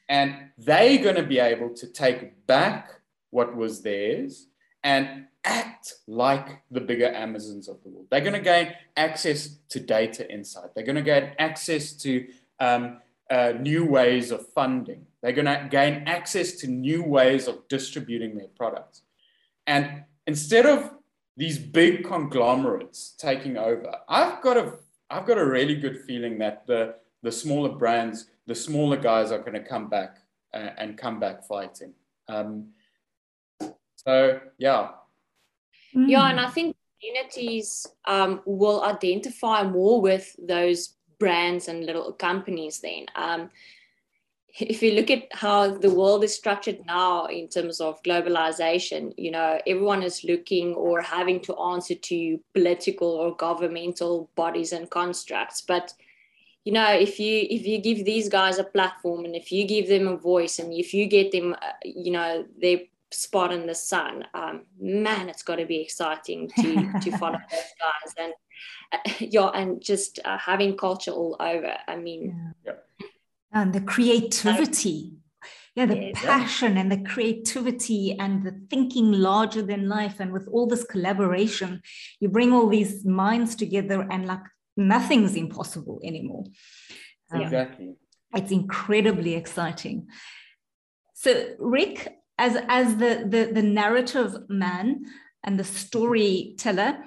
And 0.10 0.50
they're 0.58 1.04
going 1.04 1.16
to 1.16 1.24
be 1.24 1.38
able 1.38 1.70
to 1.76 1.88
take 1.88 2.48
back 2.48 2.90
what 3.30 3.56
was 3.56 3.84
theirs 3.84 4.48
and 4.84 5.26
act 5.44 5.94
like 6.08 6.64
the 6.72 6.82
bigger 6.82 7.14
Amazons 7.14 7.68
of 7.68 7.82
the 7.84 7.90
world. 7.90 8.08
They're 8.10 8.22
going 8.22 8.34
to 8.34 8.40
gain 8.40 8.74
access 8.98 9.58
to 9.70 9.80
data 9.80 10.30
insight. 10.32 10.74
They're 10.74 10.84
going 10.84 10.96
to 10.96 11.02
gain 11.04 11.32
access 11.38 11.94
to 11.94 12.28
um, 12.60 12.98
uh, 13.30 13.54
new 13.60 13.86
ways 13.86 14.32
of 14.32 14.48
funding. 14.48 15.06
They're 15.22 15.32
going 15.32 15.46
to 15.46 15.68
gain 15.70 16.04
access 16.08 16.54
to 16.54 16.68
new 16.68 17.04
ways 17.04 17.48
of 17.48 17.68
distributing 17.68 18.36
their 18.36 18.48
products. 18.48 19.04
And 19.68 20.06
instead 20.30 20.68
of 20.68 20.92
these 21.36 21.58
big 21.58 22.04
conglomerates 22.04 23.16
taking 23.18 23.58
over, 23.58 23.92
I've 24.08 24.42
got 24.44 24.58
a 24.58 24.74
I've 25.10 25.26
got 25.26 25.40
a 25.40 25.46
really 25.46 25.76
good 25.76 25.98
feeling 26.06 26.38
that 26.38 26.68
the 26.68 26.96
the 27.24 27.32
smaller 27.32 27.74
brands, 27.82 28.28
the 28.46 28.54
smaller 28.56 28.98
guys 28.98 29.32
are 29.32 29.40
going 29.40 29.60
to 29.64 29.68
come 29.74 29.90
back 29.90 30.18
uh, 30.54 30.70
and 30.78 30.98
come 30.98 31.20
back 31.20 31.38
fighting. 31.48 31.94
Um, 32.28 32.52
so 33.96 34.40
yeah, 34.60 34.90
yeah, 35.94 36.30
and 36.30 36.40
I 36.40 36.50
think 36.52 36.76
communities 37.02 37.88
um, 38.06 38.42
will 38.46 38.84
identify 38.84 39.64
more 39.64 40.00
with 40.00 40.36
those 40.38 40.94
brands 41.18 41.68
and 41.68 41.86
little 41.88 42.14
companies 42.14 42.82
then. 42.82 43.08
Um, 43.16 43.50
if 44.58 44.82
you 44.82 44.94
look 44.94 45.10
at 45.12 45.28
how 45.32 45.78
the 45.78 45.94
world 45.94 46.24
is 46.24 46.36
structured 46.36 46.80
now 46.86 47.26
in 47.26 47.48
terms 47.48 47.80
of 47.80 48.02
globalization, 48.04 49.14
you 49.18 49.32
know, 49.32 49.60
everyone 49.68 50.04
is 50.04 50.24
looking 50.24 50.74
or 50.74 51.02
having 51.02 51.40
to 51.42 51.56
answer 51.58 51.96
to 51.96 52.40
political 52.54 53.08
or 53.08 53.36
governmental 53.36 54.30
bodies 54.36 54.72
and 54.72 54.90
constructs. 54.90 55.62
But 55.62 55.94
you 56.66 56.74
know, 56.74 56.92
if 56.92 57.20
you 57.20 57.48
if 57.50 57.66
you 57.66 57.80
give 57.80 58.06
these 58.06 58.28
guys 58.28 58.58
a 58.58 58.64
platform 58.64 59.26
and 59.26 59.36
if 59.36 59.52
you 59.52 59.66
give 59.66 59.88
them 59.88 60.08
a 60.08 60.18
voice 60.18 60.60
and 60.60 60.74
if 60.74 60.94
you 60.94 61.08
get 61.08 61.32
them, 61.32 61.56
uh, 61.62 61.72
you 61.84 62.12
know, 62.12 62.46
their 62.62 62.80
spot 63.12 63.52
in 63.54 63.66
the 63.66 63.76
sun, 63.76 64.26
um, 64.34 64.64
man, 64.80 65.30
it's 65.30 65.44
got 65.44 65.56
to 65.56 65.66
be 65.66 65.80
exciting 65.80 66.50
to 66.60 67.00
to 67.02 67.18
follow 67.18 67.40
those 67.50 67.74
guys 67.80 68.14
and 68.18 68.34
uh, 68.92 69.12
yeah, 69.20 69.50
and 69.54 69.82
just 69.82 70.20
uh, 70.26 70.38
having 70.38 70.76
culture 70.76 71.12
all 71.12 71.36
over. 71.40 71.76
I 71.88 71.96
mean. 71.96 72.54
Yeah 72.66 72.74
and 73.52 73.74
the 73.74 73.82
creativity. 73.82 75.14
Yeah 75.76 75.86
the 75.86 75.96
yeah, 75.96 76.12
passion 76.14 76.78
and 76.78 76.92
the 76.92 76.98
creativity 76.98 78.18
and 78.20 78.44
the 78.44 78.60
thinking 78.70 79.12
larger 79.14 79.62
than 79.62 79.88
life. 79.88 80.20
And 80.20 80.34
with 80.34 80.48
all 80.52 80.68
this 80.68 80.84
collaboration 80.84 81.82
you 82.20 82.28
bring 82.28 82.52
all 82.52 82.68
these 82.68 83.06
minds 83.06 83.56
together 83.56 84.06
and 84.12 84.26
like 84.26 84.42
nothing's 84.76 85.36
impossible 85.36 86.02
anymore. 86.04 86.46
Um, 87.32 87.42
exactly. 87.42 87.96
it's 88.34 88.52
incredibly 88.52 89.36
exciting. 89.36 90.08
So 91.14 91.56
rick 91.60 92.16
as 92.38 92.58
as 92.68 92.96
the 92.96 93.26
the, 93.28 93.52
the 93.54 93.64
narrative 93.64 94.36
man 94.50 95.06
and 95.44 95.60
the 95.60 95.64
storyteller 95.64 96.98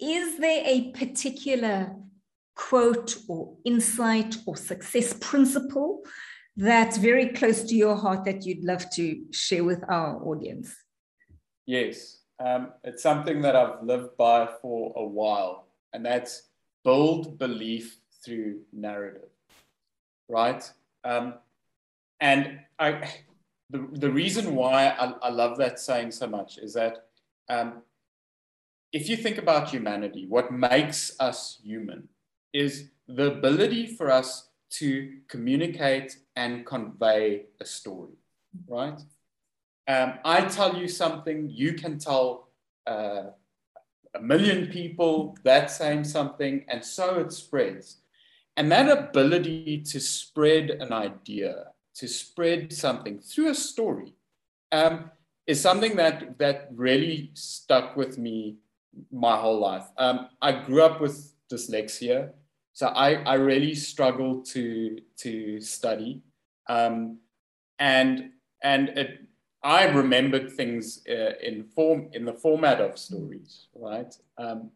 is 0.00 0.38
there 0.38 0.62
a 0.66 0.90
particular 0.92 1.94
quote 2.54 3.16
or 3.28 3.56
insight 3.64 4.36
or 4.46 4.56
success 4.56 5.14
principle 5.20 6.02
that's 6.56 6.98
very 6.98 7.28
close 7.28 7.62
to 7.64 7.74
your 7.74 7.96
heart 7.96 8.24
that 8.24 8.44
you'd 8.44 8.64
love 8.64 8.88
to 8.90 9.22
share 9.30 9.64
with 9.64 9.82
our 9.88 10.22
audience? 10.22 10.74
Yes, 11.66 12.18
um, 12.38 12.72
it's 12.84 13.02
something 13.02 13.40
that 13.42 13.56
I've 13.56 13.82
lived 13.82 14.16
by 14.16 14.48
for 14.60 14.92
a 14.96 15.04
while, 15.04 15.68
and 15.92 16.04
that's 16.04 16.48
build 16.84 17.38
belief 17.38 17.98
through 18.24 18.60
narrative, 18.72 19.30
right? 20.28 20.70
Um, 21.04 21.34
and 22.20 22.60
I, 22.78 23.10
the, 23.70 23.86
the 23.92 24.10
reason 24.10 24.54
why 24.54 24.88
I, 24.88 25.12
I 25.22 25.30
love 25.30 25.56
that 25.58 25.80
saying 25.80 26.10
so 26.12 26.26
much 26.26 26.58
is 26.58 26.74
that 26.74 27.06
um, 27.48 27.82
if 28.92 29.08
you 29.08 29.16
think 29.16 29.38
about 29.38 29.70
humanity, 29.70 30.26
what 30.28 30.52
makes 30.52 31.16
us 31.18 31.58
human 31.64 32.08
is 32.52 32.90
the 33.08 33.32
ability 33.32 33.86
for 33.86 34.10
us 34.10 34.48
to 34.70 35.18
communicate 35.28 36.16
and 36.36 36.64
convey 36.64 37.46
a 37.60 37.64
story, 37.64 38.16
right? 38.66 39.00
Um, 39.88 40.14
I 40.24 40.42
tell 40.42 40.76
you 40.76 40.88
something, 40.88 41.50
you 41.50 41.74
can 41.74 41.98
tell 41.98 42.48
uh, 42.86 43.24
a 44.14 44.20
million 44.20 44.68
people 44.68 45.36
that 45.44 45.70
same 45.70 46.04
something, 46.04 46.64
and 46.68 46.84
so 46.84 47.18
it 47.18 47.32
spreads. 47.32 47.98
And 48.56 48.70
that 48.70 48.88
ability 48.88 49.82
to 49.86 50.00
spread 50.00 50.70
an 50.70 50.92
idea, 50.92 51.66
to 51.96 52.06
spread 52.06 52.72
something 52.72 53.18
through 53.18 53.50
a 53.50 53.54
story, 53.54 54.14
um, 54.70 55.10
is 55.46 55.60
something 55.60 55.96
that 55.96 56.38
that 56.38 56.68
really 56.72 57.30
stuck 57.34 57.96
with 57.96 58.18
me 58.18 58.58
my 59.10 59.36
whole 59.36 59.58
life. 59.58 59.86
Um, 59.96 60.28
I 60.40 60.52
grew 60.52 60.82
up 60.82 61.00
with 61.00 61.32
dyslexia, 61.50 62.30
so 62.72 62.86
I, 62.86 63.14
I 63.24 63.34
really 63.34 63.74
struggled 63.74 64.46
to 64.46 64.98
to 65.18 65.60
study, 65.60 66.22
um, 66.68 67.18
and 67.78 68.30
and 68.62 68.88
it, 68.90 69.20
I 69.62 69.84
remembered 69.84 70.52
things 70.52 71.02
uh, 71.08 71.34
in 71.42 71.64
form 71.64 72.08
in 72.12 72.24
the 72.24 72.32
format 72.32 72.80
of 72.80 72.98
stories, 72.98 73.66
right? 73.74 74.14
Um, 74.38 74.70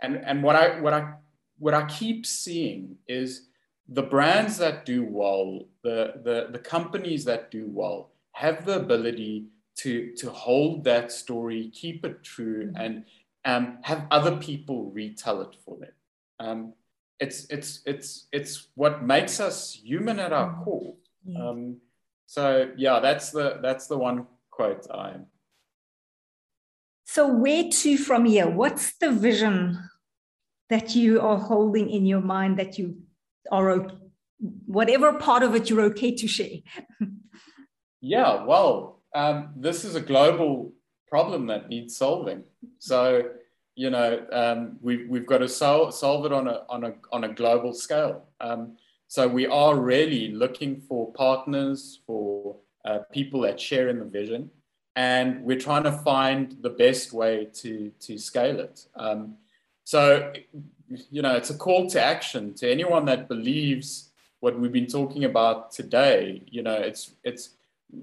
and 0.00 0.16
and 0.16 0.42
what 0.42 0.56
I 0.56 0.80
what 0.80 0.94
I 0.94 1.14
what 1.58 1.74
I 1.74 1.86
keep 1.86 2.26
seeing 2.26 2.96
is 3.06 3.48
the 3.88 4.02
brands 4.02 4.56
that 4.58 4.86
do 4.86 5.04
well, 5.04 5.66
the 5.82 6.14
the 6.24 6.48
the 6.50 6.58
companies 6.58 7.24
that 7.26 7.50
do 7.50 7.66
well, 7.68 8.10
have 8.32 8.64
the 8.64 8.76
ability 8.76 9.46
to 9.76 10.14
to 10.16 10.30
hold 10.30 10.84
that 10.84 11.12
story, 11.12 11.70
keep 11.74 12.04
it 12.04 12.22
true, 12.22 12.72
and 12.76 13.04
um, 13.44 13.78
have 13.82 14.06
other 14.10 14.36
people 14.36 14.90
retell 14.90 15.42
it 15.42 15.56
for 15.64 15.76
them. 15.76 15.92
Um, 16.40 16.72
it's 17.20 17.46
it's 17.50 17.82
it's 17.86 18.26
it's 18.32 18.68
what 18.74 19.02
makes 19.02 19.40
us 19.40 19.74
human 19.74 20.18
at 20.18 20.32
our 20.32 20.50
mm. 20.50 20.64
core. 20.64 20.94
Yeah. 21.24 21.48
Um, 21.48 21.76
so 22.26 22.70
yeah, 22.76 23.00
that's 23.00 23.30
the 23.30 23.58
that's 23.62 23.86
the 23.86 23.98
one 23.98 24.26
quote 24.50 24.86
I. 24.90 25.16
So 27.06 27.32
where 27.32 27.68
to 27.68 27.98
from 27.98 28.24
here? 28.24 28.48
What's 28.48 28.96
the 28.96 29.12
vision 29.12 29.78
that 30.70 30.94
you 30.94 31.20
are 31.20 31.38
holding 31.38 31.90
in 31.90 32.06
your 32.06 32.22
mind 32.22 32.58
that 32.58 32.78
you 32.78 33.02
are 33.52 33.86
whatever 34.66 35.12
part 35.14 35.42
of 35.42 35.54
it 35.54 35.70
you're 35.70 35.82
okay 35.82 36.14
to 36.16 36.26
share? 36.26 36.58
yeah, 38.00 38.44
well, 38.44 39.02
um, 39.14 39.52
this 39.56 39.84
is 39.84 39.94
a 39.94 40.00
global 40.00 40.72
problem 41.08 41.46
that 41.46 41.68
needs 41.68 41.96
solving. 41.96 42.42
So 42.78 43.30
you 43.76 43.90
know, 43.90 44.24
um, 44.32 44.78
we, 44.80 45.04
we've 45.06 45.26
got 45.26 45.38
to 45.38 45.48
sol- 45.48 45.90
solve 45.90 46.26
it 46.26 46.32
on 46.32 46.48
a, 46.48 46.62
on, 46.68 46.84
a, 46.84 46.94
on 47.12 47.24
a 47.24 47.28
global 47.28 47.72
scale. 47.72 48.24
Um, 48.40 48.76
so 49.08 49.26
we 49.28 49.46
are 49.46 49.76
really 49.76 50.28
looking 50.32 50.80
for 50.80 51.12
partners, 51.12 52.00
for 52.06 52.56
uh, 52.84 53.00
people 53.10 53.40
that 53.42 53.60
share 53.60 53.88
in 53.88 53.98
the 53.98 54.04
vision, 54.04 54.50
and 54.96 55.42
we're 55.42 55.58
trying 55.58 55.84
to 55.84 55.92
find 55.92 56.56
the 56.62 56.70
best 56.70 57.12
way 57.12 57.48
to, 57.54 57.90
to 58.00 58.18
scale 58.18 58.60
it. 58.60 58.86
Um, 58.94 59.36
so, 59.84 60.32
you 61.10 61.22
know, 61.22 61.34
it's 61.34 61.50
a 61.50 61.56
call 61.56 61.88
to 61.90 62.00
action 62.00 62.54
to 62.54 62.70
anyone 62.70 63.04
that 63.06 63.28
believes 63.28 64.10
what 64.40 64.58
we've 64.58 64.72
been 64.72 64.86
talking 64.86 65.24
about 65.24 65.72
today. 65.72 66.42
You 66.46 66.62
know, 66.62 66.74
it's 66.74 67.12
it's 67.24 67.50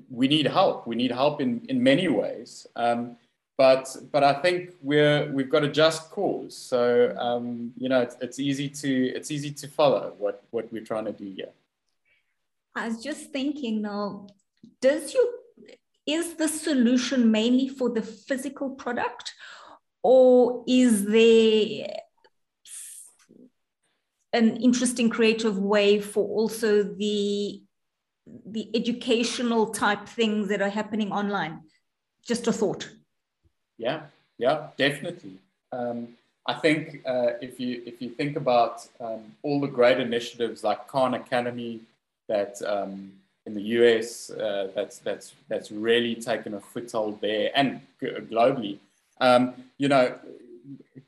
we 0.10 0.28
need 0.28 0.48
help. 0.48 0.88
We 0.88 0.96
need 0.96 1.12
help 1.12 1.42
in 1.42 1.66
in 1.70 1.82
many 1.82 2.08
ways. 2.08 2.68
Um, 2.76 3.18
but 3.62 3.96
but 4.12 4.24
I 4.24 4.34
think 4.42 4.72
we're 4.82 5.32
we've 5.32 5.52
got 5.56 5.64
a 5.64 5.68
just 5.68 6.10
cause. 6.10 6.58
So 6.58 7.16
um, 7.16 7.74
you 7.78 7.90
know, 7.90 8.02
it's, 8.02 8.16
it's 8.20 8.40
easy 8.40 8.68
to 8.82 8.92
it's 9.18 9.30
easy 9.30 9.52
to 9.52 9.68
follow 9.68 10.16
what 10.18 10.44
what 10.50 10.66
we're 10.74 10.84
trying 10.92 11.06
to 11.06 11.12
do 11.12 11.26
here. 11.26 11.54
I 12.74 12.88
was 12.88 13.04
just 13.04 13.30
thinking 13.32 13.84
now, 13.84 14.26
does 14.82 15.14
you 15.14 15.24
is 16.08 16.34
the 16.42 16.48
solution 16.48 17.30
mainly 17.30 17.70
for 17.70 17.92
the 17.92 18.02
physical 18.02 18.72
product, 18.72 19.32
or 20.02 20.64
is 20.68 21.06
there 21.06 21.86
an 24.34 24.58
interesting 24.58 25.08
creative 25.08 25.60
way 25.60 26.00
for 26.00 26.24
also 26.28 26.82
the 26.82 27.62
the 28.56 28.66
educational 28.74 29.68
type 29.68 30.08
things 30.08 30.48
that 30.50 30.64
are 30.64 30.76
happening 30.80 31.12
online 31.12 31.62
just 32.26 32.48
a 32.48 32.54
thought 32.54 32.90
yeah 33.86 34.00
yeah 34.38 34.58
definitely 34.78 35.36
um, 35.78 36.00
i 36.48 36.54
think 36.64 37.02
uh, 37.14 37.32
if 37.48 37.60
you 37.60 37.72
if 37.86 38.02
you 38.02 38.10
think 38.20 38.34
about 38.44 38.76
um, 39.06 39.22
all 39.44 39.60
the 39.66 39.74
great 39.80 40.00
initiatives 40.00 40.64
like 40.64 40.88
khan 40.88 41.14
academy 41.14 41.74
that 42.28 42.54
um, 42.76 43.12
in 43.46 43.54
the 43.60 43.64
us 43.64 44.30
uh, 44.30 44.68
that's 44.76 44.96
that's 45.00 45.34
that's 45.50 45.70
really 45.72 46.16
taken 46.16 46.54
a 46.54 46.62
foothold 46.72 47.20
there 47.22 47.48
and 47.56 47.82
globally 48.34 48.78
um, 49.20 49.54
you 49.78 49.88
know 49.88 50.08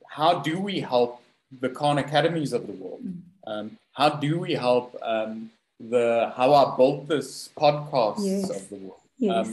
how 0.08 0.40
do 0.40 0.60
we 0.60 0.80
help 0.80 1.22
the 1.60 1.70
Khan 1.70 1.98
Academies 1.98 2.54
of 2.54 2.68
the 2.68 2.74
world? 2.74 3.02
Mm. 3.04 3.22
Um, 3.46 3.78
how 3.94 4.10
do 4.10 4.40
we 4.40 4.54
help 4.54 4.96
um, 5.02 5.52
the 5.80 6.32
how 6.36 6.54
I 6.54 6.76
built 6.78 7.08
this 7.08 7.50
podcasts 7.58 8.26
yes. 8.26 8.50
of 8.50 8.70
the 8.70 8.76
world? 8.76 9.02
Yes. 9.18 9.48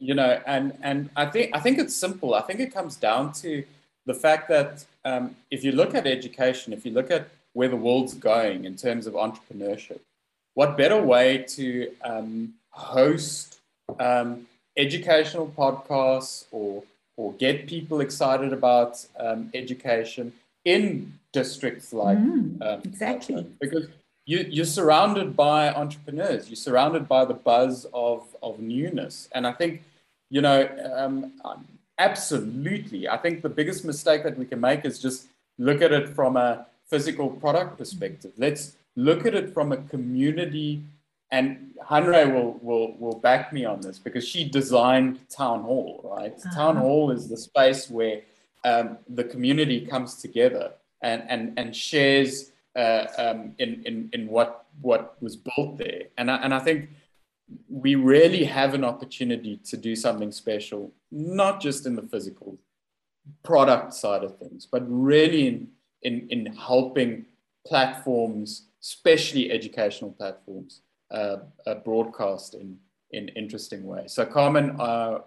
Um, 0.00 0.06
you 0.06 0.14
know, 0.14 0.40
and 0.46 0.76
and 0.82 1.10
I 1.16 1.26
think 1.26 1.50
I 1.54 1.60
think 1.60 1.78
it's 1.78 1.94
simple. 1.94 2.34
I 2.34 2.42
think 2.42 2.60
it 2.60 2.72
comes 2.72 2.96
down 2.96 3.32
to 3.34 3.64
the 4.06 4.14
fact 4.14 4.48
that 4.48 4.84
um, 5.04 5.36
if 5.50 5.64
you 5.64 5.72
look 5.72 5.94
at 5.94 6.06
education, 6.06 6.72
if 6.72 6.84
you 6.84 6.92
look 6.92 7.10
at 7.10 7.28
where 7.52 7.68
the 7.68 7.76
world's 7.76 8.14
going 8.14 8.64
in 8.64 8.76
terms 8.76 9.06
of 9.06 9.14
entrepreneurship, 9.14 10.00
what 10.54 10.76
better 10.76 11.00
way 11.00 11.38
to 11.38 11.90
um, 12.04 12.54
host 12.70 13.60
um, 13.98 14.46
educational 14.76 15.46
podcasts 15.46 16.44
or 16.50 16.82
or 17.16 17.32
get 17.34 17.66
people 17.66 18.00
excited 18.00 18.52
about 18.52 19.04
education 19.52 20.32
in 20.64 21.12
districts 21.32 21.92
like 21.92 22.18
mm, 22.18 22.60
um, 22.62 22.80
exactly. 22.84 23.46
Because 23.60 23.86
you, 24.26 24.46
you're 24.48 24.64
surrounded 24.64 25.36
by 25.36 25.72
entrepreneurs. 25.72 26.48
You're 26.48 26.56
surrounded 26.56 27.08
by 27.08 27.24
the 27.24 27.34
buzz 27.34 27.86
of, 27.92 28.36
of 28.42 28.60
newness. 28.60 29.28
And 29.32 29.46
i 29.46 29.52
think 29.52 29.82
you 30.30 30.40
know 30.40 30.68
um, 30.94 31.32
absolutely 31.98 33.08
i 33.08 33.16
think 33.16 33.42
the 33.42 33.48
biggest 33.48 33.84
mistake 33.84 34.22
that 34.22 34.38
we 34.38 34.44
can 34.44 34.60
make 34.60 34.84
is 34.84 34.98
just 34.98 35.26
look 35.58 35.82
at 35.82 35.92
it 35.92 36.08
from 36.08 36.36
a 36.36 36.66
physical 36.86 37.28
product 37.28 37.76
perspective 37.76 38.32
let's 38.38 38.76
look 38.96 39.26
at 39.26 39.34
it 39.34 39.52
from 39.52 39.72
a 39.72 39.76
community 39.76 40.82
and 41.32 41.74
Hanré 41.88 42.32
will, 42.32 42.58
will, 42.60 42.96
will 42.98 43.16
back 43.16 43.52
me 43.52 43.64
on 43.64 43.80
this 43.80 43.98
because 43.98 44.26
she 44.26 44.48
designed 44.48 45.20
Town 45.28 45.62
Hall, 45.62 46.00
right? 46.16 46.32
Uh-huh. 46.32 46.54
Town 46.54 46.76
Hall 46.76 47.10
is 47.10 47.28
the 47.28 47.36
space 47.36 47.88
where 47.88 48.22
um, 48.64 48.98
the 49.08 49.24
community 49.24 49.86
comes 49.86 50.16
together 50.16 50.72
and, 51.02 51.22
and, 51.28 51.58
and 51.58 51.74
shares 51.74 52.50
uh, 52.76 53.06
um, 53.16 53.54
in, 53.58 53.82
in, 53.84 54.10
in 54.12 54.28
what, 54.28 54.66
what 54.82 55.16
was 55.20 55.36
built 55.36 55.78
there. 55.78 56.02
And 56.18 56.30
I, 56.30 56.36
and 56.36 56.52
I 56.52 56.58
think 56.58 56.90
we 57.70 57.94
really 57.94 58.44
have 58.44 58.74
an 58.74 58.84
opportunity 58.84 59.56
to 59.64 59.76
do 59.76 59.94
something 59.94 60.32
special, 60.32 60.92
not 61.12 61.60
just 61.60 61.86
in 61.86 61.94
the 61.94 62.02
physical 62.02 62.58
product 63.44 63.94
side 63.94 64.24
of 64.24 64.36
things, 64.38 64.66
but 64.66 64.82
really 64.88 65.46
in, 65.46 65.68
in, 66.02 66.26
in 66.30 66.46
helping 66.56 67.24
platforms, 67.66 68.66
especially 68.82 69.52
educational 69.52 70.10
platforms, 70.10 70.82
uh, 71.12 71.36
uh, 71.66 71.74
broadcast 71.76 72.54
in, 72.54 72.76
in 73.12 73.28
interesting 73.28 73.84
ways. 73.84 74.12
So 74.12 74.26
Carmen, 74.26 74.76
uh, 74.80 75.18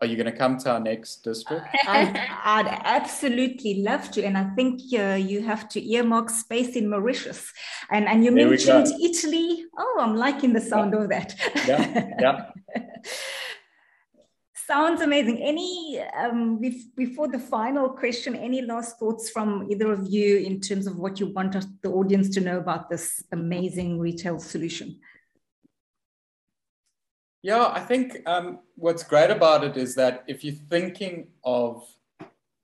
are 0.00 0.06
you 0.06 0.16
going 0.16 0.30
to 0.30 0.36
come 0.36 0.56
to 0.58 0.72
our 0.72 0.80
next 0.80 1.22
district? 1.24 1.66
I'd, 1.86 2.16
I'd 2.44 2.80
absolutely 2.84 3.82
love 3.82 4.10
to. 4.12 4.24
And 4.24 4.36
I 4.36 4.44
think 4.54 4.80
uh, 4.98 5.14
you 5.14 5.42
have 5.42 5.68
to 5.70 5.92
earmark 5.92 6.30
space 6.30 6.76
in 6.76 6.88
Mauritius. 6.88 7.52
And, 7.90 8.08
and 8.08 8.24
you 8.24 8.34
there 8.34 8.48
mentioned 8.48 8.88
Italy. 9.00 9.64
Oh, 9.76 9.98
I'm 10.00 10.16
liking 10.16 10.52
the 10.52 10.60
sound 10.60 10.94
yeah. 10.94 11.00
of 11.00 11.08
that. 11.10 11.34
Yeah, 11.66 12.08
yeah. 12.18 12.50
Sounds 14.66 15.00
amazing. 15.00 15.38
Any, 15.42 16.00
um, 16.16 16.60
before 16.96 17.26
the 17.26 17.40
final 17.40 17.88
question, 17.88 18.36
any 18.36 18.62
last 18.62 19.00
thoughts 19.00 19.28
from 19.28 19.66
either 19.68 19.90
of 19.90 20.06
you 20.08 20.36
in 20.36 20.60
terms 20.60 20.86
of 20.86 20.96
what 20.96 21.18
you 21.18 21.26
want 21.26 21.56
the 21.82 21.90
audience 21.90 22.28
to 22.30 22.40
know 22.40 22.58
about 22.58 22.88
this 22.88 23.24
amazing 23.32 23.98
retail 23.98 24.38
solution? 24.38 25.00
Yeah, 27.42 27.68
I 27.72 27.80
think 27.80 28.18
um, 28.26 28.58
what's 28.76 29.02
great 29.02 29.30
about 29.30 29.64
it 29.64 29.76
is 29.76 29.94
that 29.94 30.24
if 30.26 30.44
you're 30.44 30.54
thinking 30.68 31.28
of 31.42 31.82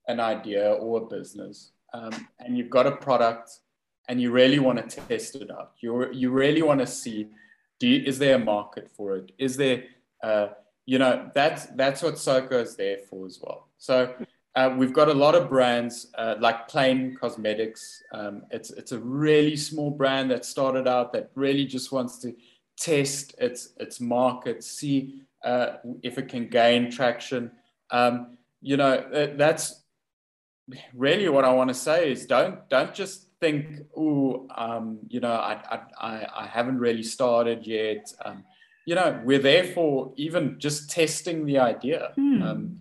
an 0.07 0.21
idea 0.21 0.73
or 0.73 1.03
a 1.03 1.07
business 1.07 1.73
um, 1.95 2.29
and 2.39 2.59
you've 2.59 2.71
got 2.71 2.87
a 2.87 2.93
product 2.93 3.61
and 4.09 4.21
you 4.21 4.31
really 4.31 4.59
want 4.59 4.91
to 4.91 5.01
test 5.01 5.37
it 5.37 5.51
out, 5.51 5.73
you 5.81 6.13
you 6.13 6.31
really 6.31 6.63
want 6.63 6.81
to 6.81 6.87
see, 6.87 7.29
do 7.81 7.89
you, 7.89 8.05
is 8.05 8.19
there 8.19 8.37
a 8.37 8.39
market 8.39 8.91
for 8.91 9.17
it? 9.17 9.33
Is 9.39 9.57
there, 9.57 9.85
uh, 10.23 10.49
you 10.85 10.99
know, 10.99 11.31
that's 11.35 11.67
that's 11.67 12.03
what 12.03 12.19
SOCO 12.19 12.61
is 12.61 12.77
there 12.77 12.99
for 13.09 13.25
as 13.25 13.41
well. 13.43 13.69
So 13.79 14.15
uh, 14.57 14.75
we've 14.77 14.93
got 14.93 15.09
a 15.09 15.15
lot 15.15 15.35
of 15.35 15.49
brands 15.49 16.09
uh, 16.19 16.35
like 16.39 16.69
Plain 16.69 17.17
Cosmetics. 17.19 18.03
Um, 18.13 18.43
it's 18.51 18.71
it's 18.71 18.93
a 18.93 18.99
really 18.99 19.57
small 19.57 19.91
brand 19.91 20.31
that 20.33 20.45
started 20.45 20.87
out 20.87 21.15
that 21.15 21.31
really 21.35 21.65
just 21.65 21.93
wants 21.93 22.19
to 22.19 22.35
test 22.79 23.35
its 23.39 23.71
its 23.79 24.01
market, 24.01 24.63
see 24.65 25.23
uh, 25.45 25.77
if 26.03 26.19
it 26.19 26.29
can 26.29 26.49
gain 26.49 26.91
traction. 26.91 27.51
Um, 27.91 28.39
you 28.61 28.77
know, 28.77 29.33
that's 29.37 29.83
really 30.95 31.29
what 31.29 31.45
I 31.45 31.53
want 31.53 31.69
to 31.69 31.75
say 31.75 32.11
is 32.11 32.27
don't 32.27 32.69
don't 32.69 32.95
just 32.95 33.29
think, 33.41 33.83
oh, 33.97 34.49
um, 34.55 34.99
you 35.09 35.21
know, 35.21 35.33
I, 35.33 35.81
I 36.01 36.27
I 36.35 36.47
haven't 36.47 36.79
really 36.79 37.03
started 37.03 37.67
yet. 37.67 38.13
Um, 38.25 38.45
you 38.87 38.95
know, 38.95 39.21
we're 39.25 39.41
there 39.41 39.65
for 39.65 40.13
even 40.17 40.59
just 40.59 40.91
testing 40.91 41.45
the 41.45 41.59
idea. 41.59 42.13
Mm. 42.19 42.79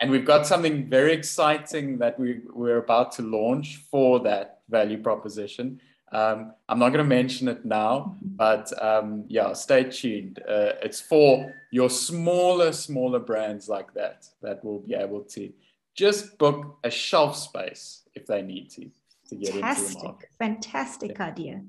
and 0.00 0.10
we've 0.10 0.26
got 0.26 0.46
something 0.46 0.90
very 0.90 1.12
exciting 1.12 1.98
that 1.98 2.18
we, 2.18 2.40
we're 2.52 2.78
about 2.78 3.12
to 3.12 3.22
launch 3.22 3.76
for 3.90 4.18
that 4.20 4.60
value 4.68 5.00
proposition. 5.00 5.80
Um, 6.14 6.52
I'm 6.68 6.78
not 6.78 6.90
going 6.90 7.04
to 7.04 7.08
mention 7.08 7.48
it 7.48 7.64
now, 7.64 8.16
but 8.22 8.72
um, 8.80 9.24
yeah, 9.26 9.52
stay 9.52 9.82
tuned. 9.82 10.38
Uh, 10.48 10.78
it's 10.80 11.00
for 11.00 11.52
your 11.72 11.90
smaller, 11.90 12.70
smaller 12.70 13.18
brands 13.18 13.68
like 13.68 13.92
that 13.94 14.28
that 14.40 14.64
will 14.64 14.78
be 14.78 14.94
able 14.94 15.22
to 15.22 15.52
just 15.96 16.38
book 16.38 16.78
a 16.84 16.90
shelf 16.90 17.36
space 17.36 18.02
if 18.14 18.26
they 18.26 18.42
need 18.42 18.70
to 18.70 18.88
to 19.28 19.34
get 19.34 19.54
Fantastic. 19.54 19.86
into 19.88 19.98
the 19.98 20.04
market. 20.04 20.28
Fantastic 20.38 21.18
yeah. 21.18 21.26
idea. 21.26 21.62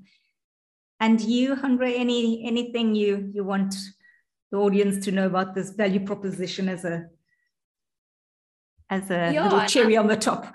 And 1.00 1.20
you, 1.20 1.56
Hanré, 1.56 1.98
any 1.98 2.46
anything 2.46 2.94
you 2.94 3.32
you 3.34 3.44
want 3.44 3.74
the 4.52 4.58
audience 4.58 5.04
to 5.06 5.12
know 5.12 5.26
about 5.26 5.56
this 5.56 5.72
value 5.72 6.06
proposition 6.06 6.70
as 6.70 6.86
a 6.86 7.08
as 8.92 9.10
a 9.10 9.32
yeah, 9.34 9.44
little 9.44 9.66
cherry 9.66 9.98
I, 9.98 10.02
on 10.02 10.08
the 10.08 10.18
top? 10.18 10.54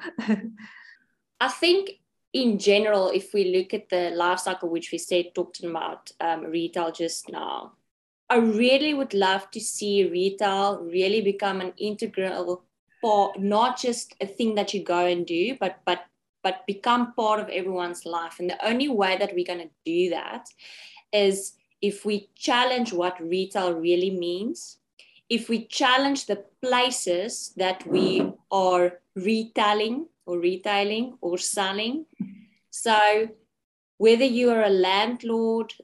I 1.41 1.49
think 1.49 1.91
in 2.33 2.59
general, 2.59 3.11
if 3.11 3.35
we 3.35 3.57
look 3.57 3.75
at 3.75 3.89
the 3.89 4.11
life 4.11 4.41
cycle, 4.41 4.69
which 4.69 4.93
we 4.93 4.99
said 4.99 5.35
talked 5.35 5.63
about 5.65 6.13
um, 6.21 6.45
retail 6.45 6.93
just 6.93 7.29
now, 7.29 7.73
I 8.29 8.37
really 8.37 8.95
would 8.95 9.13
love 9.15 9.51
to 9.51 9.61
see 9.61 10.09
retail 10.09 10.79
really 10.79 11.21
become 11.21 11.61
an 11.61 11.73
integral 11.77 12.63
part, 13.03 13.41
not 13.41 13.81
just 13.81 14.15
a 14.21 14.27
thing 14.27 14.55
that 14.55 14.73
you 14.73 14.85
go 14.85 15.07
and 15.07 15.27
do, 15.27 15.57
but 15.59 15.81
but 15.85 16.05
but 16.43 16.67
become 16.67 17.13
part 17.15 17.41
of 17.41 17.49
everyone's 17.49 18.07
life. 18.07 18.37
And 18.39 18.49
the 18.49 18.67
only 18.67 18.89
way 18.89 19.17
that 19.19 19.35
we're 19.35 19.45
going 19.45 19.69
to 19.69 19.71
do 19.85 20.11
that 20.11 20.49
is 21.13 21.55
if 21.83 22.05
we 22.05 22.31
challenge 22.35 22.93
what 22.93 23.21
retail 23.21 23.75
really 23.75 24.11
means, 24.11 24.79
if 25.29 25.49
we 25.49 25.65
challenge 25.65 26.27
the 26.27 26.45
places 26.63 27.53
that 27.57 27.87
we 27.87 28.33
are 28.51 29.01
retailing 29.17 30.07
or 30.27 30.39
retailing 30.39 31.17
or 31.21 31.39
selling. 31.39 32.07
So, 32.71 33.29
whether 33.99 34.25
you 34.25 34.51
are 34.51 34.63
a 34.63 34.71
landlord 34.71 35.75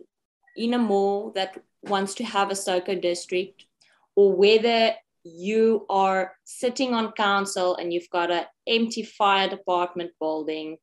in 0.57 0.75
a 0.75 0.79
mall 0.79 1.33
that 1.35 1.59
wants 1.83 2.15
to 2.15 2.25
have 2.25 2.51
a 2.51 2.55
SOCO 2.55 2.95
district, 2.95 3.67
or 4.15 4.35
whether 4.35 4.95
you 5.23 5.85
are 5.91 6.33
sitting 6.45 6.95
on 6.95 7.13
council 7.13 7.77
and 7.77 7.93
you've 7.93 8.11
got 8.11 8.31
an 8.31 8.45
empty 8.67 9.03
fire 9.03 9.49
department 9.49 10.13
building, 10.21 10.79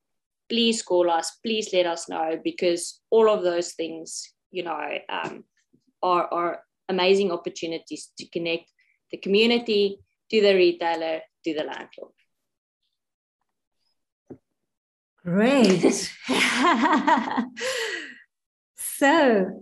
please 0.49 0.81
call 0.83 1.09
us, 1.09 1.37
please 1.43 1.69
let 1.73 1.85
us 1.85 2.09
know 2.09 2.39
because 2.43 3.01
all 3.09 3.29
of 3.29 3.43
those 3.43 3.71
things 3.71 4.33
you 4.53 4.63
know, 4.63 4.79
um, 5.09 5.43
are, 6.01 6.27
are 6.31 6.63
amazing 6.87 7.31
opportunities 7.31 8.11
to 8.17 8.29
connect 8.29 8.71
the 9.11 9.17
community 9.17 9.97
to 10.29 10.41
the 10.41 10.53
retailer 10.53 11.19
to 11.43 11.53
the 11.53 11.63
landlord. 11.63 12.13
Great. 15.23 15.79
so, 18.75 19.61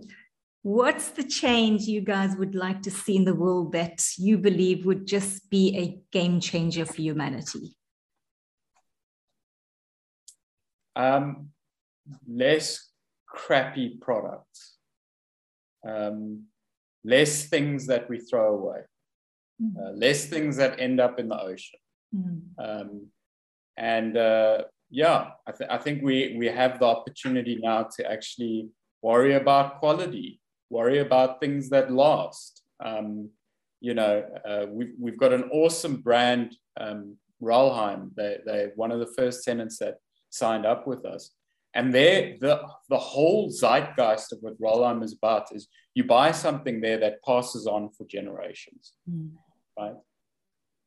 what's 0.62 1.10
the 1.10 1.22
change 1.22 1.82
you 1.82 2.00
guys 2.00 2.34
would 2.36 2.56
like 2.56 2.82
to 2.82 2.90
see 2.90 3.16
in 3.16 3.24
the 3.24 3.34
world 3.34 3.72
that 3.72 4.04
you 4.18 4.38
believe 4.38 4.84
would 4.84 5.06
just 5.06 5.48
be 5.50 5.76
a 5.76 6.00
game 6.10 6.40
changer 6.40 6.84
for 6.84 7.00
humanity? 7.00 7.76
Um, 10.96 11.50
less 12.28 12.88
crappy 13.28 13.98
products, 14.00 14.76
um, 15.86 16.46
less 17.04 17.44
things 17.44 17.86
that 17.86 18.10
we 18.10 18.18
throw 18.18 18.54
away, 18.54 18.80
mm. 19.62 19.76
uh, 19.78 19.92
less 19.92 20.26
things 20.26 20.56
that 20.56 20.80
end 20.80 21.00
up 21.00 21.20
in 21.20 21.28
the 21.28 21.40
ocean. 21.40 21.78
Mm. 22.14 22.40
Um, 22.58 23.06
and 23.76 24.16
uh, 24.16 24.64
yeah, 24.92 25.30
I, 25.46 25.52
th- 25.52 25.70
I 25.70 25.78
think 25.78 26.02
we, 26.02 26.36
we 26.38 26.46
have 26.46 26.78
the 26.78 26.84
opportunity 26.84 27.58
now 27.60 27.88
to 27.96 28.12
actually 28.12 28.68
worry 29.00 29.34
about 29.34 29.78
quality, 29.80 30.38
worry 30.68 30.98
about 30.98 31.40
things 31.40 31.70
that 31.70 31.90
last. 31.90 32.62
Um, 32.84 33.30
you 33.80 33.94
know, 33.94 34.22
uh, 34.46 34.66
we've, 34.68 34.92
we've 35.00 35.18
got 35.18 35.32
an 35.32 35.44
awesome 35.50 35.96
brand, 35.96 36.54
um, 36.78 37.16
Rolheim. 37.42 38.14
They, 38.14 38.38
they're 38.44 38.72
one 38.76 38.92
of 38.92 39.00
the 39.00 39.12
first 39.16 39.44
tenants 39.44 39.78
that 39.78 39.96
signed 40.28 40.66
up 40.66 40.86
with 40.86 41.06
us. 41.06 41.30
And 41.74 41.94
there, 41.94 42.36
the, 42.38 42.62
the 42.90 42.98
whole 42.98 43.50
zeitgeist 43.50 44.32
of 44.32 44.40
what 44.42 44.60
Rolheim 44.60 45.02
is 45.02 45.14
about 45.14 45.54
is 45.56 45.68
you 45.94 46.04
buy 46.04 46.32
something 46.32 46.82
there 46.82 46.98
that 46.98 47.24
passes 47.24 47.66
on 47.66 47.88
for 47.96 48.06
generations, 48.06 48.92
mm. 49.10 49.30
right? 49.78 49.96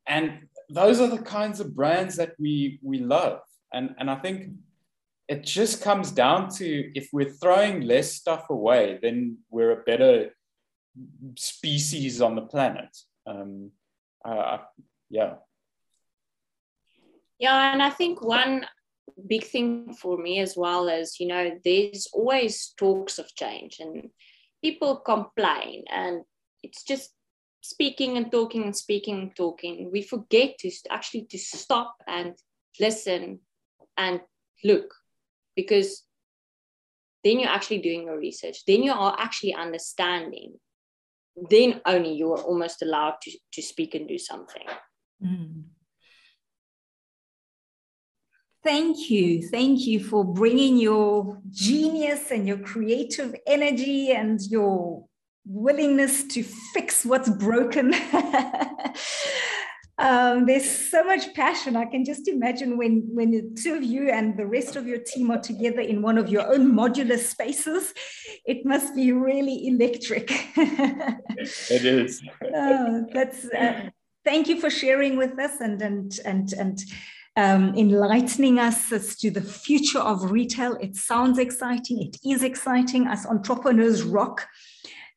And 0.07 0.43
those 0.69 1.01
are 1.01 1.07
the 1.07 1.23
kinds 1.23 1.59
of 1.59 1.75
brands 1.75 2.15
that 2.17 2.33
we, 2.37 2.79
we 2.83 2.99
love. 2.99 3.39
And, 3.75 3.93
and 3.99 4.09
I 4.09 4.15
think 4.15 4.53
it 5.27 5.43
just 5.43 5.83
comes 5.83 6.11
down 6.11 6.49
to 6.55 6.91
if 6.95 7.09
we're 7.11 7.29
throwing 7.29 7.81
less 7.81 8.13
stuff 8.13 8.49
away, 8.49 8.99
then 9.01 9.39
we're 9.49 9.71
a 9.71 9.83
better 9.83 10.31
species 11.35 12.21
on 12.21 12.35
the 12.35 12.41
planet. 12.41 12.95
Um, 13.27 13.71
uh, 14.23 14.59
yeah. 15.09 15.35
Yeah, 17.37 17.73
and 17.73 17.83
I 17.83 17.89
think 17.89 18.21
one 18.21 18.65
big 19.27 19.43
thing 19.43 19.93
for 19.93 20.17
me 20.17 20.39
as 20.39 20.55
well 20.55 20.87
is, 20.87 21.19
you 21.19 21.27
know, 21.27 21.59
there's 21.65 22.07
always 22.13 22.73
talks 22.77 23.19
of 23.19 23.33
change 23.35 23.77
and 23.79 24.09
people 24.63 24.97
complain 24.97 25.83
and 25.91 26.21
it's 26.63 26.83
just 26.83 27.11
speaking 27.61 28.15
and 28.15 28.31
talking 28.31 28.63
and 28.63 28.75
speaking 28.75 29.19
and 29.19 29.35
talking. 29.35 29.89
We 29.91 30.01
forget 30.01 30.57
to 30.59 30.71
actually 30.89 31.25
to 31.31 31.37
stop 31.37 31.95
and 32.07 32.35
listen 32.79 33.39
and 33.97 34.21
look 34.63 34.93
because 35.55 36.03
then 37.23 37.39
you're 37.39 37.49
actually 37.49 37.79
doing 37.79 38.03
your 38.03 38.19
research 38.19 38.65
then 38.67 38.83
you 38.83 38.91
are 38.91 39.15
actually 39.19 39.53
understanding 39.53 40.53
then 41.49 41.81
only 41.85 42.13
you're 42.13 42.41
almost 42.41 42.81
allowed 42.81 43.15
to, 43.21 43.31
to 43.51 43.61
speak 43.61 43.95
and 43.95 44.07
do 44.07 44.17
something 44.17 44.67
mm. 45.23 45.63
Thank 48.65 49.11
you. 49.11 49.47
Thank 49.47 49.85
you 49.85 50.03
for 50.03 50.25
bringing 50.25 50.77
your 50.79 51.39
genius 51.51 52.31
and 52.31 52.47
your 52.47 52.57
creative 52.57 53.35
energy 53.45 54.09
and 54.09 54.41
your 54.41 55.05
willingness 55.45 56.23
to 56.23 56.41
fix 56.41 57.05
what's 57.05 57.29
broken 57.29 57.93
um, 59.97 60.45
there's 60.45 60.69
so 60.69 61.03
much 61.03 61.33
passion. 61.33 61.77
I 61.77 61.85
can 61.85 62.03
just 62.03 62.27
imagine 62.27 62.77
when 62.77 63.07
when 63.13 63.31
the 63.31 63.49
two 63.61 63.75
of 63.75 63.83
you 63.83 64.09
and 64.09 64.37
the 64.37 64.45
rest 64.45 64.75
of 64.75 64.85
your 64.85 64.97
team 64.97 65.31
are 65.31 65.39
together 65.39 65.79
in 65.79 66.01
one 66.01 66.17
of 66.17 66.27
your 66.27 66.45
own 66.53 66.73
modular 66.73 67.17
spaces, 67.17 67.93
it 68.45 68.65
must 68.65 68.93
be 68.93 69.13
really 69.13 69.67
electric. 69.67 70.29
it 70.57 71.85
is. 71.85 72.21
oh, 72.55 73.05
that's. 73.13 73.45
Uh, 73.45 73.89
thank 74.25 74.49
you 74.49 74.59
for 74.59 74.69
sharing 74.69 75.15
with 75.15 75.39
us 75.39 75.61
and 75.61 75.81
and 75.81 76.19
and 76.25 76.53
and. 76.53 76.79
Um, 77.37 77.75
enlightening 77.75 78.59
us 78.59 78.93
as 78.93 79.17
to 79.17 79.29
the 79.29 79.41
future 79.41 79.99
of 79.99 80.31
retail. 80.31 80.77
It 80.79 80.95
sounds 80.95 81.37
exciting. 81.37 82.01
It 82.01 82.15
is 82.23 82.43
exciting. 82.43 83.07
As 83.07 83.25
entrepreneurs 83.25 84.03
rock. 84.03 84.47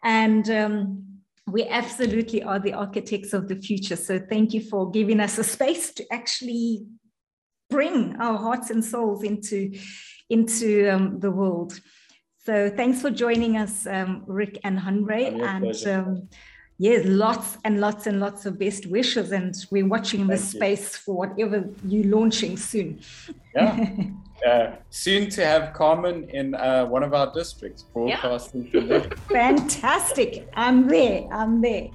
And 0.02 0.50
um, 0.50 1.17
we 1.50 1.66
absolutely 1.66 2.42
are 2.42 2.58
the 2.58 2.72
architects 2.72 3.32
of 3.32 3.48
the 3.48 3.56
future. 3.56 3.96
So 3.96 4.18
thank 4.18 4.52
you 4.52 4.60
for 4.60 4.90
giving 4.90 5.20
us 5.20 5.38
a 5.38 5.44
space 5.44 5.92
to 5.94 6.04
actually 6.12 6.86
bring 7.70 8.16
our 8.20 8.38
hearts 8.38 8.70
and 8.70 8.84
souls 8.84 9.22
into, 9.22 9.72
into 10.30 10.88
um, 10.88 11.20
the 11.20 11.30
world. 11.30 11.80
So 12.44 12.70
thanks 12.70 13.02
for 13.02 13.10
joining 13.10 13.56
us, 13.56 13.86
um, 13.86 14.24
Rick 14.26 14.58
and 14.64 14.78
Hanré. 14.78 15.38
And 15.42 15.86
um, 15.86 16.28
yes, 16.78 17.04
lots 17.04 17.58
and 17.64 17.80
lots 17.80 18.06
and 18.06 18.20
lots 18.20 18.46
of 18.46 18.58
best 18.58 18.86
wishes. 18.86 19.32
And 19.32 19.54
we're 19.70 19.86
watching 19.86 20.26
the 20.26 20.38
space 20.38 20.96
for 20.96 21.14
whatever 21.14 21.68
you're 21.84 22.06
launching 22.06 22.56
soon. 22.56 23.00
Yeah. 23.54 23.90
uh, 24.46 24.72
soon 24.90 25.28
to 25.30 25.44
have 25.44 25.72
Carmen 25.74 26.28
in 26.30 26.54
uh, 26.54 26.86
one 26.86 27.02
of 27.02 27.12
our 27.14 27.32
districts 27.32 27.82
broadcasting 27.82 28.70
yeah. 28.72 29.06
Fantastic. 29.28 30.48
I'm 30.54 30.86
there. 30.88 31.28
I'm 31.32 31.60
there. 31.60 31.88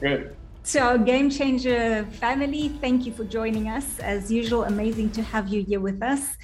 Good. 0.00 0.36
So, 0.62 0.80
our 0.80 0.98
Game 0.98 1.30
Changer 1.30 2.04
family, 2.14 2.70
thank 2.80 3.06
you 3.06 3.12
for 3.12 3.22
joining 3.22 3.68
us. 3.68 4.00
As 4.00 4.32
usual, 4.32 4.64
amazing 4.64 5.10
to 5.10 5.22
have 5.22 5.46
you 5.46 5.62
here 5.62 5.78
with 5.78 6.02
us. 6.02 6.36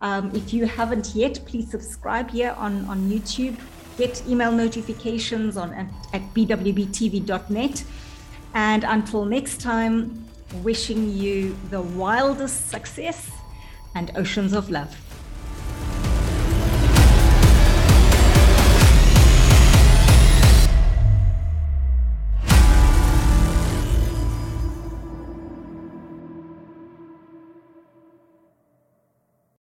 Um, 0.00 0.34
if 0.34 0.52
you 0.52 0.66
haven't 0.66 1.14
yet, 1.14 1.40
please 1.46 1.70
subscribe 1.70 2.30
here 2.30 2.56
on, 2.58 2.84
on 2.86 3.08
YouTube. 3.08 3.56
Get 3.98 4.22
email 4.28 4.52
notifications 4.52 5.56
on 5.56 5.74
at, 5.74 5.88
at 6.12 6.22
bwbtv.net. 6.32 7.84
And 8.54 8.84
until 8.84 9.24
next 9.24 9.60
time, 9.60 10.24
wishing 10.62 11.10
you 11.10 11.56
the 11.70 11.82
wildest 11.82 12.70
success 12.70 13.30
and 13.94 14.10
oceans 14.14 14.52
of 14.52 14.70
love. 14.70 15.07